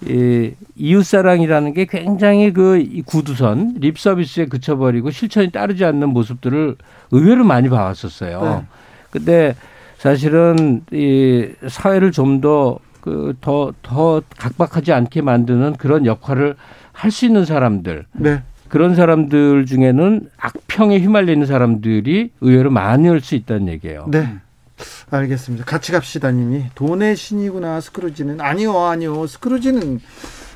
이 0.05 0.51
이웃사랑이라는 0.75 1.73
게 1.73 1.85
굉장히 1.85 2.53
그 2.53 2.85
구두선 3.05 3.75
립 3.79 3.97
서비스에 3.97 4.45
그쳐버리고 4.45 5.09
실천이 5.11 5.51
따르지 5.51 5.85
않는 5.85 6.09
모습들을 6.09 6.75
의외로 7.11 7.43
많이 7.43 7.69
봐왔었어요. 7.69 8.41
네. 8.41 8.65
근데 9.09 9.55
사실은 9.97 10.83
이 10.91 11.47
사회를 11.67 12.11
좀 12.11 12.41
더 12.41 12.79
그더더 13.07 14.21
각박하지 14.37 14.91
않게 14.91 15.21
만드는 15.21 15.77
그런 15.77 16.05
역할을 16.05 16.55
할 16.91 17.11
수 17.11 17.25
있는 17.25 17.45
사람들. 17.45 18.05
네. 18.13 18.41
그런 18.67 18.95
사람들 18.95 19.65
중에는 19.65 20.29
악평에 20.37 20.99
휘말리는 20.99 21.45
사람들이 21.45 22.31
의외로 22.41 22.69
많을 22.69 23.21
수 23.21 23.35
있다는 23.35 23.69
얘기예요. 23.69 24.05
네. 24.09 24.27
알겠습니다. 25.09 25.65
같이 25.65 25.91
갑시다 25.91 26.31
님이 26.31 26.65
돈의 26.75 27.15
신이구나 27.15 27.81
스크루지는 27.81 28.41
아니요 28.41 28.77
아니요 28.79 29.25
스크루지는 29.27 29.99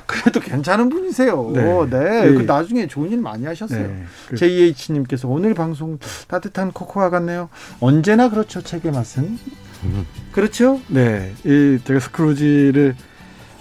그래도 0.06 0.40
괜찮은 0.40 0.88
분이세요. 0.88 1.50
네. 1.54 1.62
네. 1.90 2.22
네. 2.22 2.34
그 2.34 2.42
나중에 2.42 2.86
좋은 2.86 3.10
일 3.12 3.20
많이 3.20 3.46
하셨어요. 3.46 3.88
네. 3.88 4.04
그 4.28 4.36
JH님께서 4.36 5.26
오늘 5.28 5.54
방송 5.54 5.98
따뜻한 6.28 6.72
코코아 6.72 7.08
같네요. 7.10 7.48
언제나 7.80 8.28
그렇죠. 8.28 8.60
책의 8.62 8.92
맛은. 8.92 9.38
음. 9.84 10.06
그렇죠? 10.32 10.80
네. 10.88 11.32
이 11.44 11.78
제가 11.84 12.00
스크루지를 12.00 12.94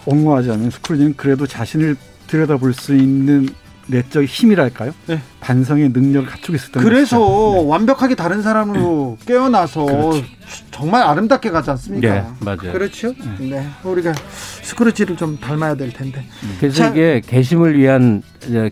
옹호하자면 0.05 0.71
스크루지는 0.71 1.15
그래도 1.15 1.47
자신을 1.47 1.95
들여다볼 2.27 2.73
수 2.73 2.95
있는 2.95 3.47
내적 3.87 4.23
힘이랄까요? 4.23 4.93
네. 5.07 5.19
반성의 5.41 5.89
능력을 5.89 6.27
갖추고 6.29 6.55
있었던 6.55 6.83
그래서 6.83 7.17
네. 7.17 7.63
완벽하게 7.65 8.15
다른 8.15 8.41
사람으로 8.41 9.17
네. 9.19 9.25
깨어나서 9.25 9.85
그렇죠. 9.85 10.23
정말 10.71 11.03
아름답게 11.03 11.49
가지 11.49 11.69
않습니까? 11.71 12.13
네, 12.13 12.23
맞아요. 12.39 12.71
그렇죠. 12.73 13.13
네. 13.39 13.49
네. 13.49 13.67
우리가 13.83 14.13
스크루지를 14.61 15.17
좀 15.17 15.37
닮아야 15.39 15.75
될 15.75 15.91
텐데. 15.91 16.23
음. 16.43 16.57
그래서 16.59 16.77
자, 16.77 16.87
이게 16.89 17.21
개심을 17.25 17.77
위한 17.77 18.21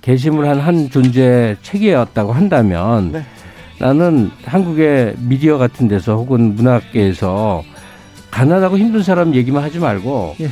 개심을 0.02 0.48
한 0.48 0.60
한 0.60 0.90
존재 0.90 1.56
책이었다고 1.64 2.32
한다면 2.34 3.12
네. 3.14 3.26
나는 3.80 4.30
한국의 4.46 5.16
미디어 5.20 5.58
같은 5.58 5.88
데서 5.88 6.16
혹은 6.16 6.54
문학계에서 6.56 7.64
가난하고 8.30 8.78
힘든 8.78 9.02
사람 9.02 9.34
얘기만 9.34 9.64
하지 9.64 9.80
말고 9.80 10.36
예. 10.42 10.50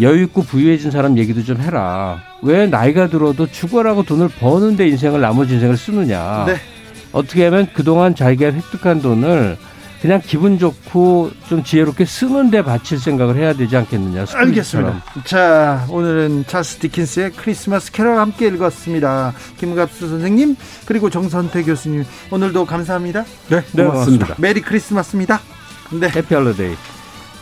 여유 0.00 0.22
있고 0.24 0.42
부유해진 0.42 0.90
사람 0.90 1.18
얘기도 1.18 1.44
좀 1.44 1.60
해라. 1.60 2.22
왜 2.42 2.66
나이가 2.66 3.08
들어도 3.08 3.46
죽어라고 3.46 4.04
돈을 4.04 4.28
버는데 4.28 4.88
인생을 4.88 5.20
나머지 5.20 5.54
인생을 5.54 5.76
쓰느냐. 5.76 6.44
네. 6.46 6.56
어떻게 7.12 7.44
하면 7.44 7.68
그동안 7.74 8.14
자기가 8.14 8.52
획득한 8.52 9.02
돈을 9.02 9.56
그냥 10.00 10.22
기분 10.24 10.58
좋고 10.58 11.30
좀 11.48 11.62
지혜롭게 11.62 12.06
쓰는데 12.06 12.62
바칠 12.62 12.98
생각을 12.98 13.36
해야 13.36 13.52
되지 13.52 13.76
않겠느냐. 13.76 14.24
알겠습니다. 14.32 15.04
자, 15.24 15.84
오늘은 15.90 16.44
찰스 16.46 16.78
디킨스의 16.78 17.32
크리스마스 17.32 17.92
캐럴 17.92 18.18
함께 18.18 18.46
읽었습니다. 18.48 19.34
김갑수 19.58 20.08
선생님 20.08 20.56
그리고 20.86 21.10
정선태 21.10 21.64
교수님 21.64 22.04
오늘도 22.30 22.64
감사합니다. 22.64 23.24
네, 23.50 23.62
네 23.72 23.84
고맙습니다. 23.84 24.34
Merry 24.38 24.62
Christmas입니다. 24.62 25.40
네. 25.92 26.08
happy 26.08 26.34
holiday. 26.34 26.74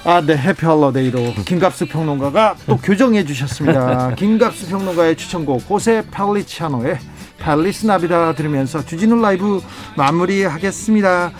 아, 0.08 0.22
네, 0.22 0.38
happy 0.38 0.64
holiday로 0.64 1.34
김갑수 1.44 1.84
평론가가 1.84 2.56
또 2.64 2.78
교정해 2.78 3.26
주셨습니다. 3.26 4.14
김갑수 4.16 4.70
평론가의 4.70 5.16
추천곡 5.16 5.68
호세 5.68 6.02
펠리치아노의 6.10 6.98
Feliz 7.38 7.84
Navidad 7.84 8.34
들으면서 8.34 8.82
주진우 8.82 9.20
라이브 9.20 9.60
마무리하겠습니다. 9.98 11.32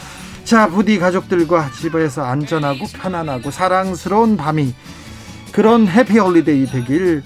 자, 0.44 0.68
부디 0.68 0.98
가족들과 0.98 1.70
집에서 1.80 2.24
안전하고 2.26 2.84
편안하고 2.92 3.50
사랑스러운 3.50 4.36
밤이 4.36 4.74
그런 5.52 5.88
happy 5.88 6.18
holiday 6.18 6.66
되길 6.66 7.22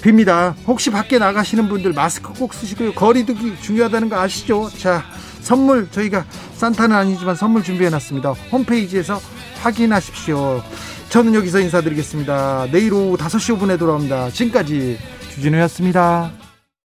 빕니다. 0.00 0.54
혹시 0.66 0.90
밖에 0.90 1.18
나가시는 1.18 1.68
분들 1.68 1.92
마스크 1.92 2.32
꼭 2.32 2.54
쓰시고요. 2.54 2.94
거리두기 2.94 3.56
중요하다는 3.60 4.08
거 4.08 4.18
아시죠? 4.18 4.70
자, 4.78 5.04
선물 5.40 5.88
저희가 5.90 6.24
산타는 6.56 6.94
아니지만 6.94 7.34
선물 7.34 7.62
준비해 7.62 7.90
놨습니다. 7.90 8.30
홈페이지에서 8.52 9.20
확인하십시오. 9.62 10.62
저는 11.08 11.34
여기서 11.34 11.60
인사드리겠습니다. 11.60 12.68
내일 12.70 12.92
오후 12.94 13.16
5시 13.16 13.58
5분에 13.58 13.78
돌아옵니다. 13.78 14.30
지금까지 14.30 14.98
주진우였습니다. 15.34 16.39